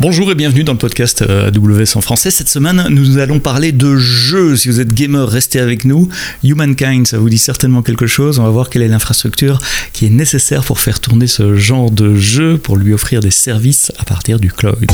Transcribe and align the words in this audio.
Bonjour 0.00 0.30
et 0.30 0.36
bienvenue 0.36 0.62
dans 0.62 0.74
le 0.74 0.78
podcast 0.78 1.22
euh, 1.22 1.48
AWS 1.48 1.96
en 1.96 2.00
français. 2.00 2.30
Cette 2.30 2.48
semaine, 2.48 2.86
nous 2.88 3.18
allons 3.18 3.40
parler 3.40 3.72
de 3.72 3.96
jeux. 3.96 4.56
Si 4.56 4.68
vous 4.68 4.78
êtes 4.78 4.94
gamer, 4.94 5.28
restez 5.28 5.58
avec 5.58 5.84
nous. 5.84 6.08
Humankind, 6.44 7.04
ça 7.04 7.18
vous 7.18 7.28
dit 7.28 7.36
certainement 7.36 7.82
quelque 7.82 8.06
chose. 8.06 8.38
On 8.38 8.44
va 8.44 8.50
voir 8.50 8.70
quelle 8.70 8.82
est 8.82 8.88
l'infrastructure 8.88 9.58
qui 9.92 10.06
est 10.06 10.10
nécessaire 10.10 10.62
pour 10.62 10.78
faire 10.78 11.00
tourner 11.00 11.26
ce 11.26 11.56
genre 11.56 11.90
de 11.90 12.14
jeu, 12.14 12.58
pour 12.58 12.76
lui 12.76 12.92
offrir 12.92 13.18
des 13.18 13.32
services 13.32 13.90
à 13.98 14.04
partir 14.04 14.38
du 14.38 14.52
cloud. 14.52 14.86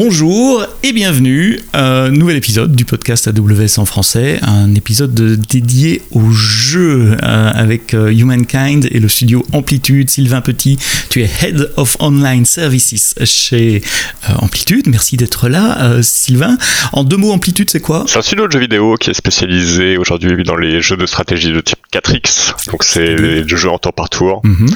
Bonjour 0.00 0.64
et 0.84 0.92
bienvenue 0.92 1.58
à 1.72 2.02
un 2.04 2.10
nouvel 2.10 2.36
épisode 2.36 2.76
du 2.76 2.84
podcast 2.84 3.26
AWS 3.26 3.80
en 3.80 3.84
français, 3.84 4.38
un 4.42 4.72
épisode 4.76 5.12
dédié 5.12 6.02
au 6.12 6.30
jeu 6.30 7.16
euh, 7.20 7.50
avec 7.52 7.94
euh, 7.94 8.12
Humankind 8.12 8.86
et 8.92 9.00
le 9.00 9.08
studio 9.08 9.44
Amplitude. 9.52 10.08
Sylvain 10.08 10.40
Petit, 10.40 10.78
tu 11.10 11.20
es 11.20 11.28
Head 11.42 11.72
of 11.76 11.96
Online 11.98 12.44
Services 12.44 13.16
chez 13.24 13.82
euh, 14.30 14.34
Amplitude. 14.36 14.86
Merci 14.86 15.16
d'être 15.16 15.48
là, 15.48 16.00
Sylvain. 16.00 16.56
En 16.92 17.02
deux 17.02 17.16
mots, 17.16 17.32
Amplitude, 17.32 17.68
c'est 17.68 17.80
quoi? 17.80 18.04
C'est 18.06 18.18
un 18.18 18.22
studio 18.22 18.46
de 18.46 18.52
jeux 18.52 18.60
vidéo 18.60 18.94
qui 18.94 19.10
est 19.10 19.14
spécialisé 19.14 19.96
aujourd'hui 19.96 20.44
dans 20.44 20.56
les 20.56 20.80
jeux 20.80 20.96
de 20.96 21.06
stratégie 21.06 21.50
de 21.50 21.60
type 21.60 21.80
4X. 21.92 22.70
Donc 22.70 22.84
c'est 22.84 23.16
des 23.16 23.48
jeux 23.48 23.68
en 23.68 23.78
tour 23.78 23.92
par 23.92 24.08
tour. 24.10 24.42
Mhm. 24.44 24.68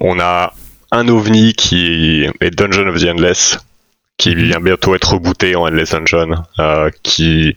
on 0.00 0.18
a 0.20 0.54
un 0.90 1.08
ovni 1.08 1.52
qui 1.52 2.24
est 2.40 2.50
Dungeon 2.50 2.88
of 2.88 2.98
the 2.98 3.04
Endless, 3.04 3.58
qui 4.20 4.34
vient 4.34 4.60
bientôt 4.60 4.94
être 4.94 5.14
rebooté 5.14 5.56
en 5.56 5.66
Endless 5.66 5.92
Dungeon, 5.92 6.44
euh, 6.58 6.90
qui 7.02 7.56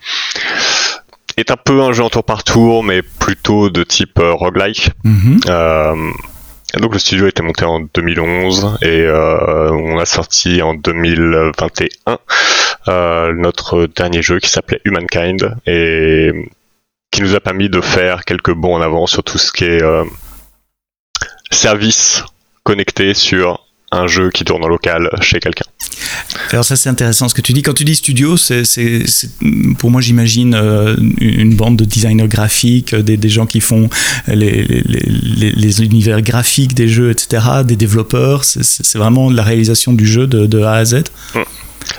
est 1.36 1.52
un 1.52 1.58
peu 1.58 1.82
un 1.82 1.92
jeu 1.92 2.04
en 2.04 2.10
tour 2.10 2.24
par 2.24 2.46
tour, 2.46 2.86
mais 2.86 3.02
plutôt 3.02 3.70
de 3.70 3.84
type 3.84 4.18
euh, 4.20 4.32
roguelike. 4.32 4.92
Mhm. 5.04 5.42
Euh, 5.50 6.12
donc 6.80 6.94
le 6.94 7.00
studio 7.00 7.26
a 7.26 7.28
été 7.28 7.44
monté 7.44 7.66
en 7.66 7.82
2011 7.82 8.80
et 8.82 9.06
on 9.08 10.00
a 10.00 10.06
sorti 10.06 10.64
en 10.64 10.74
2021 10.74 12.18
notre 13.34 13.86
dernier 13.86 14.24
jeu 14.24 14.40
qui 14.40 14.50
s'appelait 14.50 14.82
Humankind 14.84 15.56
et 15.68 16.32
qui 17.12 17.22
nous 17.22 17.36
a 17.36 17.40
permis 17.40 17.70
de 17.70 17.80
faire 17.80 18.26
quelques 18.26 18.54
bons 18.54 18.78
en 18.78 18.82
avant 18.82 19.06
sur 19.06 19.24
tout 19.24 19.38
ce 19.38 19.52
qui 19.52 19.66
est 19.66 19.84
service 21.52 22.24
connecté 22.64 23.14
sur 23.14 23.64
un 23.94 24.08
jeu 24.08 24.30
qui 24.32 24.44
tourne 24.44 24.64
en 24.64 24.68
local 24.68 25.10
chez 25.22 25.40
quelqu'un. 25.40 25.66
Alors 26.52 26.66
ça 26.66 26.76
c'est 26.76 26.90
intéressant 26.90 27.30
ce 27.30 27.36
que 27.36 27.42
tu 27.42 27.54
dis. 27.54 27.62
Quand 27.62 27.74
tu 27.74 27.86
dis 27.86 27.96
studio, 27.96 28.38
c'est, 28.38 28.64
pour 29.78 29.92
moi 29.92 30.02
j'imagine 30.02 30.56
euh, 30.56 30.96
une 31.20 31.56
bande 31.56 31.78
de 31.78 31.86
designers 31.86 32.28
graphiques, 32.28 32.96
des, 32.96 33.18
des 33.18 33.30
gens 33.30 33.46
qui 33.46 33.60
font 33.60 33.90
les, 34.28 34.64
les, 34.64 35.52
les, 35.52 35.84
univers 35.84 36.22
graphiques 36.22 36.74
des 36.74 36.88
jeux, 36.88 37.12
etc., 37.12 37.44
des 37.66 37.76
développeurs. 37.76 38.44
C'est, 38.46 38.98
vraiment 38.98 39.30
la 39.30 39.44
réalisation 39.44 39.94
du 39.94 40.06
jeu 40.06 40.28
de, 40.28 40.46
de 40.46 40.62
A 40.62 40.74
à 40.74 40.86
Z? 40.86 41.04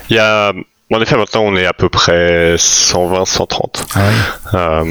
Il 0.08 0.16
y 0.16 0.18
a 0.18 0.52
en 0.94 1.00
effet, 1.00 1.16
maintenant, 1.16 1.42
on 1.42 1.56
est 1.56 1.66
à 1.66 1.72
peu 1.72 1.88
près 1.88 2.54
120, 2.56 3.24
130. 3.24 3.86
Ah 3.94 4.00
euh, 4.54 4.84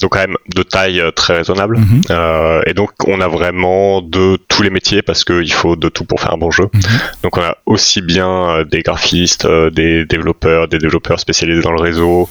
donc, 0.00 0.12
quand 0.12 0.20
même, 0.20 0.36
de 0.54 0.62
taille 0.62 1.00
euh, 1.00 1.10
très 1.10 1.38
raisonnable. 1.38 1.78
Mhm. 1.78 2.02
euh, 2.10 2.62
et 2.66 2.74
donc, 2.74 2.90
on 3.06 3.20
a 3.20 3.28
vraiment 3.28 4.00
de 4.00 4.38
tous 4.48 4.62
les 4.62 4.70
métiers 4.70 5.02
parce 5.02 5.24
qu'il 5.24 5.52
faut 5.52 5.76
de 5.76 5.88
tout 5.88 6.04
pour 6.04 6.20
faire 6.20 6.32
un 6.32 6.38
bon 6.38 6.50
jeu. 6.50 6.68
Mhm. 6.72 6.80
Donc, 7.24 7.36
on 7.36 7.42
a 7.42 7.56
aussi 7.66 8.00
bien 8.00 8.64
des 8.70 8.82
graphistes, 8.82 9.46
des 9.46 10.04
développeurs, 10.04 10.68
des 10.68 10.78
développeurs 10.78 11.18
spécialisés 11.18 11.62
dans 11.62 11.72
le 11.72 11.80
réseau, 11.80 12.28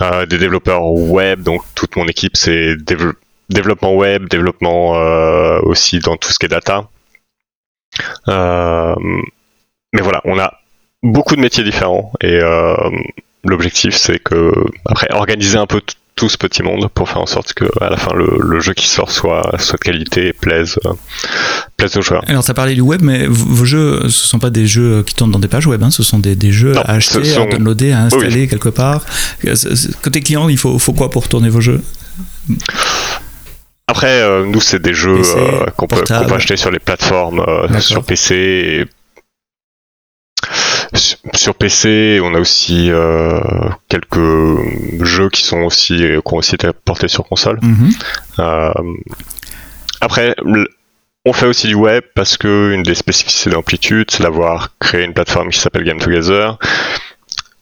des 0.00 0.38
développeurs 0.38 0.86
web. 0.86 1.42
Donc, 1.42 1.62
toute 1.74 1.96
mon 1.96 2.06
équipe, 2.06 2.36
c'est 2.36 2.76
développement 3.48 3.94
web, 3.94 4.28
développement 4.28 4.92
aussi 5.62 5.98
dans 5.98 6.16
tout 6.16 6.32
ce 6.32 6.38
qui 6.38 6.46
est 6.46 6.48
data. 6.48 6.88
mais 8.26 10.02
voilà, 10.02 10.20
on 10.24 10.38
a 10.38 10.52
beaucoup 11.04 11.36
de 11.36 11.40
métiers 11.40 11.62
différents 11.62 12.12
et 12.20 12.40
euh, 12.40 12.74
l'objectif 13.44 13.94
c'est 13.94 14.18
que 14.18 14.52
après 14.86 15.06
organiser 15.12 15.58
un 15.58 15.66
peu 15.66 15.80
tout 16.16 16.28
ce 16.28 16.38
petit 16.38 16.62
monde 16.62 16.88
pour 16.94 17.08
faire 17.08 17.20
en 17.20 17.26
sorte 17.26 17.52
que 17.52 17.66
à 17.80 17.90
la 17.90 17.96
fin 17.96 18.12
le, 18.14 18.60
jeu 18.60 18.72
qui 18.72 18.86
sort 18.86 19.10
soit, 19.10 19.54
soit 19.58 19.78
de 19.78 19.84
qualité 19.84 20.28
et 20.28 20.32
plaise, 20.32 20.78
euh, 20.86 20.92
plaise 21.76 21.96
aux 21.96 22.02
joueurs. 22.02 22.24
Alors 22.28 22.42
ça 22.42 22.54
parlait 22.54 22.74
du 22.74 22.80
web, 22.80 23.02
mais 23.02 23.26
vos 23.26 23.64
jeux 23.64 24.08
ce 24.08 24.26
sont 24.26 24.38
pas 24.38 24.50
des 24.50 24.66
jeux 24.66 25.02
qui 25.02 25.14
tournent 25.14 25.32
dans 25.32 25.40
des 25.40 25.48
pages 25.48 25.66
web, 25.66 25.82
hein, 25.82 25.90
ce 25.90 26.02
sont 26.02 26.20
des, 26.20 26.36
des 26.36 26.52
jeux 26.52 26.76
à 26.78 26.92
acheter, 26.92 27.36
à 27.36 27.46
downloader, 27.46 27.92
à 27.92 28.02
installer 28.02 28.48
quelque 28.48 28.70
part. 28.70 29.04
Côté 30.02 30.20
client, 30.20 30.48
il 30.48 30.56
faut, 30.56 30.78
faut 30.78 30.92
quoi 30.92 31.10
pour 31.10 31.28
tourner 31.28 31.50
vos 31.50 31.60
jeux? 31.60 31.82
Après, 33.86 34.22
euh, 34.22 34.46
nous, 34.46 34.60
c'est 34.60 34.80
des 34.80 34.94
jeux 34.94 35.20
qu'on 35.76 35.86
peut, 35.86 36.02
peut, 36.06 36.34
acheter 36.34 36.56
sur 36.56 36.70
les 36.70 36.78
plateformes, 36.78 37.44
sur 37.80 38.02
PC 38.04 38.34
et 38.34 38.84
sur 41.32 41.54
PC, 41.54 42.20
on 42.22 42.34
a 42.34 42.38
aussi 42.38 42.90
euh, 42.90 43.40
quelques 43.88 45.04
jeux 45.04 45.30
qui 45.30 45.42
sont 45.42 45.62
aussi 45.62 45.96
qui 45.96 46.34
ont 46.34 46.36
aussi 46.36 46.54
été 46.54 46.68
portés 46.84 47.08
sur 47.08 47.24
console. 47.24 47.58
Mhm. 47.62 47.90
Euh, 48.40 48.72
après, 50.00 50.36
on 51.24 51.32
fait 51.32 51.46
aussi 51.46 51.66
du 51.66 51.74
web 51.74 52.04
parce 52.14 52.36
que 52.36 52.72
une 52.74 52.82
des 52.82 52.94
spécificités 52.94 53.50
d'Amplitude, 53.50 54.10
c'est 54.10 54.22
d'avoir 54.22 54.76
créé 54.78 55.04
une 55.04 55.14
plateforme 55.14 55.48
qui 55.48 55.58
s'appelle 55.58 55.84
Game 55.84 55.98
Together, 55.98 56.58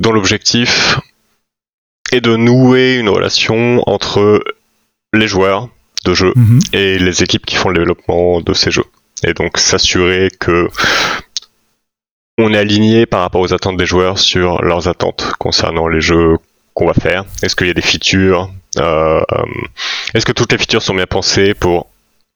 dont 0.00 0.12
l'objectif 0.12 0.98
est 2.10 2.20
de 2.20 2.36
nouer 2.36 2.96
une 2.96 3.08
relation 3.08 3.82
entre 3.86 4.42
les 5.12 5.28
joueurs 5.28 5.68
de 6.04 6.14
jeux 6.14 6.32
mhm. 6.34 6.60
et 6.72 6.98
les 6.98 7.22
équipes 7.22 7.46
qui 7.46 7.54
font 7.54 7.68
le 7.68 7.78
développement 7.78 8.40
de 8.40 8.52
ces 8.52 8.70
jeux. 8.70 8.86
Et 9.24 9.34
donc 9.34 9.58
s'assurer 9.58 10.30
que 10.40 10.68
on 12.42 12.52
est 12.52 12.58
aligné 12.58 13.06
par 13.06 13.20
rapport 13.20 13.40
aux 13.40 13.54
attentes 13.54 13.76
des 13.76 13.86
joueurs 13.86 14.18
sur 14.18 14.62
leurs 14.62 14.88
attentes 14.88 15.32
concernant 15.38 15.88
les 15.88 16.00
jeux 16.00 16.38
qu'on 16.74 16.86
va 16.86 16.94
faire. 16.94 17.24
Est-ce 17.42 17.56
qu'il 17.56 17.66
y 17.66 17.70
a 17.70 17.74
des 17.74 17.82
features 17.82 18.50
euh, 18.78 19.20
Est-ce 20.14 20.26
que 20.26 20.32
toutes 20.32 20.52
les 20.52 20.58
features 20.58 20.82
sont 20.82 20.94
bien 20.94 21.06
pensées 21.06 21.54
pour 21.54 21.86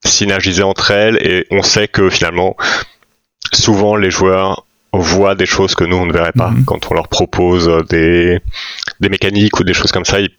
synergiser 0.04 0.62
entre 0.62 0.90
elles 0.90 1.16
Et 1.26 1.46
on 1.50 1.62
sait 1.62 1.88
que 1.88 2.10
finalement, 2.10 2.56
souvent 3.52 3.96
les 3.96 4.10
joueurs 4.10 4.64
voient 4.92 5.34
des 5.34 5.46
choses 5.46 5.74
que 5.74 5.84
nous 5.84 5.96
on 5.96 6.06
ne 6.06 6.12
verrait 6.12 6.32
pas 6.32 6.50
mhm. 6.50 6.64
quand 6.64 6.90
on 6.90 6.94
leur 6.94 7.08
propose 7.08 7.70
des, 7.88 8.38
des 9.00 9.08
mécaniques 9.08 9.58
ou 9.60 9.64
des 9.64 9.74
choses 9.74 9.92
comme 9.92 10.04
ça. 10.04 10.20
Ils, 10.20 10.30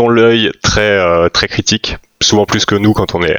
ont 0.00 0.08
l'œil 0.08 0.52
très 0.62 0.80
euh, 0.80 1.28
très 1.28 1.48
critique, 1.48 1.96
souvent 2.20 2.44
plus 2.44 2.64
que 2.64 2.74
nous 2.74 2.92
quand 2.92 3.14
on 3.14 3.22
est 3.22 3.36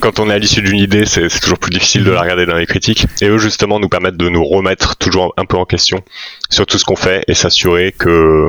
quand 0.00 0.18
on 0.18 0.30
est 0.30 0.34
à 0.34 0.38
l'issue 0.38 0.62
d'une 0.62 0.78
idée, 0.78 1.06
c'est 1.06 1.28
toujours 1.40 1.58
plus 1.58 1.70
difficile 1.70 2.04
de 2.04 2.10
la 2.10 2.20
regarder 2.20 2.46
dans 2.46 2.56
les 2.56 2.66
critiques. 2.66 3.06
Et 3.20 3.28
eux, 3.28 3.38
justement, 3.38 3.78
nous 3.78 3.88
permettent 3.88 4.16
de 4.16 4.28
nous 4.28 4.44
remettre 4.44 4.96
toujours 4.96 5.32
un 5.36 5.44
peu 5.44 5.56
en 5.56 5.64
question 5.64 6.02
sur 6.50 6.66
tout 6.66 6.78
ce 6.78 6.84
qu'on 6.84 6.96
fait 6.96 7.24
et 7.28 7.34
s'assurer 7.34 7.92
que 7.92 8.48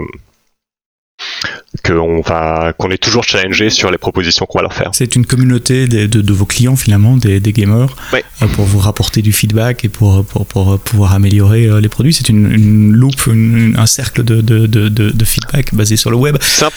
qu'on 1.86 2.22
va 2.22 2.74
qu'on 2.78 2.90
est 2.90 2.98
toujours 2.98 3.24
challengé 3.24 3.70
sur 3.70 3.92
les 3.92 3.98
propositions 3.98 4.46
qu'on 4.46 4.60
va 4.60 4.64
leur 4.64 4.74
faire. 4.74 4.90
C'est 4.94 5.16
une 5.16 5.26
communauté 5.26 5.88
de, 5.88 6.06
de, 6.06 6.34
vos 6.34 6.46
clients 6.46 6.76
finalement, 6.76 7.18
des, 7.18 7.40
des 7.40 7.54
gamers, 7.54 7.96
euh, 8.14 8.48
pour 8.56 8.66
vous 8.66 8.80
rapporter 8.80 9.22
du 9.22 9.32
feedback 9.32 9.86
et 9.86 9.90
pour, 9.90 10.26
pour, 10.26 10.46
pour 10.46 10.80
pouvoir 10.80 11.14
améliorer 11.14 11.66
euh, 11.66 11.82
les 11.82 11.90
produits. 11.90 12.14
C'est 12.14 12.30
une, 12.30 12.52
une 12.52 12.92
loupe, 12.92 13.28
un 13.28 13.86
cercle 13.86 14.24
de, 14.24 14.42
de, 14.42 15.26
feedback 15.26 15.74
basé 15.74 15.96
sur 15.96 16.10
le 16.10 16.18
web. 16.18 16.38
C'est 16.42 16.66
un 16.66 16.72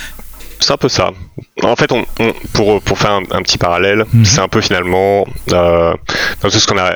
peu 0.76 0.88
ça. 0.88 1.12
En 1.62 1.76
fait, 1.76 1.92
on, 1.92 2.04
pour, 2.52 2.82
pour 2.82 2.98
faire 2.98 3.12
un, 3.12 3.42
petit 3.42 3.58
parallèle, 3.58 4.04
mhm. 4.12 4.24
c'est 4.24 4.40
un 4.40 4.48
peu 4.48 4.60
finalement 4.60 5.26
euh, 5.52 5.94
dans 6.42 6.48
tout 6.50 6.58
ce 6.58 6.66
qu'on 6.66 6.78
a 6.78 6.94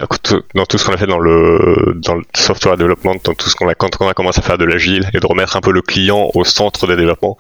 dans 0.55 0.67
tout 0.67 0.79
ce 0.79 0.85
qu'on 0.85 0.93
a 0.93 0.97
fait 0.97 1.07
dans 1.07 1.19
le 1.19 1.95
dans 1.97 2.15
le 2.15 2.23
software 2.35 2.77
development, 2.77 3.17
dans 3.25 3.35
tout 3.35 3.49
ce 3.49 3.55
qu'on 3.55 3.69
a 3.69 3.75
quand 3.75 3.91
on 4.01 4.09
a 4.09 4.15
commencé 4.15 4.41
à 4.41 4.43
faire 4.43 4.59
de 4.59 4.65
l'agile 4.65 5.09
et 5.15 5.21
de 5.21 5.27
remettre 5.27 5.57
un 5.57 5.61
peu 5.61 5.73
le 5.73 5.83
client 5.83 6.31
au 6.35 6.45
centre 6.45 6.87
des 6.87 6.97
développements. 6.97 7.37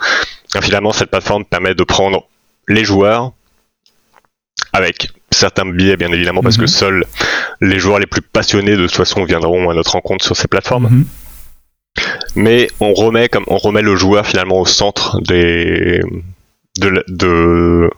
finalement, 0.61 0.93
cette 0.93 1.11
plateforme 1.11 1.45
permet 1.45 1.75
de 1.75 1.85
prendre 1.85 2.27
les 2.69 2.85
joueurs 2.85 3.33
avec 4.73 5.09
certains 5.31 5.67
biais 5.67 5.97
bien 5.97 6.13
évidemment 6.13 6.43
parce 6.43 6.57
que 6.57 6.63
mhm. 6.63 6.69
seuls 6.69 7.05
les 7.61 7.79
joueurs 7.79 7.99
les 7.99 8.07
plus 8.07 8.23
passionnés 8.23 8.77
de 8.77 8.87
toute 8.87 8.97
façon 8.97 9.25
viendront 9.25 9.71
à 9.71 9.75
notre 9.75 9.93
rencontre 9.93 10.25
sur 10.25 10.37
ces 10.37 10.49
plateformes. 10.49 10.89
Mhm 10.91 11.05
mais 12.35 12.69
on 12.81 12.93
remet 12.95 13.29
comme 13.29 13.45
on 13.49 13.59
remet 13.59 13.83
le 13.83 13.97
joueur 13.97 14.27
finalement 14.27 14.61
au 14.61 14.67
centre 14.67 15.21
des 15.23 16.01
de, 16.79 17.05
de, 17.09 17.91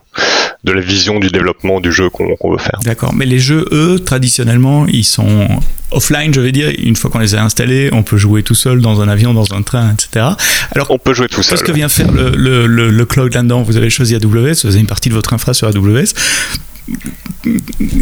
de 0.63 0.71
la 0.71 0.81
vision 0.81 1.19
du 1.19 1.29
développement 1.29 1.79
du 1.79 1.91
jeu 1.91 2.09
qu'on 2.09 2.51
veut 2.51 2.57
faire. 2.57 2.79
D'accord, 2.83 3.13
mais 3.13 3.25
les 3.25 3.39
jeux, 3.39 3.65
eux, 3.71 3.99
traditionnellement, 3.99 4.85
ils 4.87 5.03
sont 5.03 5.47
offline, 5.91 6.33
je 6.33 6.41
vais 6.41 6.51
dire. 6.51 6.71
Une 6.77 6.95
fois 6.95 7.09
qu'on 7.09 7.19
les 7.19 7.35
a 7.35 7.43
installés, 7.43 7.89
on 7.91 8.03
peut 8.03 8.17
jouer 8.17 8.43
tout 8.43 8.55
seul 8.55 8.81
dans 8.81 9.01
un 9.01 9.07
avion, 9.07 9.33
dans 9.33 9.53
un 9.53 9.61
train, 9.61 9.93
etc. 9.93 10.27
Alors, 10.73 10.91
on 10.91 10.97
peut 10.97 11.13
jouer 11.13 11.27
tout 11.27 11.43
seul. 11.43 11.57
Qu'est-ce 11.57 11.63
que 11.63 11.71
vient 11.71 11.89
faire 11.89 12.11
le, 12.11 12.31
le, 12.35 12.67
le, 12.67 13.05
cloud 13.05 13.33
là-dedans? 13.33 13.63
Vous 13.63 13.77
avez 13.77 13.89
choisi 13.89 14.15
AWS, 14.15 14.63
vous 14.63 14.67
avez 14.67 14.79
une 14.79 14.87
partie 14.87 15.09
de 15.09 15.13
votre 15.13 15.33
infra 15.33 15.53
sur 15.53 15.67
AWS. 15.67 16.13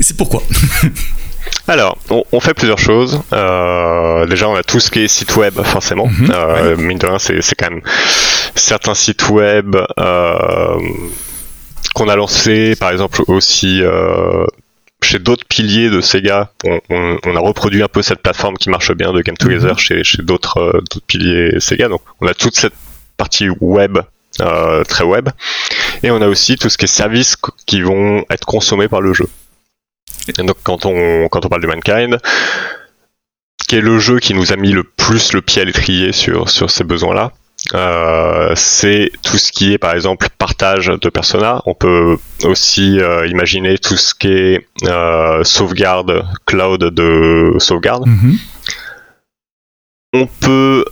C'est 0.02 0.18
pourquoi? 0.18 0.44
Alors, 1.68 1.98
on, 2.10 2.40
fait 2.40 2.54
plusieurs 2.54 2.80
choses. 2.80 3.22
Euh, 3.34 4.26
déjà, 4.26 4.48
on 4.48 4.56
a 4.56 4.64
tout 4.64 4.80
ce 4.80 4.90
qui 4.90 5.00
est 5.00 5.08
site 5.08 5.36
web, 5.36 5.54
forcément. 5.64 6.08
Mhm. 6.08 6.32
euh, 6.34 6.78
Mine 6.78 6.98
de 6.98 7.06
rien, 7.06 7.20
c'est 7.20 7.56
quand 7.56 7.70
même 7.70 7.82
certains 8.56 8.96
sites 8.96 9.30
web 9.30 9.76
euh, 10.00 10.80
qu'on 11.94 12.08
a 12.08 12.16
lancés, 12.16 12.76
par 12.80 12.92
exemple 12.92 13.22
aussi 13.28 13.82
euh, 13.82 14.46
chez 15.04 15.20
d'autres 15.20 15.46
piliers 15.46 15.90
de 15.90 16.00
Sega. 16.00 16.52
On, 16.64 16.80
on, 16.90 17.18
on, 17.26 17.36
a 17.36 17.40
reproduit 17.40 17.84
un 17.84 17.88
peu 17.88 18.02
cette 18.02 18.22
plateforme 18.22 18.58
qui 18.58 18.70
marche 18.70 18.94
bien 18.94 19.12
de 19.12 19.22
Game 19.22 19.38
Together 19.38 19.74
mhm. 19.74 19.78
chez, 19.78 20.04
chez 20.04 20.22
d'autres 20.24 20.82
piliers 21.08 21.60
Sega. 21.60 21.90
Donc, 21.90 22.02
on 22.22 22.28
a 22.28 22.34
toute 22.34 22.56
cette 22.56 22.74
partie 23.18 23.50
web 23.60 24.00
euh, 24.42 24.84
très 24.84 25.04
web. 25.04 25.30
Et 26.04 26.12
on 26.12 26.22
a 26.22 26.28
aussi 26.28 26.58
tout 26.58 26.70
ce 26.70 26.78
qui 26.78 26.86
est 26.86 26.88
services 26.88 27.38
qui 27.66 27.82
vont 27.82 28.24
être 28.30 28.46
consommés 28.46 28.88
par 28.88 29.02
le 29.02 29.14
jeu. 29.14 29.28
Et 30.30 30.44
donc 30.44 30.58
quand 30.64 30.86
on, 30.86 31.28
quand 31.30 31.46
on 31.46 31.50
parle 31.50 31.62
de 31.62 31.68
Mankind, 31.68 32.18
qui 33.68 33.76
est 33.76 33.82
le 33.82 34.00
jeu 34.00 34.20
qui 34.20 34.34
nous 34.34 34.54
a 34.54 34.56
mis 34.56 34.72
le 34.72 34.84
plus 34.84 35.34
le 35.34 35.42
pied 35.42 35.62
à 35.62 35.66
l'étrier 35.66 36.12
sur, 36.14 36.50
sur 36.50 36.70
ces 36.70 36.84
besoins-là, 36.84 37.32
euh, 37.74 38.54
c'est 38.56 39.12
tout 39.24 39.38
ce 39.38 39.52
qui 39.52 39.74
est 39.74 39.78
par 39.78 39.94
exemple 39.94 40.28
partage 40.38 40.88
de 40.88 41.10
Persona. 41.10 41.62
On 41.66 41.74
peut 41.74 42.18
aussi 42.44 43.00
euh, 43.00 43.28
imaginer 43.28 43.78
tout 43.78 43.98
ce 43.98 44.14
qui 44.14 44.30
est 44.30 44.68
euh, 44.86 45.44
sauvegarde 45.44 46.26
cloud 46.46 46.84
de 46.84 47.54
sauvegarde. 47.58 48.08
Mm-hmm. 48.08 48.38
On 50.14 50.28
peut 50.28 50.86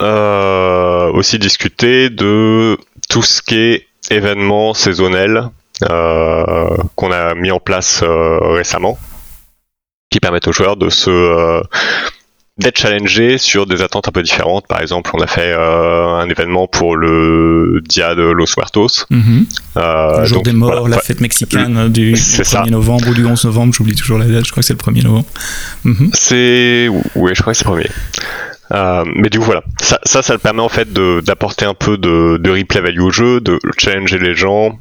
aussi 1.13 1.39
discuter 1.39 2.09
de 2.09 2.77
tout 3.09 3.23
ce 3.23 3.41
qui 3.41 3.57
est 3.57 3.87
événements 4.11 4.73
saisonnels 4.73 5.49
qu'on 5.79 7.11
a 7.11 7.33
mis 7.33 7.49
en 7.49 7.59
place 7.59 8.03
récemment, 8.03 8.99
qui 10.15 10.21
permettent 10.21 10.47
aux 10.47 10.53
joueurs 10.53 10.77
de 10.77 10.89
se 10.89 11.09
euh, 11.09 11.61
d'être 12.57 12.79
challengés 12.79 13.37
sur 13.37 13.65
des 13.65 13.81
attentes 13.81 14.07
un 14.07 14.13
peu 14.13 14.23
différentes. 14.23 14.65
Par 14.65 14.79
exemple, 14.81 15.11
on 15.13 15.19
a 15.19 15.27
fait 15.27 15.51
un 15.51 16.29
événement 16.29 16.67
pour 16.67 16.95
le 16.95 17.81
Dia 17.85 18.15
de 18.15 18.21
Los 18.21 18.55
Muertos. 18.55 19.05
Mhm. 19.09 19.45
le 19.75 20.25
jour 20.25 20.41
des 20.41 20.53
morts, 20.53 20.87
la 20.87 20.99
fête 20.99 21.19
mexicaine 21.19 21.89
du, 21.89 22.13
1er 22.13 22.69
novembre 22.69 23.09
ou 23.09 23.13
du 23.13 23.25
11 23.25 23.43
novembre, 23.43 23.73
j'oublie 23.73 23.93
toujours 23.93 24.17
la 24.17 24.25
date, 24.25 24.45
je 24.45 24.51
crois 24.51 24.61
que 24.61 24.67
c'est 24.67 24.73
le 24.73 24.79
1er 24.79 25.03
novembre. 25.03 25.27
Mhm. 25.83 26.11
C'est... 26.13 26.87
Oui, 27.15 27.31
je 27.35 27.41
crois 27.41 27.51
que 27.51 27.59
c'est 27.59 27.67
le 27.67 27.75
1er. 27.75 27.91
Euh, 28.71 29.03
mais 29.17 29.29
du 29.29 29.39
coup 29.39 29.45
voilà, 29.45 29.63
ça, 29.81 29.99
ça, 30.05 30.23
ça 30.23 30.37
permet 30.37 30.61
en 30.61 30.69
fait 30.69 30.91
d'apporter 30.93 31.65
un 31.65 31.73
peu 31.73 31.97
de, 31.97 32.37
de 32.37 32.49
replay 32.49 32.79
value 32.79 33.01
au 33.01 33.11
jeu, 33.11 33.41
de 33.41 33.59
challenger 33.77 34.17
les 34.17 34.33
gens, 34.33 34.79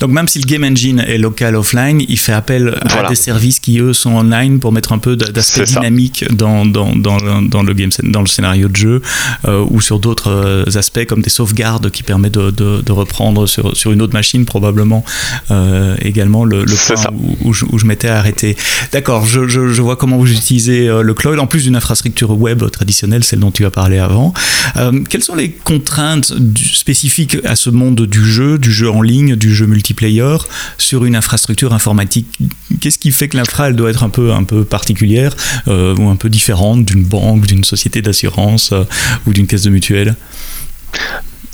donc 0.00 0.10
même 0.10 0.28
si 0.28 0.38
le 0.38 0.44
game 0.46 0.64
engine 0.64 1.00
est 1.00 1.18
local 1.18 1.56
offline, 1.56 2.02
il 2.08 2.18
fait 2.18 2.32
appel 2.32 2.74
à 2.82 3.08
des 3.08 3.14
services 3.14 3.60
qui 3.60 3.78
eux 3.78 3.92
sont 3.92 4.12
online 4.12 4.60
pour 4.60 4.72
mettre 4.72 4.92
un 4.92 4.98
peu 4.98 5.16
d'aspect 5.16 5.64
dynamique 5.64 6.24
dans, 6.32 6.66
dans, 6.66 6.94
dans, 6.94 7.42
dans, 7.42 7.62
le 7.62 7.74
game 7.74 7.90
dans 8.02 8.20
le 8.20 8.26
scénario 8.26 8.68
de 8.68 8.76
jeu 8.76 9.02
euh, 9.46 9.64
ou 9.70 9.80
sur 9.80 9.98
d'autres 9.98 10.30
euh, 10.30 10.78
aspects 10.78 11.04
comme 11.06 11.22
des 11.22 11.30
sauvegardes 11.30 11.90
qui 11.90 12.02
permettent 12.02 12.34
de, 12.34 12.50
de, 12.50 12.82
de 12.82 12.92
reprendre 12.92 13.46
sur, 13.46 13.76
sur 13.76 13.92
une 13.92 14.02
autre 14.02 14.14
machine 14.14 14.44
probablement 14.44 15.04
euh, 15.50 15.96
également 16.02 16.44
le, 16.44 16.64
le 16.64 16.74
point 16.86 17.04
où, 17.44 17.52
je, 17.52 17.64
où, 17.64 17.78
je, 17.78 17.84
m'étais 17.84 18.08
arrêté. 18.08 18.56
D'accord, 18.92 19.26
je, 19.26 19.48
je, 19.48 19.68
je, 19.68 19.82
vois 19.82 19.96
comment 19.96 20.16
vous 20.18 20.30
utilisez 20.30 20.86
le 20.86 21.14
cloud 21.14 21.38
en 21.38 21.46
plus 21.46 21.64
d'une 21.64 21.76
infrastructure 21.76 22.30
web 22.30 22.62
traditionnelle, 22.70 23.24
celle 23.24 23.40
dont 23.40 23.50
tu 23.50 23.64
as 23.64 23.70
parlé 23.70 23.98
avant. 23.98 24.32
Euh, 24.76 25.02
quelles 25.08 25.22
sont 25.22 25.34
les 25.34 25.50
contraintes 25.50 26.32
spécifiques 26.56 27.38
à 27.44 27.56
ce 27.56 27.70
monde 27.70 28.06
du 28.06 28.24
jeu, 28.24 28.58
du 28.58 28.72
jeu 28.72 28.90
en 28.90 29.02
ligne, 29.02 29.36
du 29.36 29.54
jeu 29.54 29.66
multiplayer 29.70 30.36
sur 30.76 31.04
une 31.04 31.16
infrastructure 31.16 31.72
informatique. 31.72 32.38
Qu'est-ce 32.80 32.98
qui 32.98 33.12
fait 33.12 33.28
que 33.28 33.36
l'infra 33.36 33.68
elle 33.68 33.76
doit 33.76 33.90
être 33.90 34.02
un 34.02 34.10
peu 34.10 34.32
un 34.32 34.44
particulière 34.64 35.34
euh, 35.68 35.94
ou 35.96 36.08
un 36.08 36.16
peu 36.16 36.28
différente 36.28 36.84
d'une 36.84 37.04
banque, 37.04 37.46
d'une 37.46 37.64
société 37.64 38.02
d'assurance 38.02 38.72
euh, 38.72 38.84
ou 39.26 39.32
d'une 39.32 39.46
caisse 39.46 39.62
de 39.62 39.70
mutuelle? 39.70 40.16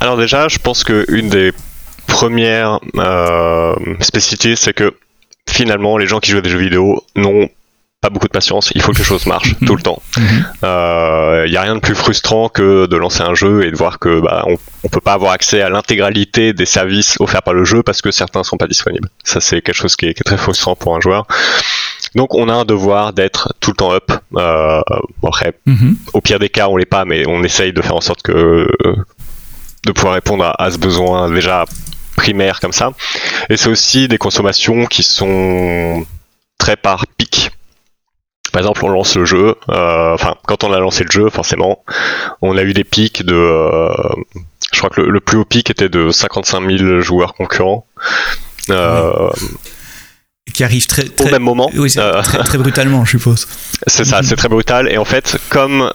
Alors 0.00 0.16
déjà, 0.16 0.48
je 0.48 0.58
pense 0.58 0.84
que 0.84 1.04
une 1.08 1.28
des 1.28 1.52
premières 2.06 2.80
euh, 2.96 3.74
spécificités, 4.00 4.56
c'est 4.56 4.72
que 4.72 4.94
finalement, 5.48 5.98
les 5.98 6.06
gens 6.06 6.20
qui 6.20 6.30
jouent 6.30 6.38
à 6.38 6.42
des 6.42 6.50
jeux 6.50 6.58
vidéo 6.58 7.04
n'ont 7.14 7.48
pas 8.00 8.10
beaucoup 8.10 8.26
de 8.26 8.32
patience, 8.32 8.70
il 8.75 8.82
faut 8.82 8.93
que 8.93 8.98
les 8.98 9.04
choses 9.04 9.26
marchent 9.26 9.54
tout 9.66 9.75
le 9.75 9.82
temps. 9.82 10.02
Il 10.16 10.22
mhm. 10.22 10.46
euh, 10.64 11.46
y 11.48 11.56
a 11.56 11.62
rien 11.62 11.75
de 11.75 11.81
plus 11.81 11.94
frustrant 11.94 12.48
que 12.48 12.87
de 12.87 12.96
lancer 12.96 13.22
un 13.22 13.34
jeu 13.34 13.64
et 13.64 13.70
de 13.70 13.76
voir 13.76 13.98
que 13.98 14.20
bah, 14.20 14.44
on, 14.46 14.56
on 14.84 14.88
peut 14.88 15.00
pas 15.00 15.14
avoir 15.14 15.32
accès 15.32 15.62
à 15.62 15.70
l'intégralité 15.70 16.52
des 16.52 16.66
services 16.66 17.16
offerts 17.20 17.43
par 17.43 17.54
le 17.54 17.64
jeu 17.64 17.82
parce 17.82 18.02
que 18.02 18.10
certains 18.10 18.44
sont 18.44 18.58
pas 18.58 18.66
disponibles. 18.66 19.08
Ça 19.25 19.40
c'est 19.40 19.62
quelque 19.62 19.75
chose 19.76 19.96
qui 19.96 20.06
est, 20.06 20.14
très 20.25 20.37
frustrant 20.37 20.76
pour 20.76 20.94
un 20.94 21.00
joueur. 21.00 21.26
Donc 22.14 22.34
on 22.34 22.48
a 22.48 22.54
un 22.54 22.64
devoir 22.64 23.12
d'être 23.12 23.54
tout 23.60 23.70
le 23.70 23.76
temps 23.76 23.93
up. 23.93 24.12
Euh, 24.37 24.81
après, 25.26 25.54
mhm. 25.66 25.96
au 26.12 26.20
pire 26.20 26.38
des 26.38 26.49
cas 26.49 26.69
on 26.69 26.76
l'est 26.76 26.84
pas, 26.84 27.04
mais 27.04 27.26
on 27.26 27.42
essaye 27.42 27.72
de 27.72 27.81
faire 27.81 27.96
en 27.96 28.00
sorte 28.00 28.22
que 28.22 28.69
de 29.87 29.92
pouvoir 29.92 30.14
répondre 30.14 30.44
à, 30.44 30.62
à 30.62 30.70
ce 30.70 30.78
besoin 30.78 31.31
déjà 31.31 31.64
primaire 32.16 32.60
comme 32.60 32.72
ça. 32.72 32.92
Et 33.49 33.56
c'est 33.56 33.69
aussi 33.69 34.08
des 34.08 34.19
consommations 34.19 34.87
qui 34.87 35.02
sont 35.02 36.04
très 36.58 36.76
par 36.76 37.06
pic. 37.06 37.45
Par 38.56 38.62
exemple, 38.62 38.86
on 38.86 38.88
lance 38.88 39.14
le 39.16 39.26
jeu. 39.26 39.54
Euh, 39.68 40.14
enfin, 40.14 40.34
quand 40.46 40.64
on 40.64 40.72
a 40.72 40.80
lancé 40.80 41.04
le 41.04 41.10
jeu, 41.10 41.28
forcément, 41.28 41.84
on 42.40 42.56
a 42.56 42.62
eu 42.62 42.72
des 42.72 42.84
pics 42.84 43.22
de. 43.22 43.34
Euh, 43.34 43.92
je 44.72 44.78
crois 44.78 44.88
que 44.88 45.02
le, 45.02 45.20
plus 45.20 45.36
haut 45.36 45.44
pic 45.44 45.68
était 45.68 45.90
de 45.90 46.08
55 46.08 46.78
000 46.78 47.00
joueurs 47.00 47.34
concurrents. 47.34 47.86
Euh, 48.70 49.28
qui 50.54 50.64
arrive 50.64 50.86
très, 50.86 51.04
au 51.20 51.28
même 51.28 51.42
moment. 51.42 51.70
Oui, 51.76 51.92
très, 51.92 52.22
très, 52.22 52.56
brutalement, 52.56 53.04
je 53.04 53.18
suppose. 53.18 53.46
C'est 53.86 54.06
ça, 54.06 54.22
c'est 54.22 54.36
très 54.36 54.48
brutal. 54.48 54.90
Et 54.90 54.96
en 54.96 55.04
fait, 55.04 55.36
comme 55.50 55.92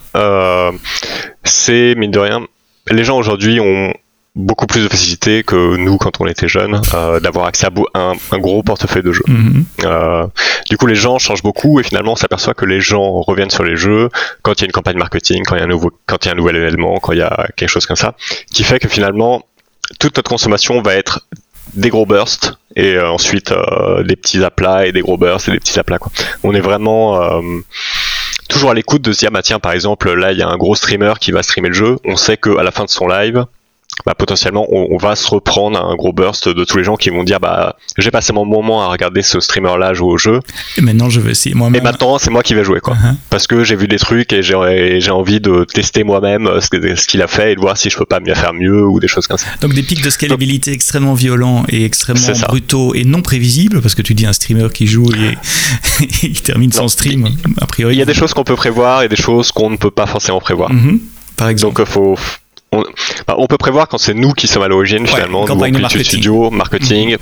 c'est 1.43 1.95
mine 1.95 2.11
de 2.11 2.19
rien, 2.19 2.45
les 2.91 3.03
gens 3.03 3.17
aujourd'hui 3.17 3.59
ont 3.59 3.91
beaucoup 4.35 4.65
plus 4.65 4.83
de 4.83 4.87
facilité 4.87 5.43
que 5.43 5.75
nous 5.75 5.97
quand 5.97 6.21
on 6.21 6.27
était 6.27 6.47
jeunes 6.47 6.81
euh, 6.93 7.19
d'avoir 7.19 7.45
accès 7.45 7.67
à 7.67 7.71
un, 7.99 8.13
un, 8.31 8.37
gros 8.39 8.63
portefeuille 8.63 9.03
de 9.03 9.11
jeux. 9.11 9.23
Mhm. 9.27 9.65
euh, 9.83 10.27
du 10.69 10.77
coup, 10.77 10.87
les 10.87 10.95
gens 10.95 11.19
changent 11.19 11.43
beaucoup 11.43 11.79
et 11.79 11.83
finalement, 11.83 12.13
on 12.13 12.15
s'aperçoit 12.15 12.53
que 12.53 12.65
les 12.65 12.79
gens 12.79 13.21
reviennent 13.21 13.49
sur 13.49 13.63
les 13.63 13.75
jeux 13.75 14.09
quand 14.41 14.53
il 14.53 14.61
y 14.61 14.63
a 14.63 14.65
une 14.67 14.71
campagne 14.71 14.97
marketing, 14.97 15.43
quand 15.45 15.55
il 15.55 15.59
y 15.59 15.61
a 15.61 15.65
un 15.65 15.69
nouveau, 15.69 15.91
quand 16.05 16.23
il 16.23 16.27
y 16.27 16.29
a 16.29 16.33
un 16.33 16.37
nouvel 16.37 16.55
événement, 16.55 16.99
quand 16.99 17.11
il 17.11 17.19
y 17.19 17.23
a 17.23 17.47
quelque 17.57 17.69
chose 17.69 17.85
comme 17.85 17.97
ça, 17.97 18.15
qui 18.53 18.63
fait 18.63 18.79
que 18.79 18.87
finalement, 18.87 19.45
toute 19.99 20.15
notre 20.15 20.29
consommation 20.29 20.81
va 20.81 20.95
être 20.95 21.27
des 21.73 21.89
gros 21.89 22.05
bursts 22.05 22.57
et 22.75 22.95
euh, 22.95 23.09
ensuite 23.09 23.51
euh, 23.51 24.03
des 24.03 24.15
petits 24.15 24.43
aplats 24.43 24.87
et 24.87 24.91
des 24.91 25.01
gros 25.01 25.17
bursts 25.17 25.47
et 25.49 25.51
des 25.51 25.59
petits 25.59 25.79
aplats. 25.79 25.99
Quoi. 25.99 26.11
On 26.43 26.53
est 26.53 26.59
vraiment 26.59 27.21
euh, 27.21 27.41
toujours 28.49 28.71
à 28.71 28.73
l'écoute 28.73 29.01
de 29.01 29.11
se 29.11 29.19
dire 29.19 29.31
bah 29.31 29.41
tiens 29.41 29.59
par 29.59 29.71
exemple 29.71 30.13
là 30.13 30.31
il 30.31 30.37
y 30.37 30.41
a 30.41 30.47
un 30.47 30.57
gros 30.57 30.75
streamer 30.75 31.13
qui 31.19 31.31
va 31.31 31.43
streamer 31.43 31.69
le 31.69 31.73
jeu. 31.73 31.97
On 32.05 32.15
sait 32.15 32.37
que 32.37 32.57
à 32.57 32.63
la 32.63 32.71
fin 32.71 32.85
de 32.85 32.89
son 32.89 33.07
live 33.07 33.45
bah, 34.05 34.15
potentiellement 34.15 34.65
on, 34.69 34.97
va 34.97 35.15
se 35.15 35.27
reprendre 35.27 35.83
un 35.83 35.95
gros 35.95 36.13
burst 36.13 36.47
de 36.47 36.63
tous 36.63 36.77
les 36.77 36.83
gens 36.83 36.95
qui 36.95 37.09
vont 37.09 37.23
dire 37.23 37.39
bah 37.39 37.75
j'ai 37.97 38.11
passé 38.11 38.33
mon 38.33 38.45
moment 38.45 38.83
à 38.83 38.87
regarder 38.87 39.21
ce 39.21 39.39
streamer 39.39 39.77
là 39.79 39.93
jouer 39.93 40.11
au 40.11 40.17
jeu. 40.17 40.39
Et 40.77 40.81
maintenant 40.81 41.09
je 41.09 41.19
vais 41.19 41.31
essayer 41.31 41.55
moi-même. 41.55 41.81
Et 41.81 41.83
maintenant 41.83 42.17
c'est 42.19 42.29
moi 42.29 42.43
qui 42.43 42.53
vais 42.53 42.63
jouer 42.63 42.79
quoi. 42.79 42.93
Uh-huh. 42.93 43.15
parce 43.29 43.47
que 43.47 43.63
j'ai 43.63 43.75
vu 43.75 43.87
des 43.87 43.99
trucs 43.99 44.33
et 44.33 44.41
j'ai 44.41 45.11
envie 45.11 45.39
de 45.39 45.65
tester 45.65 46.03
moi-même 46.03 46.49
ce, 46.59 46.95
ce 46.95 47.07
qu'il 47.07 47.21
a 47.21 47.27
fait 47.27 47.53
et 47.53 47.55
de 47.55 47.59
voir 47.59 47.77
si 47.77 47.89
je 47.89 47.97
peux 47.97 48.05
pas 48.05 48.19
mieux 48.19 48.35
faire 48.35 48.53
mieux 48.53 48.85
ou 48.85 48.99
des 48.99 49.07
choses 49.07 49.27
comme 49.27 49.37
ça. 49.37 49.47
Donc 49.61 49.73
des 49.73 49.83
pics 49.83 50.03
de 50.03 50.09
scalabilité 50.09 50.71
extrêmement 50.71 51.13
violents 51.13 51.63
et 51.69 51.85
extrêmement 51.85 52.21
brutaux 52.47 52.93
et 52.93 53.03
non 53.03 53.21
prévisibles 53.21 53.81
parce 53.81 53.95
que 53.95 54.01
tu 54.01 54.13
dis 54.13 54.25
un 54.25 54.33
streamer 54.33 54.69
qui 54.73 54.87
joue 54.87 55.09
et 55.13 55.37
il 56.23 56.41
termine 56.41 56.71
son 56.71 56.87
stream 56.87 57.29
a 57.59 57.65
priori. 57.65 57.95
Il 57.95 57.99
y 57.99 58.01
a 58.01 58.05
des 58.05 58.13
choses 58.13 58.33
qu'on 58.33 58.43
peut 58.43 58.55
prévoir 58.55 59.03
et 59.03 59.09
des 59.09 59.15
choses 59.15 59.51
qu'on 59.51 59.69
ne 59.69 59.77
peut 59.77 59.91
pas 59.91 60.05
forcément 60.05 60.39
prévoir. 60.39 60.71
Mm-hmm. 60.71 60.99
par 61.37 61.49
exemple. 61.49 61.75
Donc 61.75 61.87
faut 61.87 62.17
on, 62.71 62.83
bah, 63.27 63.35
on, 63.37 63.47
peut 63.47 63.57
prévoir 63.57 63.87
quand 63.87 63.97
c'est 63.97 64.13
nous 64.13 64.31
qui 64.31 64.47
sommes 64.47 64.63
à 64.63 64.67
l'origine 64.67 65.05
finalement, 65.05 65.45
nous 65.45 65.55
marketing. 65.55 66.03
studio, 66.03 66.49
marketing, 66.49 67.17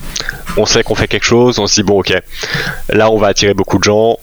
on 0.58 0.65
sait 0.65 0.84
qu'on 0.84 0.96
fait 0.96 1.08
quelque 1.08 1.25
chose, 1.25 1.58
on 1.58 1.65
se 1.65 1.75
dit 1.75 1.84
bon 1.84 2.00
ok, 2.00 2.13
là 2.89 3.10
on 3.10 3.18
va 3.18 3.27
attirer 3.27 3.56
beaucoup 3.56 3.79
de 3.79 3.84
gens, 3.84 4.18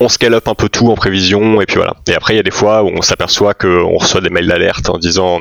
on 0.00 0.08
scale 0.08 0.34
up 0.34 0.48
un 0.48 0.54
peu 0.54 0.68
tout 0.68 0.90
en 0.90 0.96
prévision 0.96 1.60
et 1.60 1.66
puis 1.66 1.76
voilà. 1.76 1.94
Et 2.08 2.14
après 2.14 2.34
il 2.34 2.36
y 2.36 2.40
a 2.40 2.42
des 2.42 2.50
fois 2.50 2.82
où 2.82 2.88
on 2.88 3.02
s'aperçoit 3.02 3.54
qu'on 3.54 3.96
reçoit 3.96 4.20
des 4.20 4.30
mails 4.30 4.48
d'alerte 4.48 4.90
en 4.90 4.98
disant 4.98 5.40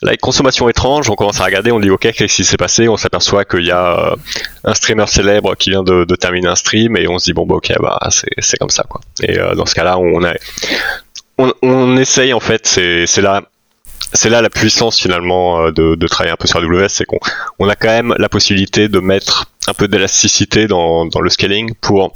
la 0.00 0.16
consommation 0.16 0.70
étrange, 0.70 1.10
on 1.10 1.16
commence 1.16 1.38
à 1.42 1.44
regarder, 1.44 1.70
on 1.70 1.80
dit 1.80 1.90
ok 1.90 2.10
qu'est-ce 2.12 2.36
qui 2.36 2.44
s'est 2.44 2.56
passé, 2.56 2.88
on 2.88 2.96
s'aperçoit 2.96 3.44
qu'il 3.44 3.66
y 3.66 3.70
a 3.70 4.12
euh, 4.12 4.16
un 4.64 4.72
streamer 4.72 5.06
célèbre 5.06 5.54
qui 5.54 5.68
vient 5.68 5.82
de, 5.82 6.04
de, 6.04 6.14
terminer 6.14 6.48
un 6.48 6.56
stream 6.56 6.96
et 6.96 7.06
on 7.08 7.18
se 7.18 7.26
dit 7.26 7.32
bon 7.34 7.44
bah 7.44 7.56
ok 7.56 7.74
bah 7.78 7.98
c'est 8.08 8.56
comme 8.56 8.70
ça 8.70 8.84
quoi. 8.88 9.02
Et 9.22 9.38
euh, 9.38 9.54
dans 9.54 9.66
ce 9.66 9.74
cas-là 9.74 9.98
on 9.98 10.24
a 10.24 10.32
on, 11.36 11.52
on 11.62 11.96
essaye 11.96 12.32
en 12.32 12.40
fait, 12.40 12.66
c'est 12.66 13.22
là 13.22 13.42
c'est 14.12 14.30
là 14.30 14.42
la 14.42 14.50
puissance 14.50 14.98
finalement 14.98 15.66
euh, 15.66 15.72
de, 15.72 16.06
travailler 16.06 16.32
un 16.32 16.36
peu 16.36 16.46
sur 16.46 16.58
AWS, 16.58 16.88
c'est 16.88 17.04
qu'on 17.04 17.20
on 17.58 17.68
a 17.68 17.76
quand 17.76 17.88
même 17.88 18.14
la 18.18 18.28
possibilité 18.28 18.88
de 18.88 18.98
mettre 19.00 19.46
un 19.68 19.74
peu 19.74 19.88
d'élasticité 19.88 20.66
dans, 20.66 21.06
dans 21.06 21.20
le 21.20 21.30
scaling 21.30 21.74
pour 21.80 22.12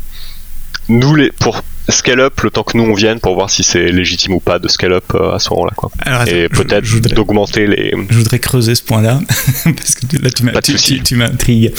nous 0.88 1.14
les 1.14 1.31
pour 1.31 1.62
scale 1.88 2.21
up 2.21 2.41
le 2.41 2.50
temps 2.50 2.62
que 2.62 2.76
nous 2.76 2.85
on 2.85 2.95
vienne 2.95 3.21
pour 3.21 3.35
voir 3.35 3.50
si 3.50 3.62
c'est 3.62 3.91
légitime 3.91 4.35
ou 4.35 4.41
pas 4.41 4.59
de 4.59 4.69
scale 4.69 4.95
up 4.95 5.14
à 5.14 5.38
ce 5.38 5.50
moment-là 5.50 5.73
quoi. 5.76 5.91
et 6.26 6.49
peut-être 6.49 6.85
d'augmenter 7.14 7.67
les. 7.67 7.95
Je 8.11 8.17
voudrais 8.17 8.38
creuser 8.38 8.75
ce 8.75 8.83
point-là 8.83 9.21
parce 9.64 9.95
que 9.95 10.23
là 10.23 10.31
tu 10.31 10.45
m'as 10.45 10.61
tu, 10.61 11.03
tu, 11.03 11.17
m'intrigues. 11.17 11.73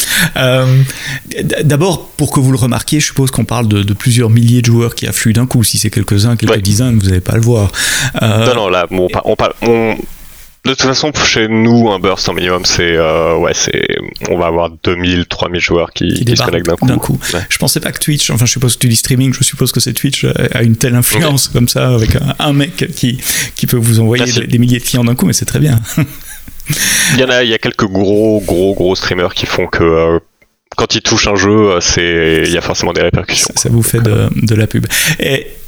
D'abord 1.64 2.10
pour 2.10 2.32
que 2.32 2.40
vous 2.40 2.52
le 2.52 2.58
remarquiez, 2.58 3.00
je 3.00 3.08
suppose 3.08 3.32
qu'on 3.32 3.46
parle 3.46 3.68
de, 3.68 3.84
de, 3.84 3.94
plusieurs 3.94 4.30
milliers 4.30 4.62
de 4.62 4.68
joueurs 4.68 4.96
qui 4.96 5.08
affluent 5.08 5.34
d'un 5.34 5.48
coup. 5.48 5.64
Si 5.64 5.78
c'est 5.78 5.90
quelques-uns, 5.90 6.36
quelques 6.36 6.62
dizaines, 6.62 7.00
vous 7.00 7.08
n'allez 7.08 7.22
pas 7.22 7.36
le 7.36 7.42
voir. 7.42 7.72
Non 8.22 8.56
non 8.56 8.70
là 8.70 8.88
on, 8.92 9.08
on, 9.26 9.36
on, 9.62 9.98
de 10.66 10.72
toute 10.72 10.82
façon, 10.82 11.12
chez 11.14 11.48
nous, 11.48 11.92
un 11.92 12.00
burst 12.00 12.28
en 12.28 12.34
minimum, 12.34 12.66
c'est 12.66 12.94
euh, 12.94 13.38
ouais, 13.38 13.54
c'est 13.54 13.86
on 14.30 14.38
va 14.38 14.48
avoir 14.48 14.72
2000, 14.84 15.28
3000 15.28 15.62
joueurs 15.62 15.92
qui, 15.92 16.26
qui, 16.26 16.36
se 16.36 16.44
connectent 16.44 16.68
d'un 16.84 16.98
coup. 16.98 17.20
Je 17.50 17.58
pensais 17.58 17.80
pas 17.80 17.92
que 17.92 18.00
Twitch, 18.00 18.32
enfin, 18.32 18.46
je 18.46 18.52
suppose 18.52 18.76
que 18.76 18.82
tu 18.82 18.88
dis 18.88 18.96
streaming, 18.96 19.32
je 19.34 19.44
suppose 19.44 19.72
que 19.72 19.80
c'est 19.80 19.94
Twitch 19.94 20.26
a 20.26 20.64
une 20.64 20.76
telle 20.76 20.96
influence 20.96 21.48
comme 21.48 21.68
ça 21.68 21.94
avec 21.94 22.18
un, 22.40 22.54
mec 22.54 22.92
qui 22.96 23.22
qui 23.56 23.68
peut 23.68 23.78
vous 23.78 24.00
envoyer 24.00 24.26
des, 24.26 24.58
milliers 24.58 24.80
de 24.80 24.84
clients 24.84 25.04
d'un 25.04 25.16
coup, 25.16 25.26
mais 25.26 25.34
c'est 25.34 25.46
très 25.46 25.60
bien. 25.60 25.80
il 27.14 27.20
y 27.20 27.24
en 27.24 27.30
a, 27.30 27.44
il 27.44 27.50
y 27.50 27.54
a 27.54 27.60
quelques 27.60 27.86
gros, 27.86 28.42
gros, 28.42 28.74
gros 28.74 28.96
streamers 28.96 29.36
qui 29.36 29.46
font 29.46 29.68
que 29.68 29.84
euh, 29.84 30.20
quand 30.76 30.96
ils 30.96 31.02
touchent 31.02 31.28
un 31.28 31.36
jeu, 31.36 31.78
c'est 31.80 32.44
il 32.46 32.52
y 32.52 32.58
a 32.58 32.62
forcément 32.62 32.94
des 32.94 33.02
répercussions. 33.02 33.54
Ça, 33.56 33.64
ça 33.64 33.70
vous 33.70 33.84
fait 33.84 34.02
de, 34.02 34.30
de, 34.36 34.56
la 34.56 34.68
pub. 34.68 34.88
Et 35.20 35.48
euh, 35.48 35.65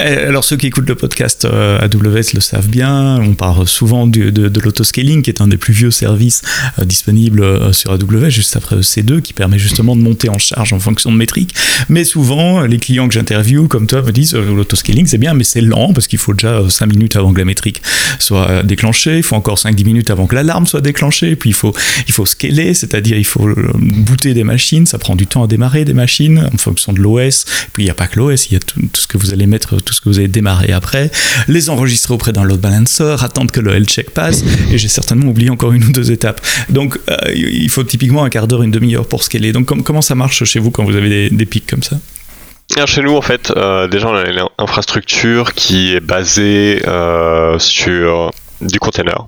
alors 0.00 0.44
ceux 0.44 0.56
qui 0.56 0.66
écoutent 0.66 0.88
le 0.88 0.94
podcast 0.94 1.44
euh, 1.44 1.78
AWS 1.80 2.34
le 2.34 2.40
savent 2.40 2.68
bien, 2.68 3.20
on 3.20 3.34
parle 3.34 3.66
souvent 3.66 4.06
de, 4.06 4.60
l'autoscaling 4.60 5.22
qui 5.22 5.30
est 5.30 5.40
un 5.40 5.48
des 5.48 5.56
plus 5.56 5.72
vieux 5.72 5.90
services 5.90 6.42
euh, 6.78 6.84
disponibles 6.84 7.74
sur 7.74 7.92
AWS 7.92 8.30
juste 8.30 8.56
après 8.56 8.76
EC2 8.76 9.20
qui 9.20 9.32
permet 9.32 9.58
justement 9.58 9.96
de 9.96 10.02
monter 10.02 10.28
en 10.28 10.38
charge 10.38 10.72
en 10.72 10.80
fonction 10.80 11.12
de 11.12 11.16
métriques. 11.16 11.54
Mais 11.88 12.04
souvent 12.04 12.62
les 12.62 12.78
clients 12.78 13.08
que 13.08 13.14
j'interviewe 13.14 13.68
comme 13.68 13.86
toi 13.86 14.02
me 14.02 14.12
disent 14.12 14.34
l'autoscaling 14.34 15.06
c'est 15.06 15.18
bien 15.18 15.34
mais 15.34 15.44
c'est 15.44 15.60
lent 15.60 15.92
parce 15.92 16.06
qu'il 16.06 16.18
faut 16.18 16.34
déjà 16.34 16.60
5 16.68 16.86
minutes 16.86 17.16
avant 17.16 17.32
que 17.32 17.38
la 17.38 17.44
métrique 17.44 17.82
soit 18.18 18.62
déclenchée, 18.62 19.18
il 19.18 19.22
faut 19.22 19.36
encore 19.36 19.56
5-10 19.56 19.84
minutes 19.84 20.10
avant 20.10 20.26
que 20.26 20.34
l'alarme 20.34 20.66
soit 20.66 20.80
déclenchée, 20.80 21.36
puis 21.36 21.50
il 21.50 21.54
faut, 21.54 22.26
scaler, 22.26 22.74
c'est-à-dire 22.74 23.16
il 23.18 23.24
faut 23.24 23.48
booter 23.74 24.34
des 24.34 24.44
machines, 24.44 24.86
ça 24.86 24.98
prend 24.98 25.16
du 25.16 25.26
temps 25.26 25.44
à 25.44 25.46
démarrer 25.46 25.84
des 25.84 25.94
machines 25.94 26.48
en 26.52 26.58
fonction 26.58 26.92
de 26.92 27.00
l'OS, 27.00 27.44
puis 27.72 27.82
il 27.82 27.86
n'y 27.86 27.90
a 27.90 27.94
pas 27.94 28.06
que 28.06 28.18
l'OS, 28.18 28.50
il 28.50 28.54
y 28.54 28.56
a 28.56 28.60
tout, 28.60 28.80
ce 28.94 29.06
que 29.06 29.18
vous 29.18 29.32
allez 29.32 29.46
mettre 29.46 29.76
tout 29.90 29.94
ce 29.94 30.00
que 30.00 30.08
vous 30.08 30.18
avez 30.18 30.28
démarré 30.28 30.72
après, 30.72 31.10
les 31.48 31.68
enregistrer 31.68 32.14
auprès 32.14 32.32
d'un 32.32 32.44
load 32.44 32.60
balancer, 32.60 33.16
attendre 33.24 33.50
que 33.50 33.58
le 33.58 33.74
health 33.74 33.88
check 33.88 34.10
passe, 34.10 34.44
et 34.70 34.78
j'ai 34.78 34.86
certainement 34.86 35.26
oublié 35.26 35.50
encore 35.50 35.72
une 35.72 35.82
ou 35.82 35.90
deux 35.90 36.12
étapes. 36.12 36.40
Donc 36.68 36.96
euh, 37.10 37.16
il 37.34 37.68
faut 37.70 37.82
typiquement 37.82 38.22
un 38.22 38.30
quart 38.30 38.46
d'heure, 38.46 38.62
une 38.62 38.70
demi-heure 38.70 39.06
pour 39.06 39.24
scaler. 39.24 39.52
Donc 39.52 39.66
comment 39.82 40.02
ça 40.02 40.14
marche 40.14 40.44
chez 40.44 40.60
vous 40.60 40.70
quand 40.70 40.84
vous 40.84 40.94
avez 40.94 41.28
des, 41.28 41.46
pics 41.46 41.66
comme 41.66 41.82
ça? 41.82 41.96
Chez 42.86 43.02
nous, 43.02 43.16
en 43.16 43.22
fait, 43.22 43.52
euh, 43.56 43.88
déjà, 43.88 44.08
on 44.08 44.14
a 44.14 44.30
une 44.30 44.44
infrastructure 44.58 45.54
qui 45.54 45.92
est 45.92 46.00
basée 46.00 46.82
euh, 46.86 47.58
sur 47.58 48.30
du 48.60 48.78
container. 48.78 49.26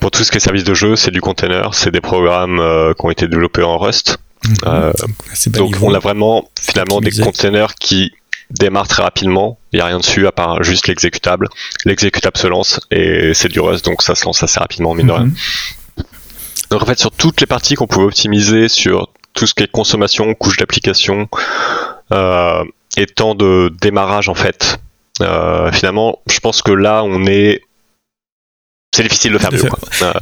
pour 0.00 0.12
tout 0.12 0.22
ce 0.22 0.30
qui 0.30 0.36
est 0.36 0.40
service 0.40 0.64
de 0.64 0.74
jeu, 0.74 0.94
c'est 0.94 1.10
du 1.10 1.20
container, 1.20 1.74
c'est 1.74 1.90
des 1.90 2.00
programmes 2.00 2.62
qui 2.96 3.06
ont 3.06 3.10
été 3.10 3.26
développés 3.26 3.64
en 3.64 3.76
Rust. 3.76 4.18
Mhm. 4.64 5.52
donc 5.52 5.76
on 5.82 5.92
a 5.94 5.98
vraiment 5.98 6.48
finalement 6.60 7.00
des 7.00 7.10
containers 7.10 7.74
qui 7.74 8.12
démarre 8.50 8.88
très 8.88 9.02
rapidement. 9.02 9.58
Il 9.72 9.76
n'y 9.76 9.82
a 9.82 9.86
rien 9.86 9.98
dessus 9.98 10.26
à 10.26 10.32
part 10.32 10.62
juste 10.62 10.88
l'exécutable. 10.88 11.48
L'exécutable 11.84 12.36
se 12.36 12.46
lance 12.46 12.80
et 12.90 13.34
c'est 13.34 13.48
du 13.48 13.60
Rust, 13.60 13.84
donc 13.84 14.02
ça 14.02 14.14
se 14.14 14.24
lance 14.24 14.42
assez 14.42 14.58
rapidement, 14.58 14.94
mine 14.94 15.08
de 15.08 15.12
rien. 15.12 15.24
Mhm. 15.24 15.34
Donc 16.70 16.82
en 16.82 16.86
fait, 16.86 16.98
sur 16.98 17.10
toutes 17.10 17.40
les 17.40 17.46
parties 17.46 17.74
qu'on 17.74 17.86
pouvait 17.86 18.06
optimiser, 18.06 18.68
sur 18.68 19.08
tout 19.34 19.46
ce 19.46 19.54
qui 19.54 19.62
est 19.62 19.70
consommation, 19.70 20.34
couche 20.34 20.56
d'application 20.56 21.28
euh, 22.12 22.64
et 22.96 23.06
temps 23.06 23.34
de 23.34 23.72
démarrage 23.80 24.28
en 24.28 24.34
fait, 24.34 24.80
euh, 25.20 25.72
finalement, 25.72 26.20
je 26.26 26.40
pense 26.40 26.62
que 26.62 26.72
là, 26.72 27.02
on 27.04 27.26
est 27.26 27.62
c'est 28.92 29.02
difficile 29.02 29.32
de 29.32 29.38
faire 29.38 29.52
mieux. 29.52 29.60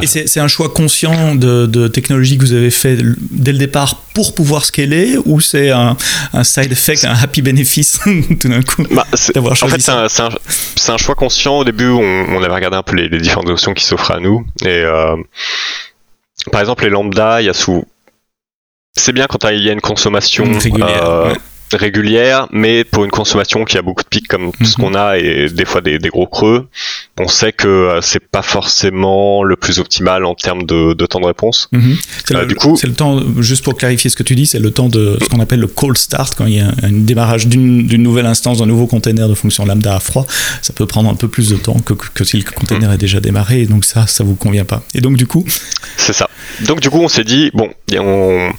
Et 0.00 0.06
c'est 0.06 0.40
un 0.40 0.49
choix 0.49 0.68
conscient 0.68 1.35
de, 1.35 1.88
technologie 1.88 2.37
que 2.37 2.42
vous 2.42 2.52
avez 2.52 2.70
fait 2.70 2.99
dès 3.30 3.52
le 3.52 3.58
départ 3.58 4.02
pour 4.14 4.35
pouvoir 4.35 4.64
scaler 4.64 5.16
ou 5.25 5.40
c'est 5.40 5.70
un, 5.70 5.96
side 6.42 6.73
effect, 6.73 7.04
un 7.04 7.14
happy 7.14 7.42
bénéfice 7.42 8.00
tout 8.40 8.49
d'un 8.49 8.62
coup 8.62 8.85
bah, 8.90 9.06
En 9.12 9.68
fait, 9.68 9.80
c'est 9.80 10.92
un, 10.92 10.96
choix 10.99 11.14
conscient. 11.14 11.58
Au 11.58 11.64
début, 11.64 11.88
on, 11.88 12.42
avait 12.42 12.54
regardé 12.54 12.76
un 12.76 12.82
peu 12.82 12.96
les, 12.96 13.08
différentes 13.20 13.49
options 13.49 13.73
qui 13.73 13.85
s'offrent 13.85 14.11
à 14.11 14.20
nous. 14.20 14.44
Et 14.62 14.68
euh, 14.68 15.16
par 16.50 16.61
exemple, 16.61 16.85
les 16.85 16.90
lambda, 16.90 17.40
il 17.40 17.46
y 17.46 17.50
a 17.50 17.54
sous. 17.54 17.85
C'est 18.99 19.12
bien 19.12 19.26
quand 19.26 19.49
il 19.50 19.62
y 19.62 19.68
a 19.68 19.73
une 19.73 19.80
consommation 19.80 20.44
régulière. 20.58 21.08
Euh, 21.08 21.35
régulière, 21.73 22.46
mais 22.52 22.85
pour 22.85 23.04
une 23.04 23.11
consommation 23.11 23.64
qui 23.64 23.76
a 23.76 23.82
beaucoup 23.82 24.02
de 24.02 24.08
pics 24.08 24.28
comme 24.28 24.52
ce 24.62 24.64
mhm. 24.64 24.75
qu'on 24.76 24.94
a 24.94 25.18
et 25.18 25.49
des 25.49 25.64
fois 25.64 25.80
des, 25.80 25.99
gros 25.99 26.26
creux, 26.26 26.68
on 27.18 27.28
sait 27.28 27.52
que 27.52 27.66
euh, 27.66 28.00
c'est 28.02 28.20
pas 28.20 28.42
forcément 28.42 29.42
le 29.42 29.56
plus 29.56 29.78
optimal 29.78 30.25
en 30.25 30.35
termes 30.35 30.64
de, 30.64 30.94
temps 31.06 31.20
de 31.20 31.26
réponse. 31.26 31.68
Mhm. 31.73 31.96
Euh, 32.32 32.46
du 32.46 32.54
coup, 32.54 32.76
c'est 32.76 32.87
le 32.87 32.94
temps, 32.94 33.20
juste 33.40 33.64
pour 33.64 33.76
clarifier 33.76 34.11
ce 34.11 34.16
que 34.16 34.23
tu 34.23 34.35
dis, 34.35 34.46
c'est 34.46 34.58
le 34.58 34.70
temps 34.70 34.88
de 34.88 35.18
ce 35.20 35.28
qu'on 35.28 35.40
appelle 35.40 35.61
le 35.61 35.66
cold 35.66 35.99
start 35.99 36.35
quand 36.37 36.46
il 36.46 36.54
y 36.54 36.61
a 36.61 36.68
un 36.82 36.92
démarrage 36.92 37.46
d'une 37.49 38.02
nouvelle 38.02 38.26
instance, 38.26 38.58
d'un 38.58 38.66
nouveau 38.66 38.87
container 38.87 39.28
de 39.28 39.35
fonction 39.35 39.64
lambda 39.64 39.96
à 39.96 40.00
froid. 40.00 40.26
Ça 40.62 40.73
peut 40.73 40.87
prendre 40.87 41.11
un 41.11 41.14
peu 41.14 41.28
plus 41.28 41.49
de 41.49 41.56
temps 41.56 41.78
que, 41.80 41.94
que, 41.94 42.25
si 42.25 42.37
le 42.37 42.44
container 42.44 42.92
est 42.92 42.99
déjà 42.99 43.20
démarré, 43.20 43.62
et 43.62 43.66
donc 43.66 43.85
ça, 43.85 44.06
ça 44.06 44.25
vous 44.25 44.35
convient 44.35 44.64
pas. 44.64 44.82
Et 44.94 45.00
donc 45.00 45.16
du 45.16 45.26
coup, 45.26 45.44
c'est 45.96 46.12
ça. 46.12 46.28
Donc 46.66 46.80
du 46.80 46.90
coup, 46.90 47.00
on 47.00 47.08
s'est 47.08 47.25
dit 47.25 47.50
bon, 47.54 47.70
on 47.99 48.50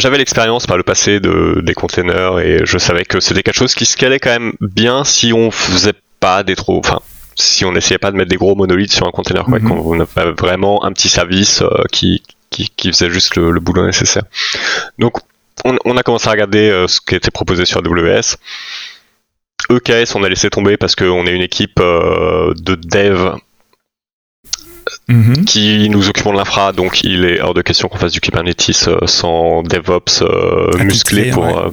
j'avais 0.00 0.18
l'expérience 0.18 0.66
par 0.66 0.76
le 0.76 0.82
passé 0.82 1.20
de, 1.20 1.60
des 1.62 1.74
containers 1.74 2.38
et 2.38 2.60
je 2.64 2.78
savais 2.78 3.04
que 3.04 3.20
c'était 3.20 3.42
quelque 3.42 3.56
chose 3.56 3.74
qui 3.74 3.84
se 3.84 3.96
calait 3.96 4.18
quand 4.18 4.30
même 4.30 4.52
bien 4.60 5.04
si 5.04 5.32
on 5.32 5.50
faisait 5.50 5.94
pas 6.20 6.42
des 6.42 6.56
trop, 6.56 6.78
enfin, 6.78 7.00
si 7.36 7.64
on 7.64 7.74
essayait 7.74 7.98
pas 7.98 8.10
de 8.10 8.16
mettre 8.16 8.30
des 8.30 8.36
gros 8.36 8.54
monolithes 8.54 8.92
sur 8.92 9.06
un 9.06 9.10
container, 9.10 9.44
quoi, 9.44 9.58
mm 9.58 9.68
quand 9.68 9.76
on 9.76 10.00
avait 10.00 10.32
vraiment 10.32 10.84
un 10.84 10.92
petit 10.92 11.08
service 11.08 11.62
euh, 11.62 11.84
qui, 11.90 12.22
qui, 12.50 12.70
qui, 12.76 12.88
faisait 12.92 13.10
juste 13.10 13.36
le, 13.36 13.58
boulot 13.60 13.86
nécessaire. 13.86 14.24
Donc, 14.98 15.18
on, 15.64 15.76
on, 15.84 15.96
a 15.96 16.02
commencé 16.02 16.28
à 16.28 16.32
regarder 16.32 16.70
euh, 16.70 16.88
ce 16.88 17.00
qui 17.00 17.14
était 17.14 17.30
proposé 17.30 17.64
sur 17.64 17.78
AWS. 17.78 18.36
EKS, 19.70 20.14
on 20.14 20.24
a 20.24 20.28
laissé 20.28 20.50
tomber 20.50 20.76
parce 20.76 20.96
qu'on 20.96 21.26
est 21.26 21.34
une 21.34 21.42
équipe 21.42 21.80
euh, 21.80 22.52
de 22.56 22.74
dev 22.74 23.36
Mhm. 25.12 25.44
qui 25.44 25.90
nous 25.90 26.08
occupons 26.08 26.32
de 26.32 26.38
l'infra, 26.38 26.72
donc 26.72 27.04
il 27.04 27.26
est 27.26 27.40
hors 27.40 27.52
de 27.52 27.60
question 27.60 27.88
qu'on 27.88 27.98
fasse 27.98 28.12
du 28.12 28.20
Kubernetes 28.20 28.88
euh, 28.88 29.06
sans 29.06 29.62
DevOps 29.62 30.22
euh, 30.22 30.70
musclé 30.78 31.30
pour. 31.30 31.46
Euh, 31.46 31.70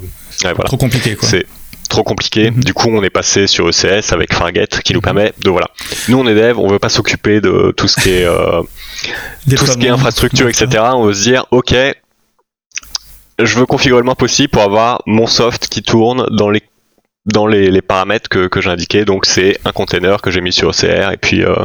trop 0.65 0.75
compliqué 0.75 1.15
quoi. 1.15 1.27
C'est 1.29 1.45
trop 1.87 2.03
compliqué. 2.03 2.51
Mhm. 2.51 2.63
Du 2.63 2.73
coup, 2.73 2.89
on 2.89 3.01
est 3.01 3.09
passé 3.09 3.47
sur 3.47 3.69
ECS 3.69 4.11
avec 4.11 4.33
Fargate 4.33 4.81
qui 4.81 4.93
nous 4.93 4.99
mhm. 4.99 5.03
permet 5.03 5.33
de 5.41 5.49
voilà. 5.49 5.69
Nous, 6.09 6.17
on 6.19 6.27
est 6.27 6.35
dev, 6.35 6.59
on 6.59 6.67
veut 6.67 6.79
pas 6.79 6.89
s'occuper 6.89 7.39
de 7.39 7.73
tout 7.77 7.87
ce 7.87 7.95
qui 7.95 8.09
est 8.09 8.27
tout 9.55 9.65
ce 9.65 9.77
qui 9.77 9.85
est 9.85 9.89
infrastructure, 9.89 10.49
etc. 10.49 10.83
On 10.93 11.05
veut 11.05 11.13
se 11.13 11.23
dire, 11.23 11.45
ok, 11.51 11.73
je 13.41 13.57
veux 13.57 13.65
configurer 13.65 14.01
le 14.01 14.05
moins 14.05 14.15
possible 14.15 14.49
pour 14.49 14.63
avoir 14.63 15.01
mon 15.05 15.27
soft 15.27 15.67
qui 15.69 15.81
tourne 15.81 16.25
dans 16.31 16.49
les 16.49 16.61
dans 17.29 17.47
les, 17.47 17.81
paramètres 17.81 18.29
que, 18.29 18.47
que 18.47 18.61
j'ai 18.61 18.69
indiqués. 18.69 19.05
Donc 19.05 19.25
c'est 19.25 19.59
un 19.65 19.71
container 19.71 20.21
que 20.21 20.31
j'ai 20.31 20.41
mis 20.41 20.53
sur 20.53 20.69
OCR 20.69 21.11
et 21.11 21.17
puis 21.17 21.43
euh, 21.43 21.55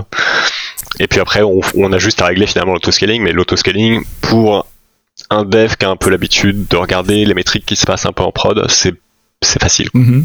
et 1.00 1.08
puis 1.08 1.20
après 1.20 1.42
on, 1.42 1.60
on, 1.76 1.92
a 1.92 1.98
juste 1.98 2.22
à 2.22 2.26
régler 2.26 2.46
finalement 2.46 2.74
l'autoscaling. 2.74 3.22
Mais 3.22 3.32
l'autoscaling 3.32 4.04
pour 4.20 4.66
un 5.30 5.44
dev 5.44 5.74
qui 5.76 5.84
a 5.84 5.90
un 5.90 5.96
peu 5.96 6.10
l'habitude 6.10 6.66
de 6.68 6.76
regarder 6.76 7.24
les 7.24 7.34
métriques 7.34 7.66
qui 7.66 7.76
se 7.76 7.86
passent 7.86 8.06
un 8.06 8.12
peu 8.12 8.22
en 8.22 8.32
prod, 8.32 8.64
c'est 8.68 8.94
c'est 9.44 9.60
facile. 9.60 9.88
Mhm. 9.94 10.24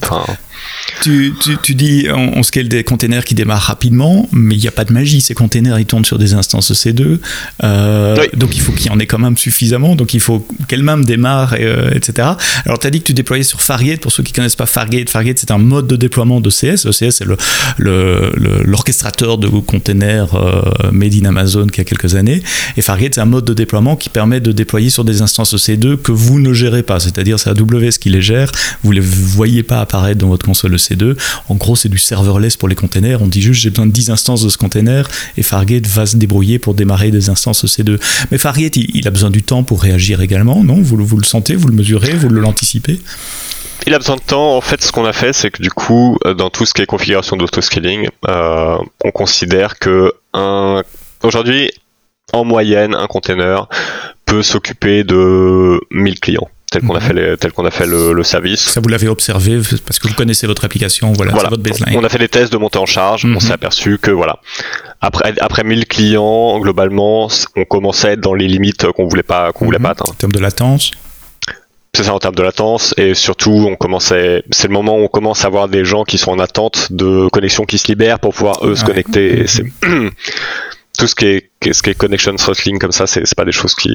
tu, 1.02 1.34
tu, 1.40 1.58
tu, 1.62 1.76
dis 1.76 2.08
on, 2.14 2.42
scale 2.44 2.68
des 2.68 2.84
containers 2.84 3.26
qui 3.26 3.36
démarrent 3.36 3.62
rapidement, 3.62 4.28
mais 4.32 4.56
il 4.56 4.62
n'y 4.62 4.68
a 4.68 4.72
pas 4.72 4.86
de 4.86 4.94
magie. 4.94 5.22
Ces 5.22 5.34
containers 5.34 5.80
ils 5.80 5.86
tournent 5.86 6.06
sur 6.06 6.18
des 6.18 6.34
instances 6.34 6.72
C2, 6.72 7.20
euh, 7.64 8.28
donc 8.36 8.56
il 8.56 8.62
faut 8.62 8.72
qu'il 8.72 8.88
y 8.88 8.90
en 8.90 9.00
ait 9.00 9.06
quand 9.06 9.20
même 9.20 9.38
suffisamment. 9.38 9.96
Donc 9.96 10.14
il 10.14 10.20
faut 10.20 10.46
qu'elle-même 10.68 11.06
démarre, 11.06 11.56
euh, 11.60 11.92
etc. 11.92 12.30
Alors 12.66 12.80
tu 12.80 12.88
as 12.88 12.90
dit 12.90 13.00
que 13.00 13.06
tu 13.06 13.14
déployais 13.14 13.44
sur 13.44 13.62
Fargate. 13.62 14.02
Pour 14.02 14.12
ceux 14.12 14.24
qui 14.24 14.34
connaissent 14.34 14.56
pas 14.56 14.66
Fargate, 14.66 15.10
Fargate 15.10 15.40
c'est 15.40 15.52
un 15.52 15.58
mode 15.58 15.88
de 15.88 15.96
déploiement 15.96 16.42
de 16.42 16.50
CS. 16.50 16.86
Le 16.86 16.92
CS 16.92 17.12
c'est 17.12 17.26
l'orchestrateur 17.78 19.38
le, 19.38 19.48
de 19.48 19.60
containers 19.60 20.36
euh, 20.36 20.62
made 20.92 21.14
in 21.14 21.26
Amazon 21.26 21.68
qui 21.68 21.82
a 21.82 21.84
quelques 21.84 22.16
années. 22.16 22.42
Et 22.78 22.82
Fargate 22.82 23.16
c'est 23.16 23.22
un 23.22 23.26
mode 23.26 23.46
de 23.46 23.54
déploiement 23.54 23.96
qui 23.96 24.10
permet 24.10 24.40
de 24.40 24.52
déployer 24.52 24.90
sur 24.90 25.04
des 25.04 25.22
instances 25.22 25.56
C2 25.56 25.98
que 25.98 26.12
vous 26.12 26.40
ne 26.40 26.54
gérez 26.54 26.84
pas. 26.84 27.00
C'est-à-dire 27.00 27.40
c'est 27.40 27.50
AWS 27.50 27.98
qui 28.00 28.10
les 28.10 28.22
gère. 28.22 28.52
Vous 28.84 28.92
les 28.92 28.99
voyez 29.00 29.64
pas 29.64 29.82
apparaître 29.82 30.20
dans 30.20 30.28
votre 30.28 30.46
console 30.46 30.76
EC2. 30.76 31.18
En 31.50 31.56
gros, 31.56 31.76
c'est 31.76 31.90
du 31.90 31.98
serverless 31.98 32.58
pour 32.58 32.68
les 32.68 32.76
containers. 32.76 33.22
On 33.22 33.28
dit 33.28 33.42
juste 33.42 33.62
j'ai 33.62 33.70
besoin 33.70 33.86
de 33.86 33.92
10 33.92 34.10
instances 34.10 34.44
de 34.44 34.50
ce 34.50 34.58
container 34.58 35.08
et 35.38 35.44
Fargate 35.44 35.88
va 35.88 36.06
se 36.06 36.18
débrouiller 36.18 36.60
pour 36.60 36.74
démarrer 36.74 37.12
des 37.12 37.30
instances 37.30 37.64
EC2. 37.66 38.00
Mais 38.32 38.38
Fargate, 38.38 38.78
il, 38.78 39.08
a 39.08 39.12
besoin 39.12 39.30
du 39.30 39.44
temps 39.44 39.64
pour 39.64 39.82
réagir 39.82 40.22
également, 40.22 40.64
non? 40.64 40.82
Vous, 40.82 40.98
le 40.98 41.24
sentez, 41.24 41.56
vous 41.56 41.68
le 41.68 41.76
mesurez, 41.76 42.14
vous 42.14 42.30
l'anticipez? 42.30 43.00
Il 43.88 43.94
a 43.94 43.98
besoin 43.98 44.18
de 44.18 44.22
temps. 44.22 44.58
En 44.58 44.62
fait, 44.62 44.82
ce 44.84 44.92
qu'on 44.92 45.06
a 45.06 45.14
fait, 45.14 45.34
c'est 45.34 45.52
que 45.52 45.62
du 45.62 45.72
coup, 45.72 46.18
euh, 46.26 46.34
dans 46.34 46.50
tout 46.50 46.66
ce 46.66 46.74
qui 46.74 46.82
est 46.82 46.86
configuration 46.86 47.38
d'autoscaling, 47.38 48.10
euh, 48.28 48.78
on 49.04 49.12
considère 49.12 49.80
que 49.80 50.14
aujourd'hui, 51.24 51.72
en 52.34 52.44
moyenne, 52.44 52.94
un 52.94 53.08
container 53.08 53.68
peut 54.26 54.44
s'occuper 54.44 55.04
de 55.04 55.80
1000 55.92 56.20
clients. 56.20 56.50
Tel 56.70 56.82
qu'on 56.84 56.96
a 56.96 57.00
mhm. 57.00 57.38
fait 57.38 57.52
qu'on 57.52 57.66
a 57.66 57.72
fait 57.72 57.88
le, 57.88 58.24
service. 58.24 58.62
Ça 58.62 58.80
vous 58.80 58.90
l'avez 58.90 59.08
observé 59.08 59.60
parce 59.86 60.00
que 60.00 60.08
vous 60.08 60.14
connaissez 60.14 60.48
votre 60.48 60.66
application, 60.66 61.12
voilà, 61.14 61.32
voilà. 61.32 61.50
votre 61.50 61.64
baseline. 61.64 61.98
On 61.98 62.04
a 62.04 62.10
fait 62.10 62.20
des 62.20 62.28
tests 62.28 62.52
de 62.52 62.58
montée 62.58 62.78
en 62.78 62.86
charge, 62.86 63.26
on 63.26 63.30
mhm. 63.30 63.40
s'est 63.40 63.54
aperçu 63.54 63.98
que 63.98 64.12
voilà, 64.12 64.40
après 65.02 65.34
après 65.40 65.64
1000 65.64 65.88
clients 65.88 66.60
globalement, 66.60 67.30
on 67.56 67.66
commençait 67.66 68.10
à 68.10 68.12
être 68.12 68.22
dans 68.22 68.36
les 68.36 68.48
limites 68.48 68.92
qu'on 68.92 69.08
voulait 69.08 69.24
pas 69.24 69.52
qu'on 69.52 69.66
voulait 69.66 69.80
mhm. 69.80 69.84
pas 69.84 69.92
atteindre. 69.92 70.12
En 70.12 70.16
termes 70.16 70.32
de 70.32 70.40
latence. 70.40 70.92
C'est 71.96 72.04
ça 72.04 72.14
en 72.14 72.20
termes 72.20 72.36
de 72.36 72.44
latence 72.44 72.94
et 72.98 73.16
surtout 73.16 73.66
on 73.68 73.76
commençait, 73.76 74.44
c'est 74.52 74.68
le 74.68 74.74
moment 74.74 74.96
où 74.98 75.02
on 75.02 75.08
commence 75.08 75.44
à 75.44 75.48
avoir 75.48 75.68
des 75.68 75.84
gens 75.86 76.04
qui 76.04 76.20
sont 76.20 76.32
en 76.32 76.40
attente 76.40 76.94
de 76.94 77.28
connexions 77.30 77.66
qui 77.66 77.80
se 77.80 77.88
libèrent 77.88 78.20
pour 78.20 78.34
pouvoir 78.36 78.64
eux 78.64 78.76
se 78.76 78.86
connecter. 78.86 79.46
Tout 80.98 81.08
ce 81.08 81.16
qui 81.16 81.26
est 81.26 81.50
ce 81.72 81.82
qui 81.82 81.90
est 81.90 81.96
connection 81.96 82.36
throttling 82.36 82.78
comme 82.78 82.92
ça, 82.92 83.08
c'est 83.08 83.34
pas 83.36 83.46
des 83.46 83.52
choses 83.52 83.74
qui 83.74 83.90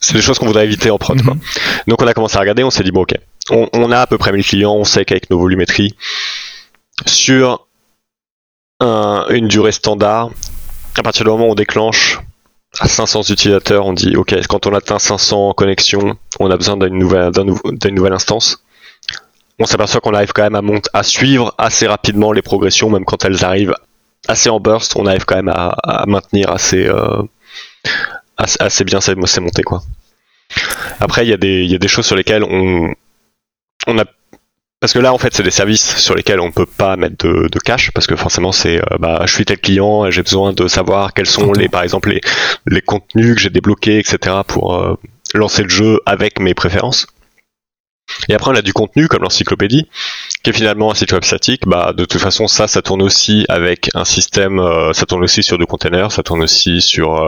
c'est 0.00 0.14
des 0.14 0.22
choses 0.22 0.38
qu'on 0.38 0.46
voudrait 0.46 0.64
éviter 0.64 0.90
en 0.90 0.98
prod. 0.98 1.22
Mhm. 1.22 1.38
Donc 1.86 2.02
on 2.02 2.06
a 2.06 2.14
commencé 2.14 2.36
à 2.36 2.40
regarder, 2.40 2.64
on 2.64 2.70
s'est 2.70 2.84
dit 2.84 2.92
bon 2.92 3.02
ok, 3.02 3.14
on, 3.50 3.92
a 3.92 4.00
à 4.00 4.06
peu 4.06 4.18
près 4.18 4.32
1000 4.32 4.44
clients, 4.44 4.74
on 4.74 4.84
sait 4.84 5.04
qu'avec 5.04 5.30
nos 5.30 5.38
volumétries, 5.38 5.94
sur 7.06 7.66
une 8.80 9.48
durée 9.48 9.72
standard, 9.72 10.30
à 10.96 11.02
partir 11.02 11.24
du 11.24 11.30
moment 11.30 11.48
où 11.48 11.52
on 11.52 11.54
déclenche 11.54 12.20
à 12.80 12.88
500 12.88 13.22
utilisateurs, 13.30 13.86
on 13.86 13.92
dit 13.92 14.16
ok, 14.16 14.34
quand 14.48 14.66
on 14.66 14.74
atteint 14.74 14.98
500 14.98 15.54
connexions, 15.54 16.16
on 16.38 16.50
a 16.50 16.56
besoin 16.56 16.76
d'une 16.76 16.98
nouvelle, 16.98 17.32
d'une 17.32 17.94
nouvelle 17.94 18.12
instance. 18.12 18.62
On 19.58 19.64
s'aperçoit 19.64 20.00
qu'on 20.00 20.14
arrive 20.14 20.32
quand 20.32 20.48
même 20.48 20.54
à, 20.54 20.98
à 20.98 21.02
suivre 21.02 21.54
assez 21.58 21.88
rapidement 21.88 22.30
les 22.30 22.42
progressions, 22.42 22.90
même 22.90 23.04
quand 23.04 23.24
elles 23.24 23.44
arrivent 23.44 23.74
assez 24.28 24.50
en 24.50 24.60
burst, 24.60 24.94
on 24.96 25.06
arrive 25.06 25.24
quand 25.24 25.36
même 25.36 25.48
à, 25.48 26.04
maintenir 26.06 26.50
assez, 26.50 26.86
euh, 26.86 27.22
assez, 28.38 28.84
bien 28.84 29.00
ces, 29.00 29.14
montées 29.14 29.62
quoi. 29.62 29.82
Après 31.00 31.26
il 31.26 31.28
y, 31.28 31.32
a 31.32 31.36
des, 31.36 31.64
y 31.64 31.74
a 31.74 31.78
des 31.78 31.88
choses 31.88 32.06
sur 32.06 32.16
lesquelles 32.16 32.44
on, 32.44 32.94
on 33.86 33.98
a 33.98 34.04
parce 34.80 34.92
que 34.92 35.00
là 35.00 35.12
en 35.12 35.18
fait 35.18 35.34
c'est 35.34 35.42
des 35.42 35.50
services 35.50 35.96
sur 35.96 36.14
lesquels 36.14 36.40
on 36.40 36.52
peut 36.52 36.66
pas 36.66 36.96
mettre 36.96 37.26
de, 37.26 37.48
de 37.48 37.58
cash 37.58 37.90
parce 37.90 38.06
que 38.06 38.16
forcément 38.16 38.52
c'est 38.52 38.78
euh, 38.78 38.98
bah 38.98 39.22
je 39.26 39.34
suis 39.34 39.44
tel 39.44 39.58
client 39.58 40.06
et 40.06 40.12
j'ai 40.12 40.22
besoin 40.22 40.52
de 40.52 40.68
savoir 40.68 41.12
quels 41.12 41.26
sont 41.26 41.52
les 41.52 41.68
par 41.68 41.82
exemple 41.82 42.10
les, 42.10 42.20
les 42.66 42.80
contenus 42.80 43.34
que 43.34 43.40
j'ai 43.40 43.50
débloqués 43.50 43.98
etc 43.98 44.36
pour 44.46 44.76
euh, 44.76 44.94
lancer 45.34 45.62
le 45.62 45.68
jeu 45.68 46.00
avec 46.06 46.40
mes 46.40 46.54
préférences. 46.54 47.06
Et 48.28 48.34
après, 48.34 48.50
on 48.50 48.54
a 48.54 48.62
du 48.62 48.72
contenu 48.72 49.06
comme 49.06 49.22
l'encyclopédie, 49.22 49.86
qui 50.42 50.50
est 50.50 50.52
finalement 50.52 50.90
un 50.90 50.94
site 50.94 51.12
web 51.12 51.24
statique. 51.24 51.66
Bah, 51.66 51.92
de 51.92 52.04
toute 52.04 52.20
façon, 52.20 52.48
ça, 52.48 52.66
ça 52.66 52.80
tourne 52.80 53.02
aussi 53.02 53.44
avec 53.48 53.90
un 53.94 54.04
système, 54.04 54.58
euh, 54.60 54.92
ça 54.92 55.04
tourne 55.04 55.22
aussi 55.22 55.42
sur 55.42 55.58
du 55.58 55.66
containers, 55.66 56.10
ça 56.10 56.22
tourne 56.22 56.42
aussi 56.42 56.80
sur. 56.80 57.22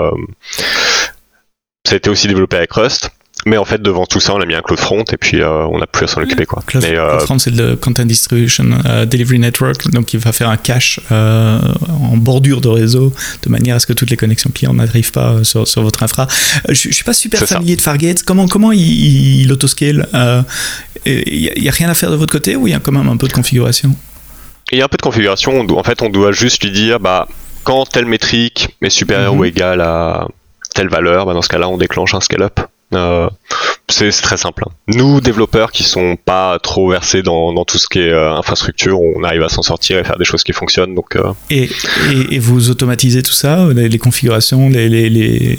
Ça 1.90 1.94
a 1.94 1.96
été 1.96 2.08
aussi 2.08 2.28
développé 2.28 2.56
avec 2.56 2.70
Rust. 2.70 3.10
Mais 3.46 3.56
en 3.56 3.64
fait, 3.64 3.82
devant 3.82 4.06
tout 4.06 4.20
ça, 4.20 4.32
on 4.32 4.40
a 4.40 4.46
mis 4.46 4.54
un 4.54 4.60
CloudFront 4.60 5.02
et 5.12 5.16
puis 5.16 5.40
euh, 5.40 5.66
on 5.66 5.78
n'a 5.78 5.88
plus 5.88 6.04
à 6.04 6.06
s'en 6.06 6.22
occuper. 6.22 6.46
Quoi. 6.46 6.62
Cloud, 6.64 6.84
euh, 6.84 7.16
CloudFront, 7.16 7.40
c'est 7.40 7.50
le 7.50 7.74
Content 7.74 8.04
Distribution 8.04 8.66
euh, 8.86 9.06
Delivery 9.06 9.40
Network, 9.40 9.90
donc 9.90 10.14
il 10.14 10.20
va 10.20 10.30
faire 10.30 10.50
un 10.50 10.56
cache 10.56 11.00
en 11.10 12.16
bordure 12.16 12.60
de 12.60 12.68
réseau 12.68 13.12
de 13.42 13.48
manière 13.50 13.74
à 13.74 13.80
ce 13.80 13.88
que 13.88 13.92
toutes 13.92 14.10
les 14.10 14.16
connexions 14.16 14.50
clients 14.54 14.72
n'arrivent 14.72 15.10
pas 15.10 15.42
sur, 15.42 15.66
sur, 15.66 15.82
votre 15.82 16.04
infra. 16.04 16.28
je, 16.68 16.86
ne 16.86 16.92
suis 16.92 17.02
pas 17.02 17.12
super 17.12 17.40
familier 17.40 17.74
de 17.74 17.80
Fargate. 17.80 18.22
Comment, 18.22 18.46
comment 18.46 18.70
il, 18.70 19.40
il 19.40 19.50
autoscale 19.50 20.06
Il 21.06 21.50
n'y 21.60 21.68
a, 21.68 21.72
rien 21.72 21.88
à 21.88 21.94
faire 21.94 22.12
de 22.12 22.16
votre 22.16 22.30
côté 22.30 22.54
ou 22.54 22.68
il 22.68 22.70
y 22.70 22.74
a 22.74 22.78
quand 22.78 22.92
même 22.92 23.08
un 23.08 23.16
peu 23.16 23.26
de 23.26 23.32
configuration? 23.32 23.96
Il 24.70 24.78
y 24.78 24.82
a 24.82 24.84
un 24.84 24.88
peu 24.88 24.96
de 24.96 25.02
configuration. 25.02 25.66
en 25.68 25.82
fait, 25.82 26.02
on 26.02 26.08
doit 26.08 26.30
juste 26.30 26.62
lui 26.62 26.70
dire 26.70 27.00
bah, 27.00 27.26
quand 27.64 27.84
telle 27.86 28.06
métrique 28.06 28.76
est 28.80 28.90
supérieure 28.90 29.34
mhm. 29.34 29.40
ou 29.40 29.44
égale 29.44 29.80
à 29.80 30.28
telle 30.80 30.88
valeur, 30.88 31.26
bah, 31.26 31.34
dans 31.34 31.42
ce 31.42 31.50
cas-là, 31.50 31.68
on 31.68 31.76
déclenche 31.76 32.14
un 32.14 32.20
scale-up. 32.20 32.58
Euh, 32.94 33.28
c'est 33.86 34.10
très 34.10 34.38
simple. 34.38 34.64
Hein. 34.66 34.72
Nous, 34.88 35.20
développeurs 35.20 35.72
qui 35.72 35.82
sont 35.84 36.16
pas 36.16 36.58
trop 36.58 36.88
versés 36.88 37.20
dans, 37.22 37.52
tout 37.66 37.76
ce 37.76 37.86
qui 37.86 37.98
est 37.98 38.08
euh, 38.10 38.32
infrastructure, 38.32 38.98
on 38.98 39.22
arrive 39.22 39.42
à 39.42 39.50
s'en 39.50 39.60
sortir 39.60 39.98
et 39.98 40.04
faire 40.04 40.16
des 40.16 40.24
choses 40.24 40.42
qui 40.42 40.54
fonctionnent. 40.54 40.94
Donc, 40.94 41.16
euh. 41.16 41.32
et, 41.50 41.68
et, 42.30 42.38
vous 42.38 42.70
automatisez 42.70 43.22
tout 43.22 43.34
ça, 43.34 43.68
les, 43.74 43.98
configurations, 43.98 44.70
les, 44.70 44.88
les, 44.88 45.10
les 45.10 45.58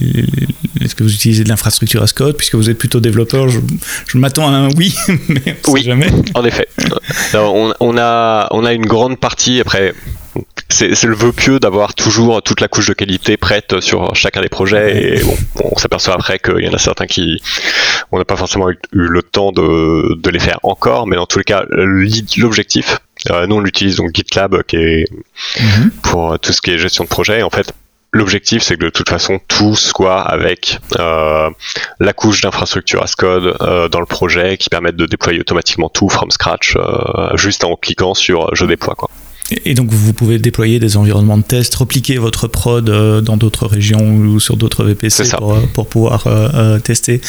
est-ce 0.81 0.95
que 0.95 1.03
vous 1.03 1.13
utilisez 1.13 1.43
de 1.43 1.49
l'infrastructure 1.49 2.01
as 2.01 2.13
code 2.13 2.35
puisque 2.35 2.55
vous 2.55 2.71
êtes 2.71 2.79
plutôt 2.79 2.99
développeur 2.99 3.47
Je, 3.47 3.59
je 4.07 4.17
m'attends 4.17 4.47
à 4.47 4.57
un 4.57 4.69
oui, 4.71 4.95
mais 5.29 5.55
oui, 5.67 5.83
jamais. 5.83 6.07
En 6.33 6.43
effet, 6.43 6.67
on, 7.35 7.73
on, 7.79 7.97
a 7.99 8.47
on 8.49 8.65
a 8.65 8.73
une 8.73 8.87
grande 8.87 9.19
partie 9.19 9.61
après 9.61 9.93
c'est 10.69 11.03
le 11.03 11.15
vœu 11.15 11.31
pieux 11.31 11.59
d'avoir 11.59 11.93
toujours 11.93 12.41
toute 12.41 12.61
la 12.61 12.67
couche 12.67 12.87
de 12.87 12.93
qualité 12.93 13.37
prête 13.37 13.79
sur 13.81 14.15
chacun 14.15 14.41
des 14.41 14.49
projets 14.49 15.17
et 15.17 15.23
bon, 15.23 15.35
on 15.73 15.77
s'aperçoit 15.77 16.13
après 16.13 16.39
qu'il 16.39 16.63
y 16.63 16.69
en 16.69 16.73
a 16.73 16.77
certains 16.77 17.07
qui 17.07 17.41
on 18.11 18.17
n'a 18.17 18.25
pas 18.25 18.37
forcément 18.37 18.69
eu, 18.69 18.77
le 18.91 19.21
temps 19.21 19.51
de, 19.51 20.15
de, 20.15 20.29
les 20.29 20.39
faire 20.39 20.59
encore 20.63 21.07
mais 21.07 21.17
dans 21.17 21.25
tous 21.25 21.39
les 21.39 21.43
cas 21.43 21.65
l'objectif 21.69 22.99
euh, 23.29 23.47
nous 23.47 23.57
on 23.57 23.65
utilise 23.65 23.97
donc 23.97 24.11
GitLab 24.13 24.63
qui 24.63 24.77
est 24.77 25.05
mhm. 25.59 25.91
pour 26.01 26.39
tout 26.39 26.53
ce 26.53 26.61
qui 26.61 26.71
est 26.71 26.77
gestion 26.77 27.03
de 27.03 27.09
projet 27.09 27.43
en 27.43 27.49
fait 27.49 27.73
L'objectif, 28.13 28.61
c'est 28.61 28.75
que 28.75 28.83
de 28.83 28.89
toute 28.89 29.09
façon, 29.09 29.39
tout 29.47 29.75
soit 29.77 30.19
avec 30.19 30.79
euh, 30.99 31.49
la 32.01 32.11
couche 32.11 32.41
d'infrastructure 32.41 33.01
as 33.01 33.15
code 33.15 33.55
euh, 33.61 33.87
dans 33.87 34.01
le 34.01 34.05
projet 34.05 34.57
qui 34.57 34.67
permette 34.67 34.97
de 34.97 35.05
déployer 35.05 35.39
automatiquement 35.39 35.87
tout 35.87 36.09
from 36.09 36.29
scratch, 36.29 36.75
euh, 36.75 37.37
juste 37.37 37.63
en 37.63 37.77
cliquant 37.77 38.13
sur 38.13 38.53
je 38.53 38.65
déploie. 38.65 38.95
Quoi. 38.95 39.09
Et 39.65 39.73
donc 39.73 39.89
vous 39.91 40.13
pouvez 40.13 40.39
déployer 40.39 40.79
des 40.79 40.97
environnements 40.97 41.37
de 41.37 41.43
test, 41.43 41.75
repliquer 41.75 42.17
votre 42.17 42.47
prod 42.47 42.89
euh, 42.89 43.21
dans 43.21 43.37
d'autres 43.37 43.67
régions 43.67 44.15
ou 44.15 44.39
sur 44.39 44.57
d'autres 44.57 44.83
VPC 44.83 45.29
pour, 45.37 45.53
euh, 45.53 45.61
pour, 45.73 45.87
pouvoir 45.87 46.27
euh, 46.27 46.79
tester 46.79 47.21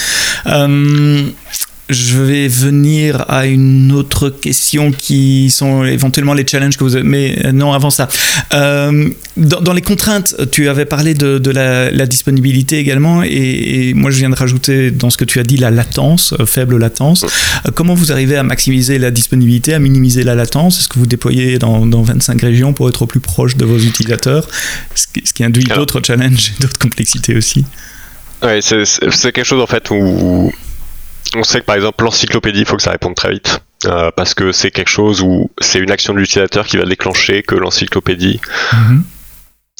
je 1.88 2.18
vais 2.18 2.48
venir 2.48 3.24
à 3.28 3.46
une 3.46 3.92
autre 3.92 4.30
question 4.30 4.92
qui 4.92 5.50
sont 5.50 5.84
éventuellement 5.84 6.34
les 6.34 6.46
challenges 6.46 6.76
que 6.76 6.84
vous 6.84 6.96
avez. 6.96 7.04
Mais 7.04 7.38
euh, 7.44 7.52
non, 7.52 7.72
avant 7.72 7.90
ça. 7.90 8.08
Euh, 8.54 9.08
dans, 9.36 9.72
les 9.72 9.82
contraintes, 9.82 10.34
tu 10.50 10.68
avais 10.68 10.84
parlé 10.84 11.14
de, 11.14 11.50
la, 11.50 12.06
disponibilité 12.06 12.78
également. 12.78 13.22
Et, 13.22 13.94
moi, 13.94 14.10
je 14.10 14.18
viens 14.18 14.30
de 14.30 14.34
rajouter 14.34 14.90
dans 14.90 15.10
ce 15.10 15.16
que 15.16 15.24
tu 15.24 15.38
as 15.40 15.42
dit 15.42 15.56
la 15.56 15.70
latence, 15.70 16.34
euh, 16.38 16.46
faible 16.46 16.78
latence. 16.78 17.26
comment 17.74 17.94
vous 17.94 18.12
arrivez 18.12 18.36
à 18.36 18.42
maximiser 18.42 18.98
la 18.98 19.10
disponibilité, 19.10 19.74
à 19.74 19.78
minimiser 19.78 20.22
la 20.22 20.34
latence? 20.34 20.78
Est-ce 20.78 20.88
que 20.88 20.98
vous 20.98 21.06
déployez 21.06 21.58
dans, 21.58 21.84
25 22.02 22.40
régions 22.40 22.72
pour 22.72 22.88
être 22.88 23.02
au 23.02 23.06
plus 23.06 23.20
proche 23.20 23.56
de 23.56 23.64
vos 23.64 23.78
utilisateurs? 23.78 24.48
Ce 24.94 25.06
qui, 25.06 25.26
ce 25.26 25.32
qui 25.32 25.44
induit 25.44 25.64
d'autres 25.64 26.00
challenges 26.04 26.52
et 26.58 26.62
d'autres 26.62 26.78
complexités 26.78 27.36
aussi. 27.36 27.64
Ouais, 28.42 28.60
c'est 28.60 29.32
quelque 29.32 29.44
chose 29.44 29.62
en 29.62 29.66
fait 29.66 29.88
où 29.90 30.52
on 31.36 31.44
sait 31.44 31.60
que 31.60 31.64
par 31.64 31.76
exemple 31.76 32.04
l'encyclopédie, 32.04 32.60
il 32.60 32.66
faut 32.66 32.76
que 32.76 32.82
ça 32.82 32.90
réponde 32.90 33.14
très 33.14 33.30
vite. 33.30 33.60
Euh, 33.86 34.10
parce 34.14 34.34
que 34.34 34.52
c'est 34.52 34.70
quelque 34.70 34.90
chose 34.90 35.22
où 35.22 35.50
c'est 35.60 35.80
une 35.80 35.90
action 35.90 36.14
de 36.14 36.20
l'utilisateur 36.20 36.66
qui 36.66 36.76
va 36.76 36.84
déclencher 36.84 37.42
que 37.42 37.56
l'encyclopédie 37.56 38.40
mhm. 38.72 39.02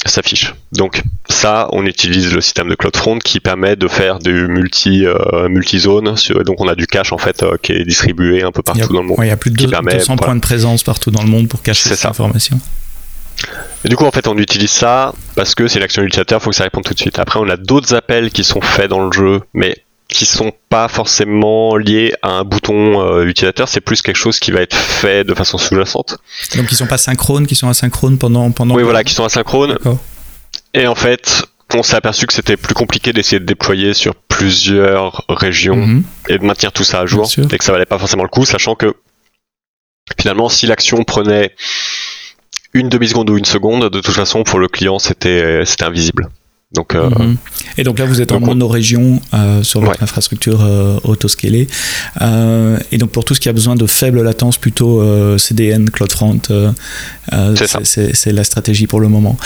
s'affiche. 0.05 0.55
Donc 0.73 1.03
ça, 1.29 1.69
on 1.71 1.87
utilise 1.87 2.35
le 2.35 2.41
système 2.41 2.69
de 2.69 2.75
CloudFront 2.75 3.21
qui 3.21 3.39
permet 3.39 3.77
de 3.77 3.87
faire 3.87 4.19
du 4.19 4.49
multi 4.49 5.07
euh, 5.07 5.49
multi 5.49 5.79
zone. 5.79 6.17
Donc 6.45 6.61
on 6.61 6.67
a 6.67 6.75
du 6.75 6.89
cache 6.89 7.13
en 7.13 7.19
fait 7.19 7.45
euh, 7.45 7.57
qui 7.63 7.73
est 7.73 7.85
distribué 7.85 8.43
un 8.43 8.51
peu 8.51 8.63
partout 8.63 8.93
dans 8.93 9.03
le 9.03 9.07
monde. 9.07 9.19
il 9.23 9.29
y 9.29 9.31
a 9.31 9.37
plus 9.37 9.53
de 9.53 9.57
200 9.57 10.17
points 10.17 10.35
de 10.35 10.41
présence 10.41 10.83
partout 10.83 11.13
dans 11.13 11.23
le 11.23 11.29
monde 11.29 11.47
pour 11.47 11.63
cacher 11.63 11.89
cette 11.91 12.05
information. 12.05 12.59
Et 13.85 13.89
du 13.89 13.97
coup, 13.97 14.05
en 14.05 14.11
fait, 14.11 14.27
on 14.29 14.37
utilise 14.37 14.71
ça 14.71 15.13
parce 15.35 15.55
que 15.55 15.69
c'est 15.69 15.81
l'action 15.81 16.03
de 16.03 16.07
l'utilisateur, 16.07 16.41
il 16.41 16.43
faut 16.43 16.51
que 16.51 16.57
ça 16.57 16.65
réponde 16.65 16.85
tout 16.85 16.95
de 16.95 16.99
suite. 16.99 17.19
Après, 17.19 17.41
on 17.41 17.49
a 17.49 17.57
d'autres 17.57 17.95
appels 17.95 18.31
qui 18.31 18.45
sont 18.45 18.61
faits 18.61 18.89
dans 18.89 19.05
le 19.05 19.13
jeu, 19.13 19.41
mais 19.55 19.77
qui 20.13 20.27
sont 20.27 20.53
pas 20.69 20.89
forcément 20.89 21.77
liés 21.77 22.13
à 22.23 22.31
un 22.31 22.45
bouton 22.45 23.01
euh, 23.01 23.25
utilisateur, 23.25 23.69
c'est 23.69 23.81
plus 23.81 24.03
quelque 24.03 24.17
chose 24.17 24.39
qui 24.39 24.51
va 24.51 24.61
être 24.61 24.77
fait 24.77 25.25
de 25.25 25.35
façon 25.35 25.59
sous-jacente. 25.59 26.19
Donc 26.57 26.71
ils 26.71 26.77
sont 26.77 26.87
pas 26.87 26.99
synchrones, 26.99 27.47
qui 27.47 27.55
sont 27.55 27.69
asynchrones 27.69 28.19
pendant 28.19 28.51
pendant. 28.51 28.75
Oui, 28.75 28.83
voilà, 28.83 29.05
qui 29.05 29.15
sont 29.15 29.25
asynchrones. 29.25 29.79
Et 30.75 30.87
en 30.87 30.95
fait, 30.95 31.45
on 31.75 31.83
s'est 31.83 31.97
aperçu 31.97 32.27
que 32.27 32.33
c'était 32.33 32.57
plus 32.57 32.75
compliqué 32.75 33.13
d'essayer 33.13 33.41
de 33.41 33.45
déployer 33.45 33.95
sur 33.95 34.15
plusieurs 34.15 35.25
régions 35.29 35.77
mhm. 35.77 36.05
et 36.29 36.39
de 36.39 36.45
maintenir 36.45 36.73
tout 36.73 36.85
ça 36.85 37.01
à 37.01 37.07
jour, 37.07 37.29
et 37.51 37.59
que 37.59 37.65
ça 37.65 37.73
valait 37.73 37.87
pas 37.87 37.99
forcément 37.99 38.23
le 38.23 38.29
coup, 38.29 38.45
sachant 38.45 38.75
que 38.75 38.95
finalement, 40.19 40.49
si 40.49 40.67
l'action 40.67 41.03
prenait 41.05 41.55
une 42.75 42.89
demi-seconde 42.89 43.31
ou 43.31 43.39
une 43.39 43.45
seconde, 43.45 43.91
de 43.91 44.01
toute 44.01 44.15
façon, 44.15 44.45
pour 44.45 44.59
le 44.59 44.69
client, 44.69 44.99
c'était 44.99 45.65
c'était 45.65 45.85
invisible. 45.85 46.29
Donc, 46.75 46.95
euh, 46.95 47.11
mhm. 47.11 47.37
Et 47.79 47.85
donc 47.85 47.99
là, 47.99 48.05
vous 48.05 48.21
êtes 48.21 48.33
en 48.33 48.41
monorégion 48.41 49.21
euh, 49.35 49.63
sur 49.63 49.81
votre 49.81 50.03
infrastructure 50.03 50.61
euh, 50.63 50.99
autoscalée. 51.05 51.67
Euh, 52.21 52.79
et 52.91 52.99
donc 52.99 53.11
pour 53.11 53.25
tout 53.25 53.35
ce 53.35 53.41
qui 53.41 53.49
a 53.49 53.53
besoin 53.53 53.77
de 53.77 53.87
faible 53.87 54.23
latence, 54.23 54.59
plutôt 54.59 55.03
CDN, 55.39 55.91
CloudFront, 55.91 56.41
c'est 57.85 58.33
la 58.33 58.45
stratégie 58.45 58.87
pour 58.87 59.01
le 59.01 59.09
moment. 59.09 59.37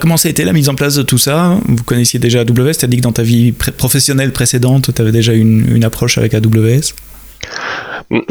comment 0.00 0.16
ça 0.16 0.28
a 0.28 0.30
été 0.30 0.44
la 0.44 0.52
mise 0.52 0.68
en 0.68 0.74
place 0.74 0.94
de 0.94 1.02
tout 1.02 1.18
ça? 1.18 1.58
Vous 1.66 1.84
connaissiez 1.84 2.18
déjà 2.18 2.40
AWS 2.40 2.72
Tu 2.78 2.84
as 2.84 2.88
dit 2.88 2.96
que 2.98 3.02
dans 3.02 3.12
ta 3.12 3.22
vie 3.22 3.52
professionnelle 3.52 4.32
précédente, 4.32 4.94
tu 4.94 5.02
avais 5.02 5.12
déjà 5.12 5.32
une, 5.32 5.74
une 5.74 5.84
approche 5.84 6.18
avec 6.18 6.34
AWS 6.34 6.94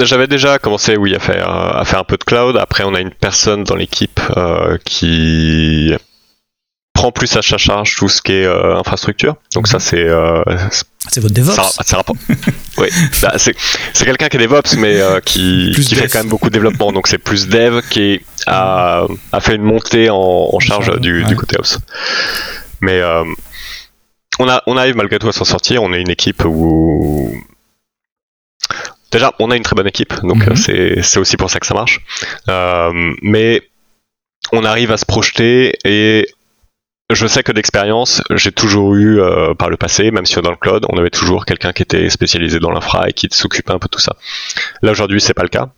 j'avais 0.02 0.28
déjà 0.28 0.58
commencé, 0.58 0.96
oui, 0.96 1.14
à 1.16 1.20
faire 1.20 1.50
à 1.50 1.84
faire 1.84 2.00
un 2.00 2.06
peu 2.06 2.16
de 2.16 2.24
cloud. 2.24 2.56
Après, 2.56 2.86
on 2.86 2.94
a 2.94 3.02
une 3.02 3.12
personne 3.12 3.66
dans 3.66 3.76
l'équipe 3.76 4.22
qui 4.86 5.94
prend 6.96 7.12
plus 7.12 7.36
à 7.36 7.44
sa 7.44 7.58
charge 7.58 7.96
tout 7.96 8.10
ce 8.10 8.22
qui 8.22 8.32
est 8.34 8.48
infrastructure. 8.48 9.36
Donc 9.54 9.68
ça 9.68 9.80
c'est 9.80 10.08
c'est 11.12 11.22
votre 11.22 11.36
DevOps. 11.36 11.54
Ça, 11.54 12.02
oui, 12.80 12.88
bah, 13.22 13.34
c'est 13.38 13.54
quelqu'un 14.06 14.28
qui 14.28 14.38
est 14.38 14.40
DevOps, 14.40 14.76
mais 14.78 15.00
qui, 15.26 15.72
qui 15.76 15.94
fait 15.94 16.08
quand 16.08 16.20
même 16.20 16.30
beaucoup 16.30 16.50
de 16.50 16.54
développement. 16.54 16.92
Donc 16.92 17.08
c'est 17.08 17.20
plus 17.20 17.48
Dev 17.48 17.82
qui 17.90 18.22
a, 18.48 19.06
a 19.32 19.40
fait 19.40 19.56
une 19.56 19.64
montée 19.64 20.10
en, 20.10 20.60
charge 20.60 21.00
du, 21.00 21.24
du, 21.26 21.36
côté 21.36 21.58
Ops. 21.60 21.78
Mais 22.82 23.04
on, 24.40 24.50
a, 24.50 24.64
on 24.66 24.78
arrive 24.78 24.96
malgré 24.96 25.20
tout 25.20 25.30
à 25.30 25.32
s'en 25.34 25.46
sortir. 25.46 25.84
On 25.84 25.94
est 25.94 26.02
une 26.02 26.10
équipe 26.10 26.44
où 26.44 27.32
déjà 29.12 29.34
on 29.40 29.52
a 29.52 29.56
une 29.56 29.64
très 29.64 29.76
bonne 29.76 29.88
équipe, 29.88 30.14
donc 30.24 30.46
mhm. 30.46 30.56
c'est 30.56 31.18
aussi 31.18 31.38
pour 31.38 31.50
ça 31.50 31.60
que 31.60 31.66
ça 31.66 31.74
marche. 31.74 32.02
Euh, 32.50 32.92
mais 33.22 33.64
on 34.52 34.64
arrive 34.64 34.92
à 34.92 34.98
se 34.98 35.06
projeter 35.06 35.78
et 35.86 36.28
je 37.12 37.28
sais 37.28 37.44
que 37.44 37.52
d'expérience, 37.52 38.24
j'ai 38.32 38.52
toujours 38.52 38.96
eu 38.96 39.20
euh, 39.20 39.54
par 39.54 39.70
le 39.70 39.78
passé, 39.78 40.10
même 40.10 40.26
si 40.26 40.36
dans 40.42 40.50
le 40.50 40.56
cloud, 40.56 40.86
on 40.90 40.98
avait 40.98 41.12
toujours 41.12 41.46
quelqu'un 41.46 41.72
qui 41.72 41.84
était 41.84 42.10
spécialisé 42.10 42.60
dans 42.60 42.72
l'infra 42.72 43.08
et 43.08 43.14
qui 43.14 43.28
s'occupait 43.32 43.74
un 43.74 43.80
peu 43.80 43.86
de 43.86 43.92
tout 43.92 44.02
ça. 44.02 44.16
Là 44.82 44.92
aujourd'hui, 44.92 45.22
c'est 45.22 45.36
pas 45.36 45.44
le 45.44 45.50
cas. 45.50 45.70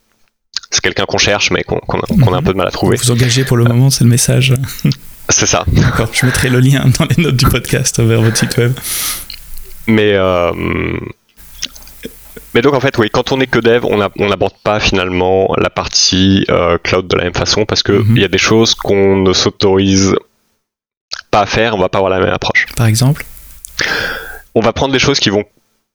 C'est 0.72 0.82
quelqu'un 0.82 1.06
qu'on 1.06 1.18
cherche, 1.18 1.52
mais 1.52 1.64
qu'on 1.64 1.78
a 1.80 2.38
un 2.38 2.42
peu 2.42 2.54
de 2.54 2.58
mal 2.58 2.68
à 2.68 2.72
trouver. 2.72 2.98
Vous 2.98 3.12
engagez 3.12 3.44
pour 3.44 3.58
le 3.58 3.66
moment, 3.66 3.90
c'est 3.90 4.04
le 4.04 4.10
message. 4.10 4.54
C'est 5.30 5.46
ça. 5.46 5.66
D'accord, 5.68 6.08
je 6.14 6.26
mettrai 6.26 6.48
le 6.48 6.62
lien 6.62 6.86
dans 6.98 7.06
les 7.06 7.22
notes 7.22 7.36
du 7.36 7.46
podcast 7.46 8.00
vers 8.02 8.22
votre 8.22 8.38
site 8.38 8.56
web. 8.56 8.72
Mais, 9.86 10.14
euh, 10.14 10.54
mais 12.54 12.62
donc 12.62 12.74
en 12.74 12.80
fait, 12.80 12.98
oui, 12.98 13.10
quand 13.12 13.34
on 13.34 13.42
est 13.42 13.48
que 13.48 13.60
dev, 13.60 13.84
on 13.84 13.98
n'aborde 13.98 14.54
pas 14.64 14.80
finalement 14.80 15.54
la 15.58 15.70
partie 15.70 16.46
euh, 16.50 16.78
cloud 16.78 17.08
de 17.08 17.18
la 17.18 17.26
même 17.26 17.34
façon 17.34 17.66
parce 17.66 17.84
qu'il 17.84 17.96
mhm. 17.96 18.18
y 18.18 18.24
a 18.24 18.30
des 18.30 18.38
choses 18.38 18.74
qu'on 18.74 19.18
ne 19.18 19.34
s'autorise 19.34 20.16
pas 21.38 21.44
à 21.44 21.46
faire, 21.46 21.76
on 21.76 21.80
va 21.80 21.90
pas 21.90 22.00
avoir 22.00 22.12
la 22.12 22.20
même 22.20 22.34
approche. 22.34 22.66
Par 22.76 22.88
exemple? 22.88 23.24
On 24.56 24.62
va 24.62 24.74
prendre 24.74 24.92
des 24.92 25.00
choses 25.00 25.20
qui 25.20 25.30
vont 25.30 25.46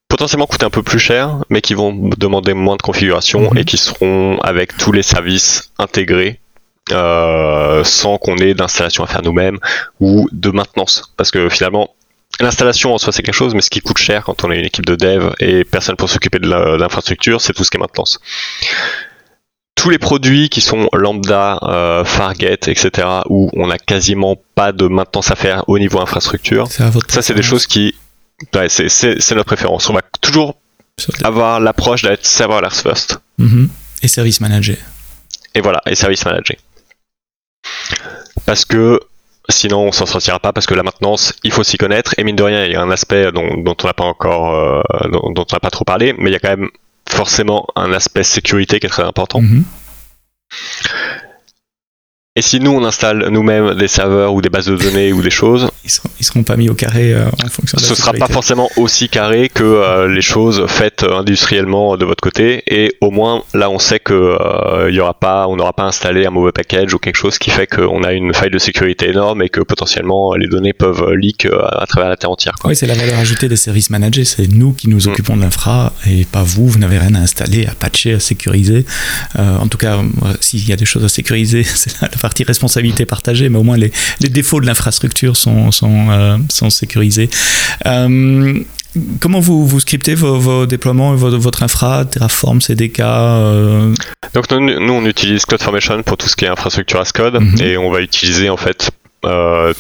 potentiellement 0.08 0.46
coûter 0.46 0.64
un 0.64 0.70
peu 0.70 0.82
plus 0.82 0.98
cher, 0.98 1.44
mais 1.48 1.60
qui 1.60 1.74
vont 1.74 2.10
demander 2.16 2.54
moins 2.54 2.76
de 2.76 2.82
configuration 2.82 3.50
mhm. 3.50 3.58
et 3.58 3.64
qui 3.64 3.76
seront 3.76 4.38
avec 4.42 4.76
tous 4.76 4.92
les 4.92 5.02
services 5.02 5.72
intégrés 5.78 6.40
euh, 6.92 7.82
sans 7.84 8.18
qu'on 8.18 8.36
ait 8.36 8.54
d'installation 8.54 9.04
à 9.04 9.06
faire 9.06 9.22
nous-mêmes 9.22 9.58
ou 10.00 10.28
de 10.32 10.50
maintenance. 10.50 11.12
Parce 11.16 11.30
que 11.30 11.48
finalement, 11.48 11.90
l'installation 12.40 12.94
en 12.94 12.98
soi 12.98 13.12
c'est 13.12 13.22
quelque 13.22 13.34
chose, 13.34 13.54
mais 13.54 13.62
ce 13.62 13.70
qui 13.70 13.80
coûte 13.80 13.98
cher 13.98 14.24
quand 14.24 14.44
on 14.44 14.50
a 14.50 14.54
une 14.54 14.64
équipe 14.64 14.86
de 14.86 14.94
dev 14.94 15.32
et 15.40 15.64
personne 15.64 15.96
pour 15.96 16.08
s'occuper 16.08 16.38
de 16.38 16.48
l'infrastructure, 16.48 17.40
c'est 17.40 17.52
tout 17.52 17.64
ce 17.64 17.70
qui 17.70 17.78
est 17.78 17.80
maintenance. 17.80 18.20
Tous 19.82 19.90
les 19.90 19.98
produits 19.98 20.48
qui 20.48 20.60
sont 20.60 20.88
lambda, 20.92 21.58
euh, 21.62 22.04
Fargate, 22.04 22.68
etc., 22.68 23.08
où 23.28 23.50
on 23.54 23.66
n'a 23.66 23.78
quasiment 23.78 24.36
pas 24.54 24.70
de 24.70 24.86
maintenance 24.86 25.30
à 25.32 25.34
faire 25.34 25.64
au 25.68 25.78
niveau 25.78 26.00
infrastructure, 26.00 26.68
ça 26.70 27.22
c'est 27.22 27.34
des 27.34 27.42
choses 27.42 27.66
qui, 27.66 27.94
c'est 28.68 29.32
notre 29.32 29.44
préférence. 29.44 29.90
On 29.90 29.94
va 29.94 30.02
toujours 30.20 30.54
avoir 31.24 31.58
l'approche 31.58 32.02
d'être 32.02 32.24
serverless 32.24 32.80
first. 32.80 33.18
Mm-hmm. 33.40 33.68
Et 34.02 34.08
service 34.08 34.40
manager. 34.40 34.76
Et 35.54 35.60
voilà, 35.60 35.80
et 35.86 35.96
service 35.96 36.24
manager 36.24 36.56
parce 38.46 38.64
que 38.64 39.00
sinon 39.48 39.88
on 39.88 39.92
s'en 39.92 40.06
sortira 40.06 40.38
pas 40.38 40.52
parce 40.52 40.66
que 40.66 40.74
la 40.74 40.82
maintenance 40.82 41.34
il 41.42 41.52
faut 41.52 41.62
s'y 41.62 41.76
connaître 41.76 42.14
et 42.18 42.24
mine 42.24 42.36
de 42.36 42.42
rien 42.42 42.64
il 42.64 42.72
y 42.72 42.76
a 42.76 42.82
un 42.82 42.90
aspect 42.90 43.32
dont, 43.32 43.48
on 43.64 43.86
n'a 43.86 43.94
pas 43.94 44.04
encore 44.04 44.54
euh, 44.54 44.82
dont, 45.10 45.32
on 45.36 45.52
n'a 45.52 45.60
pas 45.60 45.70
trop 45.70 45.84
parlé 45.84 46.14
mais 46.18 46.30
il 46.30 46.32
y 46.32 46.36
a 46.36 46.38
quand 46.38 46.50
même 46.50 46.70
forcément 47.12 47.66
un 47.76 47.92
aspect 47.92 48.24
sécurité 48.24 48.80
qui 48.80 48.86
est 48.86 48.90
très 48.90 49.04
important 49.04 49.40
mm-hmm. 49.40 49.62
Et 52.34 52.40
si 52.40 52.60
nous 52.60 52.70
on 52.70 52.82
installe 52.82 53.28
nous-mêmes 53.28 53.74
des 53.74 53.88
serveurs 53.88 54.32
ou 54.32 54.40
des 54.40 54.48
bases 54.48 54.64
de 54.64 54.74
données 54.74 55.12
ou 55.12 55.20
des 55.20 55.28
choses, 55.28 55.68
ils 55.84 55.90
seront, 55.90 56.08
seront 56.18 56.42
pas 56.44 56.56
mis 56.56 56.70
au 56.70 56.74
carré 56.74 57.12
euh, 57.12 57.26
en 57.44 57.48
fonction. 57.50 57.76
De 57.76 57.82
ce 57.82 57.94
sera 57.94 58.14
pas 58.14 58.26
forcément 58.26 58.70
aussi 58.78 59.10
carré 59.10 59.50
que 59.52 59.62
euh, 59.62 60.08
les 60.08 60.22
choses 60.22 60.64
faites 60.66 61.02
industriellement 61.04 61.98
de 61.98 62.06
votre 62.06 62.22
côté. 62.22 62.62
Et 62.68 62.96
au 63.02 63.10
moins 63.10 63.42
là 63.52 63.68
on 63.68 63.78
sait 63.78 63.98
que 63.98 64.14
euh, 64.14 64.90
y 64.90 64.98
aura 64.98 65.12
pas, 65.12 65.46
on 65.46 65.56
n'aura 65.56 65.74
pas 65.74 65.82
installé 65.82 66.24
un 66.24 66.30
mauvais 66.30 66.52
package 66.52 66.94
ou 66.94 66.98
quelque 66.98 67.16
chose 67.16 67.36
qui 67.36 67.50
fait 67.50 67.66
qu'on 67.66 68.02
a 68.02 68.14
une 68.14 68.32
faille 68.32 68.48
de 68.48 68.58
sécurité 68.58 69.10
énorme 69.10 69.42
et 69.42 69.50
que 69.50 69.60
potentiellement 69.60 70.34
les 70.34 70.46
données 70.46 70.72
peuvent 70.72 71.12
leak 71.12 71.44
à 71.44 71.84
travers 71.86 72.08
la 72.08 72.16
terre 72.16 72.30
entière. 72.30 72.54
Oui, 72.64 72.74
c'est 72.74 72.86
la 72.86 72.94
valeur 72.94 73.18
ajoutée 73.18 73.50
des 73.50 73.56
services 73.56 73.90
managés. 73.90 74.24
C'est 74.24 74.48
nous 74.48 74.72
qui 74.72 74.88
nous 74.88 75.06
mm. 75.06 75.10
occupons 75.10 75.36
de 75.36 75.42
l'infra 75.42 75.92
et 76.06 76.24
pas 76.24 76.44
vous. 76.44 76.66
Vous 76.66 76.78
n'avez 76.78 76.96
rien 76.96 77.14
à 77.14 77.18
installer, 77.18 77.66
à 77.66 77.74
patcher, 77.74 78.14
à 78.14 78.20
sécuriser. 78.20 78.86
en 79.36 79.66
tout 79.68 79.76
cas, 79.76 79.98
s'il 80.40 80.66
y 80.66 80.72
a 80.72 80.76
des 80.76 80.86
choses 80.86 81.04
à 81.04 81.10
sécuriser, 81.10 81.62
c'est 81.64 82.00
la 82.00 82.08
partie 82.22 82.44
responsabilité 82.44 83.04
partagée, 83.04 83.48
mais 83.48 83.58
au 83.58 83.62
moins 83.62 83.76
les, 83.76 83.92
les 84.20 84.28
défauts 84.30 84.60
de 84.60 84.66
l'infrastructure 84.66 85.36
sont, 85.36 85.70
sont, 85.70 86.10
euh, 86.10 86.38
sont 86.48 86.70
sécurisés. 86.70 87.28
Euh, 87.84 88.54
comment 89.20 89.40
vous, 89.40 89.66
vous 89.66 89.80
scriptez 89.80 90.14
vos, 90.14 90.38
vos 90.38 90.66
déploiements, 90.66 91.14
votre, 91.14 91.36
votre 91.36 91.62
infra, 91.62 92.04
Terraform, 92.04 92.60
CDK 92.60 93.00
euh? 93.00 93.94
Donc 94.34 94.50
nous, 94.50 94.92
on 94.92 95.04
utilise 95.04 95.44
CloudFormation 95.44 96.02
pour 96.02 96.16
tout 96.16 96.28
ce 96.28 96.36
qui 96.36 96.44
est 96.46 96.48
infrastructure 96.48 97.00
as 97.00 97.12
code 97.12 97.34
mhm. 97.34 97.60
et 97.60 97.76
on 97.76 97.90
va 97.90 98.00
utiliser 98.00 98.48
en 98.48 98.56
fait 98.56 98.90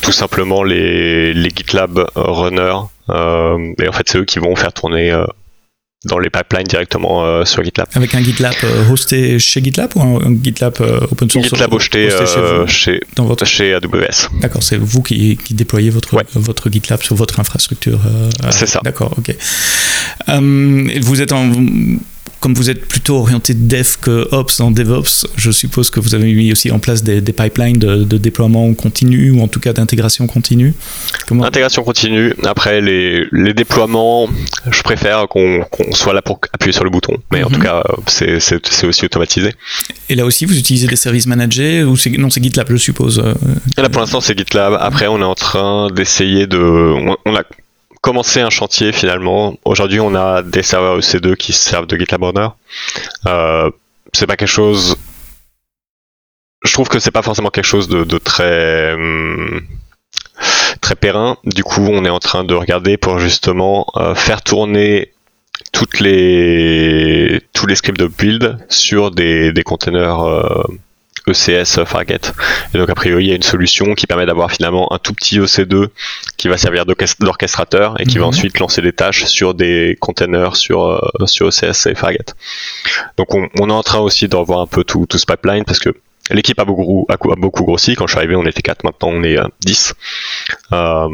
tout 0.02 0.12
simplement 0.12 0.62
les, 0.62 1.34
les 1.34 1.50
GitLab 1.50 2.06
runners 2.14 2.80
et 3.08 3.88
en 3.88 3.92
fait 3.92 4.04
c'est 4.06 4.18
eux 4.18 4.24
qui 4.24 4.38
vont 4.38 4.54
faire 4.54 4.72
tourner 4.72 5.10
dans 6.04 6.18
les 6.18 6.30
pipelines 6.30 6.66
directement 6.66 7.24
euh, 7.24 7.44
sur 7.44 7.62
GitLab. 7.62 7.86
Avec 7.94 8.14
un 8.14 8.22
GitLab 8.22 8.54
euh, 8.64 8.90
hosté 8.90 9.38
chez 9.38 9.62
GitLab 9.62 9.92
ou 9.94 10.02
un, 10.02 10.36
GitLab 10.42 10.74
euh, 10.80 11.00
open 11.10 11.30
source 11.30 11.48
GitLab 11.48 11.72
hosté, 11.72 12.08
chez, 12.66 13.00
dans 13.14 13.24
votre... 13.24 13.44
chez 13.46 13.74
AWS. 13.74 14.40
D'accord, 14.40 14.62
c'est 14.62 14.76
vous 14.76 15.02
qui, 15.02 15.36
qui, 15.36 15.54
déployez 15.54 15.90
votre, 15.90 16.22
votre 16.34 16.70
GitLab 16.70 17.02
sur 17.02 17.14
votre 17.14 17.38
infrastructure. 17.38 18.00
c'est 18.50 18.66
ça. 18.66 18.80
D'accord, 18.82 19.14
ok. 19.16 19.34
vous 20.28 21.22
êtes 21.22 21.32
en 21.32 21.50
comme 22.42 22.54
vous 22.54 22.70
êtes 22.70 22.86
plutôt 22.86 23.18
orienté 23.18 23.54
dev 23.54 23.86
que 24.00 24.26
ops 24.32 24.58
dans 24.58 24.72
DevOps, 24.72 25.28
je 25.36 25.52
suppose 25.52 25.90
que 25.90 26.00
vous 26.00 26.16
avez 26.16 26.34
mis 26.34 26.50
aussi 26.50 26.72
en 26.72 26.80
place 26.80 27.04
des, 27.04 27.22
pipelines 27.22 27.78
de, 27.78 28.18
déploiement 28.18 28.74
continu 28.74 29.30
ou 29.30 29.40
en 29.42 29.46
tout 29.46 29.60
cas 29.60 29.72
d'intégration 29.72 30.26
continue. 30.26 30.74
Comment... 31.28 31.44
Intégration 31.44 31.84
continue. 31.84 32.34
Après 32.44 32.80
les, 32.80 33.54
déploiements, 33.54 34.28
je 34.68 34.82
préfère 34.82 35.28
qu'on 35.28 35.64
soit 35.92 36.14
là 36.14 36.20
pour 36.20 36.40
appuyer 36.52 36.72
sur 36.72 36.82
le 36.82 36.90
bouton, 36.90 37.16
mais 37.30 37.44
en 37.44 37.48
tout 37.48 37.58
mhm. 37.58 37.62
cas 37.62 37.84
c'est 38.08 38.84
aussi 38.84 39.04
automatisé. 39.04 39.52
Et 40.08 40.16
là 40.16 40.24
aussi 40.24 40.44
vous 40.44 40.58
utilisez 40.58 40.88
des 40.88 40.96
services 40.96 41.28
managés 41.28 41.84
ou 41.84 41.94
non 42.18 42.28
c'est 42.28 42.42
GitLab 42.42 42.66
je 42.70 42.76
suppose. 42.76 43.20
Euh, 43.20 43.34
là 43.76 43.88
pour 43.88 44.00
l'instant 44.00 44.20
c'est 44.20 44.36
GitLab. 44.36 44.76
Après 44.80 45.06
on 45.06 45.20
est 45.20 45.24
en 45.24 45.36
train 45.36 45.92
d'essayer 45.92 46.48
de, 46.48 46.58
on 46.58 47.36
a 47.36 47.44
commencer 48.02 48.40
un 48.40 48.50
chantier 48.50 48.92
finalement. 48.92 49.54
Aujourd'hui, 49.64 50.00
on 50.00 50.14
a 50.14 50.42
des 50.42 50.62
serveurs 50.62 50.98
EC2 50.98 51.36
qui 51.36 51.54
servent 51.54 51.86
de 51.86 51.96
GitLab 51.96 52.22
Runner. 52.24 52.48
Euh, 53.26 53.70
c'est 54.12 54.26
pas 54.26 54.36
quelque 54.36 54.48
chose. 54.48 54.98
Je 56.64 56.72
trouve 56.72 56.88
que 56.88 56.98
c'est 56.98 57.10
pas 57.10 57.22
forcément 57.22 57.50
quelque 57.50 57.64
chose 57.64 57.88
de, 57.88 58.18
très 58.18 58.92
hum, 58.92 59.62
très 60.80 60.96
périn. 60.96 61.38
Du 61.44 61.64
coup, 61.64 61.86
on 61.88 62.04
est 62.04 62.10
en 62.10 62.18
train 62.18 62.44
de 62.44 62.54
regarder 62.54 62.96
pour 62.96 63.18
justement 63.18 63.86
euh, 63.96 64.14
faire 64.14 64.42
tourner 64.42 65.12
toutes 65.72 66.00
les 66.00 67.40
tous 67.52 67.66
les 67.66 67.76
scripts 67.76 67.98
de 67.98 68.08
build 68.08 68.58
sur 68.68 69.12
des, 69.12 69.52
des 69.52 69.62
containers 69.62 70.20
euh, 70.20 70.64
ECS 71.26 71.84
Fargate. 71.84 72.34
Et 72.74 72.78
donc 72.78 72.90
a 72.90 72.94
priori 72.94 73.24
il 73.24 73.28
y 73.28 73.32
a 73.32 73.36
une 73.36 73.42
solution 73.42 73.94
qui 73.94 74.06
permet 74.06 74.26
d'avoir 74.26 74.50
finalement 74.50 74.92
un 74.92 74.98
tout 74.98 75.12
petit 75.12 75.38
EC2 75.38 75.88
qui 76.36 76.48
va 76.48 76.58
servir 76.58 76.84
d'orchestrateur 76.86 78.00
et 78.00 78.04
qui 78.04 78.18
va 78.18 78.24
mhm. 78.24 78.28
ensuite 78.28 78.58
lancer 78.58 78.82
des 78.82 78.92
tâches 78.92 79.24
sur 79.26 79.54
des 79.54 79.96
containers 80.00 80.56
sur, 80.56 80.84
euh, 80.84 81.26
sur 81.26 81.48
ECS 81.48 81.86
et 81.86 81.94
Fargate. 81.94 82.34
Donc 83.16 83.34
on, 83.34 83.46
est 83.46 83.72
en 83.72 83.82
train 83.82 84.00
aussi 84.00 84.28
de 84.28 84.36
revoir 84.36 84.60
un 84.60 84.66
peu 84.66 84.84
tout, 84.84 85.06
tout 85.06 85.18
ce 85.18 85.26
pipeline 85.26 85.64
parce 85.64 85.78
que 85.78 85.90
l'équipe 86.30 86.58
a 86.58 86.64
beaucoup, 86.64 87.06
a 87.08 87.16
beaucoup 87.36 87.64
grossi. 87.64 87.94
Quand 87.94 88.06
je 88.06 88.12
suis 88.12 88.18
arrivé 88.18 88.36
on 88.36 88.46
était 88.46 88.62
4, 88.62 88.84
maintenant 88.84 89.10
on 89.12 89.22
est 89.22 89.38
10. 89.60 89.94
Euh, 90.72 91.08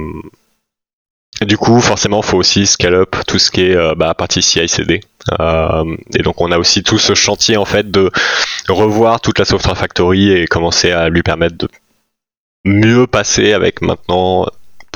du 1.46 1.56
coup, 1.56 1.80
forcément, 1.80 2.22
faut 2.22 2.38
aussi 2.38 2.66
scale 2.66 2.94
up 2.94 3.16
tout 3.26 3.38
ce 3.38 3.50
qui 3.50 3.62
est 3.62 3.76
euh, 3.76 3.94
bah, 3.94 4.14
partie 4.14 4.42
CI/CD. 4.42 5.00
Euh, 5.40 5.96
et 6.14 6.22
donc, 6.22 6.40
on 6.40 6.50
a 6.50 6.58
aussi 6.58 6.82
tout 6.82 6.98
ce 6.98 7.14
chantier 7.14 7.56
en 7.56 7.64
fait 7.64 7.90
de 7.90 8.10
revoir 8.68 9.20
toute 9.20 9.38
la 9.38 9.44
software 9.44 9.76
factory 9.76 10.30
et 10.30 10.46
commencer 10.46 10.90
à 10.90 11.08
lui 11.08 11.22
permettre 11.22 11.56
de 11.56 11.68
mieux 12.64 13.06
passer 13.06 13.52
avec 13.52 13.82
maintenant 13.82 14.46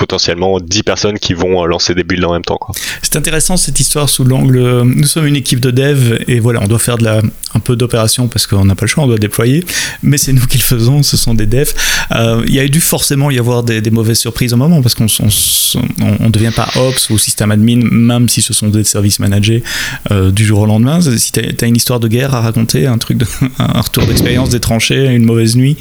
potentiellement 0.02 0.58
10 0.58 0.82
personnes 0.82 1.18
qui 1.20 1.32
vont 1.32 1.62
euh, 1.62 1.66
lancer 1.68 1.94
des 1.94 2.02
builds 2.02 2.24
en 2.24 2.32
même 2.32 2.42
temps. 2.42 2.58
C'est 3.02 3.14
intéressant 3.14 3.56
cette 3.56 3.78
histoire 3.78 4.08
sous 4.08 4.24
l'angle. 4.24 4.58
Euh, 4.58 4.82
nous 4.84 5.06
sommes 5.06 5.28
une 5.28 5.36
équipe 5.36 5.60
de 5.60 5.70
dev 5.70 6.18
et 6.26 6.40
voilà, 6.40 6.60
on 6.60 6.66
doit 6.66 6.80
faire 6.80 6.98
de 6.98 7.04
la, 7.04 7.22
un 7.54 7.60
peu 7.60 7.76
d'opération 7.76 8.26
parce 8.26 8.48
qu'on 8.48 8.64
n'a 8.64 8.74
pas 8.74 8.84
le 8.84 8.88
choix, 8.88 9.04
on 9.04 9.06
doit 9.06 9.18
déployer, 9.18 9.64
mais 10.02 10.18
c'est 10.18 10.32
nous 10.32 10.44
qui 10.48 10.58
le 10.58 10.64
faisons, 10.64 11.04
ce 11.04 11.16
sont 11.16 11.34
des 11.34 11.46
devs. 11.46 11.72
Euh, 12.10 12.42
il 12.48 12.52
y 12.54 12.58
a 12.58 12.66
dû 12.66 12.80
forcément 12.80 13.30
y 13.30 13.38
avoir 13.38 13.62
des, 13.62 13.80
mauvaises 13.92 14.18
surprises 14.18 14.52
au 14.52 14.56
moment 14.56 14.82
parce 14.82 14.96
qu'on 14.96 15.04
ne 15.04 16.30
devient 16.30 16.50
pas 16.50 16.68
Ops 16.74 17.10
ou 17.10 17.18
système 17.18 17.52
admin, 17.52 17.88
même 17.88 18.28
si 18.28 18.42
ce 18.42 18.52
sont 18.52 18.70
des 18.70 18.82
services 18.82 19.20
managés 19.20 19.62
du 20.10 20.44
jour 20.44 20.60
au 20.60 20.66
lendemain. 20.66 21.00
Si 21.00 21.30
tu 21.30 21.40
as, 21.40 21.66
une 21.66 21.76
histoire 21.76 22.00
de 22.00 22.08
guerre 22.08 22.34
à 22.34 22.40
raconter, 22.40 22.86
un 22.88 22.98
truc, 22.98 23.18
de, 23.18 23.26
un 23.58 23.80
retour 23.80 24.04
d'expérience 24.06 24.48
des 24.48 24.60
tranchées, 24.60 25.06
une 25.06 25.24
mauvaise 25.24 25.54
nuit. 25.54 25.76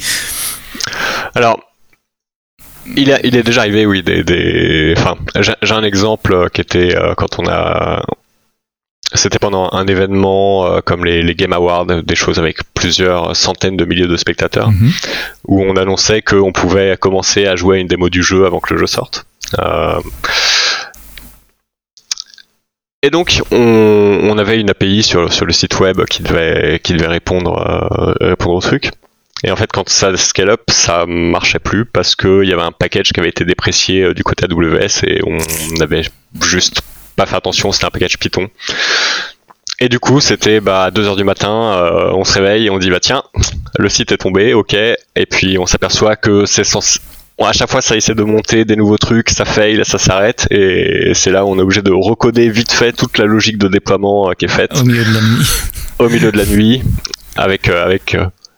Alors, 1.34 1.71
il, 2.96 3.18
il 3.24 3.36
est 3.36 3.42
déjà 3.42 3.62
arrivé, 3.62 3.86
oui. 3.86 4.02
Des, 4.02 4.24
des... 4.24 4.94
Enfin, 4.96 5.16
j'ai 5.40 5.74
un 5.74 5.84
exemple 5.84 6.48
qui 6.50 6.60
était 6.60 6.96
quand 7.16 7.38
on 7.38 7.48
a 7.48 8.02
c'était 9.14 9.38
pendant 9.38 9.68
un 9.72 9.86
événement 9.86 10.66
euh, 10.66 10.80
comme 10.80 11.04
les, 11.04 11.22
les, 11.22 11.34
Game 11.34 11.52
Awards, 11.52 11.86
des 11.86 12.14
choses 12.14 12.38
avec 12.38 12.58
plusieurs 12.74 13.36
centaines 13.36 13.76
de 13.76 13.84
milliers 13.84 14.06
de 14.06 14.16
spectateurs, 14.16 14.70
mhm. 14.70 14.90
où 15.46 15.62
on 15.62 15.76
annonçait 15.76 16.22
qu'on 16.22 16.52
pouvait 16.52 16.96
commencer 16.98 17.46
à 17.46 17.56
jouer 17.56 17.78
à 17.78 17.80
une 17.80 17.88
démo 17.88 18.08
du 18.08 18.22
jeu 18.22 18.46
avant 18.46 18.60
que 18.60 18.72
le 18.72 18.80
jeu 18.80 18.86
sorte. 18.86 19.26
Euh... 19.58 20.00
Et 23.02 23.10
donc, 23.10 23.42
on, 23.50 23.56
on, 24.22 24.38
avait 24.38 24.60
une 24.60 24.70
API 24.70 25.02
sur, 25.02 25.32
sur 25.32 25.44
le 25.44 25.52
site 25.52 25.80
web 25.80 26.04
qui 26.04 26.22
devait, 26.22 26.80
qui 26.82 26.92
devait 26.92 27.08
répondre, 27.08 27.58
euh, 27.58 28.28
répondre 28.28 28.54
au 28.54 28.60
truc. 28.60 28.90
Et 29.44 29.50
en 29.50 29.56
fait, 29.56 29.70
quand 29.72 29.88
ça 29.88 30.16
scale 30.16 30.50
up, 30.50 30.62
ça 30.68 31.04
marchait 31.06 31.58
plus 31.58 31.84
parce 31.84 32.14
qu'il 32.14 32.44
y 32.44 32.52
avait 32.52 32.62
un 32.62 32.72
package 32.72 33.12
qui 33.12 33.20
avait 33.20 33.28
été 33.28 33.44
déprécié 33.44 34.02
euh, 34.02 34.14
du 34.14 34.22
côté 34.22 34.44
AWS 34.44 35.04
et 35.04 35.20
on 35.26 35.80
avait 35.80 36.02
juste 36.40 36.82
pas 37.16 37.26
fait 37.26 37.36
attention, 37.36 37.72
c'était 37.72 37.86
un 37.86 37.90
package 37.90 38.18
Python. 38.18 38.48
Et 39.80 39.88
du 39.88 39.98
coup, 39.98 40.20
c'était 40.20 40.60
bah, 40.60 40.90
2h 40.94 41.16
du 41.16 41.24
matin, 41.24 41.74
euh, 41.74 42.12
on 42.12 42.24
se 42.24 42.34
réveille 42.34 42.66
et 42.66 42.70
on 42.70 42.78
dit 42.78 42.90
bah 42.90 43.00
tiens, 43.00 43.24
le 43.78 43.88
site 43.88 44.12
est 44.12 44.18
tombé, 44.18 44.54
ok, 44.54 44.74
et 44.74 45.26
puis 45.28 45.58
on 45.58 45.66
s'aperçoit 45.66 46.14
que 46.14 46.46
c'est 46.46 46.62
censé... 46.62 47.00
à 47.40 47.52
chaque 47.52 47.70
fois, 47.70 47.82
ça 47.82 47.96
essaie 47.96 48.14
de 48.14 48.22
monter 48.22 48.64
des 48.64 48.76
nouveaux 48.76 48.98
trucs, 48.98 49.30
ça 49.30 49.44
fail, 49.44 49.84
ça 49.84 49.98
s'arrête, 49.98 50.46
et 50.50 51.12
c'est 51.14 51.30
là 51.32 51.44
où 51.44 51.48
on 51.48 51.58
est 51.58 51.62
obligé 51.62 51.82
de 51.82 51.90
recoder 51.90 52.48
vite 52.48 52.70
fait 52.70 52.92
toute 52.92 53.18
la 53.18 53.24
logique 53.24 53.58
de 53.58 53.66
déploiement 53.66 54.30
euh, 54.30 54.34
qui 54.34 54.44
est 54.44 54.48
faite. 54.48 54.78
Au 54.78 54.84
milieu 54.84 55.04
de 55.04 55.14
la 55.14 55.20
nuit. 55.20 55.46
Au 55.98 56.08
milieu 56.08 56.32
de 56.32 56.38
la 56.38 56.46
nuit, 56.46 56.82
avec, 57.36 57.68
euh, 57.68 57.84
avec 57.84 58.16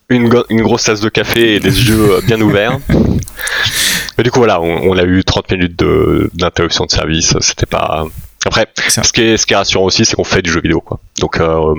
une, 0.09 0.31
une, 0.51 0.63
grosse 0.63 0.85
tasse 0.85 1.01
de 1.01 1.09
café 1.09 1.55
et 1.55 1.61
des 1.61 1.69
yeux 1.89 2.21
bien 2.27 2.41
ouverts. 2.41 2.79
Mais 4.17 4.25
du 4.25 4.31
coup, 4.31 4.39
voilà, 4.39 4.61
on, 4.61 4.91
on 4.91 4.97
a 4.97 5.05
eu 5.05 5.25
30 5.25 5.51
minutes 5.53 5.83
d'interruption 6.35 6.85
de, 6.85 6.91
de 6.91 6.95
service, 6.95 7.35
c'était 7.41 7.67
pas 7.67 8.07
après, 8.47 8.69
ce 8.77 9.13
qui, 9.13 9.23
est, 9.23 9.37
ce 9.37 9.47
qui 9.47 9.55
est 9.55 9.57
rassurant 9.57 9.85
aussi, 9.85 10.05
c'est 10.05 10.17
qu'on 10.17 10.25
fait 10.25 10.43
du 10.43 10.51
jeu 10.51 10.61
vidéo, 10.61 10.81
quoi. 10.81 11.01
Donc, 11.19 11.41
euh, 11.41 11.75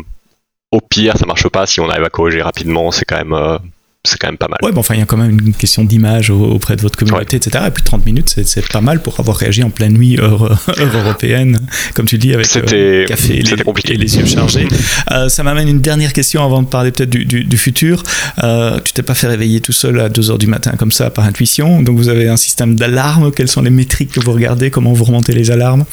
au 0.71 0.81
pire, 0.81 1.15
ça 1.17 1.25
marche 1.25 1.47
pas. 1.49 1.67
Si 1.67 1.79
on 1.79 1.89
arrive 1.89 2.03
à 2.03 2.09
corriger 2.09 2.41
rapidement, 2.41 2.91
c'est 2.91 3.05
quand 3.05 3.17
même 3.17 3.33
euh, 3.33 3.57
c'est 4.05 4.17
quand 4.17 4.27
même 4.27 4.37
pas 4.37 4.47
mal. 4.47 4.59
Ouais, 4.61 4.71
bon, 4.71 4.79
enfin, 4.79 4.95
il 4.95 4.99
y 4.99 5.03
a 5.03 5.05
quand 5.05 5.17
même 5.17 5.31
une 5.31 5.53
question 5.53 5.83
d'image 5.83 6.29
auprès 6.29 6.75
de 6.75 6.81
votre 6.81 6.97
communauté, 6.97 7.37
etc. 7.37 7.65
Et 7.67 7.71
puis 7.71 7.83
30 7.83 8.05
minutes, 8.05 8.35
c'est 8.43 8.67
pas 8.67 8.81
mal 8.81 9.01
pour 9.01 9.19
avoir 9.19 9.37
réagi 9.37 9.63
en 9.63 9.69
pleine 9.69 9.93
nuit, 9.93 10.19
heure, 10.19 10.57
européenne, 10.77 11.59
comme 11.93 12.05
tu 12.05 12.17
dis, 12.17 12.33
avec 12.33 12.47
euh, 12.55 13.05
café 13.05 13.39
et 13.39 13.41
les, 13.41 13.93
et 13.93 13.97
les, 13.97 14.17
yeux 14.17 14.25
chargés. 14.25 14.67
Euh, 15.11 15.29
ça 15.29 15.43
m'amène 15.43 15.67
une 15.67 15.81
dernière 15.81 16.13
question 16.13 16.43
avant 16.43 16.61
de 16.61 16.67
parler 16.67 16.91
peut-être 16.91 17.09
du, 17.09 17.25
du, 17.25 17.57
futur. 17.57 18.01
Euh, 18.43 18.79
tu 18.83 18.91
t'es 18.93 19.03
pas 19.03 19.13
fait 19.13 19.27
réveiller 19.27 19.61
tout 19.61 19.71
seul 19.71 19.99
à 19.99 20.09
2h 20.09 20.37
du 20.37 20.47
matin 20.47 20.71
comme 20.77 20.91
ça 20.91 21.09
par 21.09 21.25
intuition, 21.25 21.81
donc 21.81 21.97
vous 21.97 22.09
avez 22.09 22.27
un 22.27 22.37
système 22.37 22.75
d'alarme. 22.75 23.31
Quelles 23.31 23.47
sont 23.47 23.61
les 23.61 23.69
métriques 23.69 24.11
que 24.11 24.19
vous 24.19 24.31
regardez? 24.31 24.71
Comment 24.71 24.93
vous 24.93 25.03
remontez 25.03 25.33
les 25.33 25.51
alarmes? 25.51 25.85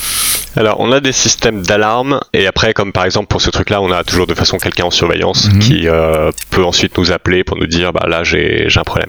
Alors, 0.55 0.77
on 0.81 0.93
a 0.93 1.01
des 1.01 1.13
systèmes 1.13 1.63
d'alarme, 1.63 2.21
et 2.35 2.47
après, 2.47 2.75
comme 2.75 2.93
par 2.93 3.05
exemple 3.05 3.29
pour 3.29 3.41
ce 3.41 3.51
truc-là, 3.51 3.81
on 3.81 3.91
a 3.91 4.05
toujours 4.05 4.27
de 4.27 4.35
façon 4.35 4.59
quelqu'un 4.59 4.85
en 4.85 4.91
surveillance 4.91 5.49
mhm. 5.51 5.59
qui 5.61 5.89
euh, 5.89 6.31
peut 6.51 6.65
ensuite 6.65 6.99
nous 6.99 7.11
appeler 7.11 7.43
pour 7.43 7.57
nous 7.57 7.67
dire 7.67 7.93
bah, 7.93 8.02
bah, 8.03 8.09
là 8.09 8.25
j'ai 8.25 8.69
un 8.75 8.83
problème. 8.85 9.09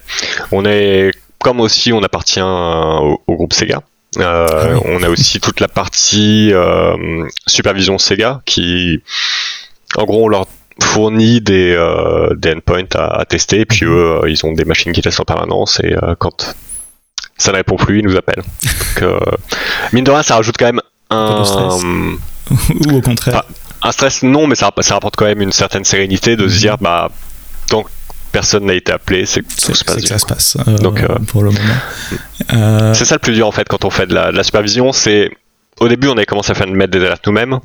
On 0.52 0.66
est 0.66 1.12
comme 1.40 1.60
aussi 1.60 1.92
on 1.94 2.04
appartient 2.04 2.42
au, 2.42 3.20
groupe 3.28 3.54
Sega. 3.54 3.82
Euh, 4.20 4.48
ah 4.52 4.80
on 4.86 5.02
a 5.02 5.10
aussi 5.10 5.40
toute 5.40 5.60
la 5.60 5.68
partie 5.68 6.54
euh, 6.54 7.28
supervision 7.48 7.98
Sega 7.98 8.42
qui, 8.46 9.02
en 9.98 10.06
gros, 10.06 10.26
on 10.26 10.28
leur 10.28 10.46
fournit 10.80 11.42
des, 11.42 11.74
euh, 11.76 12.36
des 12.36 12.54
endpoints 12.54 12.96
à, 12.96 13.26
tester, 13.26 13.62
et 13.62 13.66
puis 13.66 13.86
eux, 13.86 14.22
ils 14.28 14.46
ont 14.46 14.54
des 14.54 14.66
machines 14.66 14.92
qui 14.92 15.02
testent 15.02 15.20
en 15.20 15.26
permanence, 15.26 15.80
et 15.84 15.96
quand 16.20 16.56
ça 17.38 17.52
ne 17.52 17.58
répond 17.58 17.76
plus, 17.76 18.00
ils 18.00 18.06
nous 18.06 18.16
appellent. 18.16 18.44
Donc, 19.02 19.20
mine 19.94 20.04
de 20.04 20.12
rien, 20.12 20.24
ça 20.24 20.36
rajoute 20.36 20.58
quand 20.58 20.66
même 20.66 20.82
un. 21.10 21.44
Ou 22.88 22.98
au 22.98 23.02
contraire 23.02 23.44
Un 23.82 23.92
stress, 23.92 24.22
non, 24.22 24.46
mais 24.46 24.56
ça, 24.56 24.72
ça 24.82 24.94
rapporte 24.94 25.16
quand 25.16 25.26
même 25.26 25.42
une 25.42 25.52
certaine 25.52 25.86
sérénité 25.86 26.36
de 26.36 26.48
se 26.48 26.60
dire, 26.60 26.78
bah, 26.78 27.10
tant 27.68 27.84
personne 28.34 28.66
n'a 28.66 28.74
été 28.74 28.92
appelé, 28.92 29.26
c'est 29.26 29.42
que 29.42 29.48
tout 29.48 29.74
se 29.74 29.86
passe. 29.86 29.96
Que 29.96 30.08
ça 30.08 30.18
se 30.18 30.26
passe 30.26 30.58
euh, 30.68 30.78
Donc, 30.80 31.00
euh, 31.02 31.08
pour 31.28 31.44
le 31.44 31.52
moment. 31.52 31.76
Euh, 32.52 32.94
c'est 32.94 33.06
ça 33.06 33.16
le 33.16 33.20
plus 33.20 33.34
dur 33.34 33.48
en 33.48 33.52
fait 33.52 33.66
quand 33.70 33.86
on 33.86 33.90
fait 33.90 34.08
de 34.08 34.14
la, 34.14 34.44
supervision. 34.44 34.92
C'est 34.92 35.32
au 35.80 35.88
début 35.88 36.10
on 36.10 36.14
avait 36.14 36.26
commencé 36.26 36.52
à 36.52 36.56
faire 36.56 36.68
mettre 36.68 36.92
des 36.92 37.00
alertes 37.00 37.26
nous-mêmes 37.26 37.60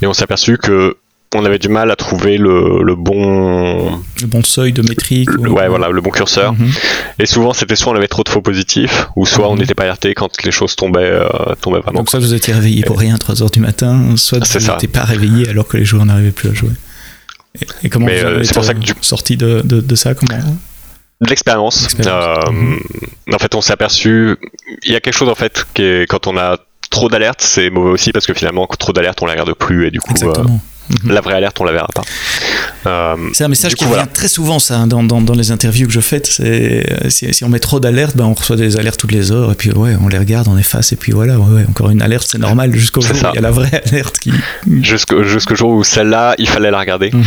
et 0.00 0.06
on 0.06 0.12
s'est 0.12 0.22
aperçu 0.22 0.58
que 0.58 0.96
on 1.34 1.46
avait 1.46 1.58
du 1.58 1.68
mal 1.68 1.90
à 1.90 1.96
trouver 1.96 2.36
le, 2.36 2.94
bon 2.94 3.98
le 4.20 4.26
bon 4.26 4.44
seuil 4.44 4.72
de 4.72 4.82
métrique 4.82 5.30
ouais 5.38 5.66
voilà 5.66 5.88
le 5.88 6.00
bon 6.02 6.10
curseur 6.10 6.52
mhm. 6.52 6.70
et 7.18 7.24
souvent 7.24 7.54
c'était 7.54 7.74
soit 7.74 7.92
on 7.92 7.96
avait 7.96 8.08
trop 8.08 8.22
de 8.22 8.28
faux 8.28 8.42
positifs 8.42 9.06
ou 9.16 9.24
soit 9.24 9.48
on 9.48 9.54
mhm. 9.54 9.60
n'était 9.60 9.74
pas 9.74 9.84
alerté 9.84 10.12
quand 10.12 10.30
les 10.44 10.50
choses 10.50 10.76
tombaient 10.76 11.20
tombaient 11.62 11.80
vraiment 11.80 12.00
donc 12.00 12.10
soit 12.10 12.20
vous 12.20 12.34
étiez 12.34 12.52
réveillé 12.52 12.82
pour 12.84 12.98
rien 12.98 13.14
à 13.14 13.18
3h 13.18 13.50
du 13.50 13.60
matin 13.60 14.14
soit 14.16 14.46
vous 14.46 14.72
n'étiez 14.72 14.88
pas 14.88 15.04
réveillé 15.04 15.48
alors 15.48 15.66
que 15.66 15.78
les 15.78 15.86
joueurs 15.86 16.04
n'arrivaient 16.04 16.32
plus 16.32 16.50
à 16.50 16.54
jouer 16.54 16.72
et, 17.60 17.88
comment 17.88 18.06
vous 18.06 18.12
euh, 18.12 18.44
c'est 18.44 18.54
pour 18.54 18.64
ça 18.64 18.74
que 18.74 18.78
du... 18.78 18.92
sorti 19.00 19.36
de, 19.36 19.60
de, 19.62 19.94
ça 19.94 20.14
comment 20.14 20.38
de 21.20 21.28
l'expérience. 21.28 21.88
Euh, 22.04 22.34
en 23.32 23.38
fait, 23.38 23.54
on 23.54 23.60
s'est 23.60 23.72
aperçu, 23.72 24.36
il 24.82 24.92
y 24.92 24.96
a 24.96 25.00
quelque 25.00 25.14
chose 25.14 25.28
en 25.28 25.34
fait 25.34 25.66
qui 25.74 25.82
est, 25.82 26.06
quand 26.08 26.26
on 26.26 26.36
a 26.36 26.56
trop 26.90 27.08
d'alertes, 27.08 27.40
c'est 27.40 27.70
mauvais 27.70 27.90
aussi 27.90 28.12
parce 28.12 28.26
que 28.26 28.34
finalement, 28.34 28.66
trop 28.66 28.92
d'alertes, 28.92 29.22
on 29.22 29.26
la 29.26 29.32
regarde 29.32 29.54
plus 29.54 29.86
et 29.86 29.90
du 29.90 30.00
coup, 30.00 30.14
euh, 30.22 30.32
la 31.04 31.20
vraie 31.20 31.34
alerte, 31.34 31.60
on 31.60 31.64
la 31.64 31.72
verra 31.72 31.88
pas. 31.94 32.02
Euh, 32.86 33.16
c'est 33.32 33.44
un 33.44 33.48
message 33.48 33.74
qui 33.74 33.84
revient 33.84 34.06
très 34.12 34.28
souvent, 34.28 34.58
ça, 34.58 34.86
dans, 34.86 35.02
dans, 35.02 35.20
dans, 35.20 35.34
les 35.34 35.52
interviews 35.52 35.86
que 35.86 35.92
je 35.92 36.00
fais. 36.00 36.22
Si, 36.24 37.32
si, 37.32 37.44
on 37.44 37.48
met 37.48 37.60
trop 37.60 37.80
d'alertes, 37.80 38.16
ben 38.16 38.24
on 38.24 38.34
reçoit 38.34 38.56
des 38.56 38.76
alertes 38.76 38.98
toutes 38.98 39.12
les 39.12 39.30
heures, 39.32 39.52
et 39.52 39.54
puis 39.54 39.70
ouais, 39.72 39.96
on 40.00 40.08
les 40.08 40.18
regarde, 40.18 40.48
on 40.48 40.58
efface, 40.58 40.92
et 40.92 40.96
puis 40.96 41.12
voilà, 41.12 41.38
ouais, 41.38 41.64
encore 41.68 41.90
une 41.90 42.02
alerte, 42.02 42.26
c'est 42.30 42.38
normal 42.38 42.74
jusqu'au 42.74 43.00
jour 43.00 43.14
où 43.14 43.28
il 43.32 43.34
y 43.34 43.38
a 43.38 43.40
la 43.40 43.50
vraie 43.50 43.82
alerte 43.86 44.18
qui. 44.18 44.32
Jusqu'au 44.82 45.22
jusqu'au 45.24 45.54
jour 45.54 45.70
où 45.70 45.84
celle-là, 45.84 46.34
il 46.38 46.48
fallait 46.48 46.70
la 46.70 46.80
regarder. 46.80 47.10
Mhm. 47.12 47.22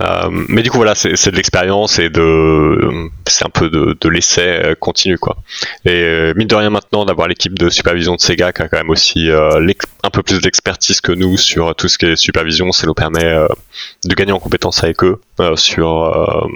Euh, 0.00 0.28
mais 0.48 0.62
du 0.62 0.70
coup, 0.70 0.78
voilà, 0.78 0.94
c'est 0.94 1.30
de 1.30 1.36
l'expérience 1.36 1.98
et 1.98 2.10
de, 2.10 3.10
c'est 3.26 3.44
un 3.44 3.50
peu 3.50 3.70
de, 3.70 3.96
de 4.00 4.08
l'essai 4.08 4.46
euh, 4.46 4.74
continu, 4.74 5.18
quoi. 5.18 5.36
Et 5.84 5.90
euh, 5.90 6.32
mine 6.36 6.48
de 6.48 6.54
rien, 6.54 6.70
maintenant, 6.70 7.04
d'avoir 7.04 7.28
l'équipe 7.28 7.58
de 7.58 7.70
supervision 7.70 8.16
de 8.16 8.20
Sega 8.20 8.52
qui 8.52 8.62
a 8.62 8.68
quand 8.68 8.76
même 8.76 8.90
aussi 8.90 9.28
un 9.30 10.10
peu 10.10 10.22
plus 10.22 10.40
d'expertise 10.40 11.00
que 11.00 11.12
nous 11.12 11.36
sur 11.36 11.74
tout 11.74 11.88
ce 11.88 11.98
qui 11.98 12.06
est 12.06 12.16
supervision, 12.16 12.72
ça 12.72 12.86
nous 12.86 12.94
permet 12.94 13.36
de 14.04 14.14
gagner 14.14 14.32
en 14.32 14.38
compétences 14.38 14.82
avec 14.82 15.02
eux 15.04 15.20
sur 15.56 16.48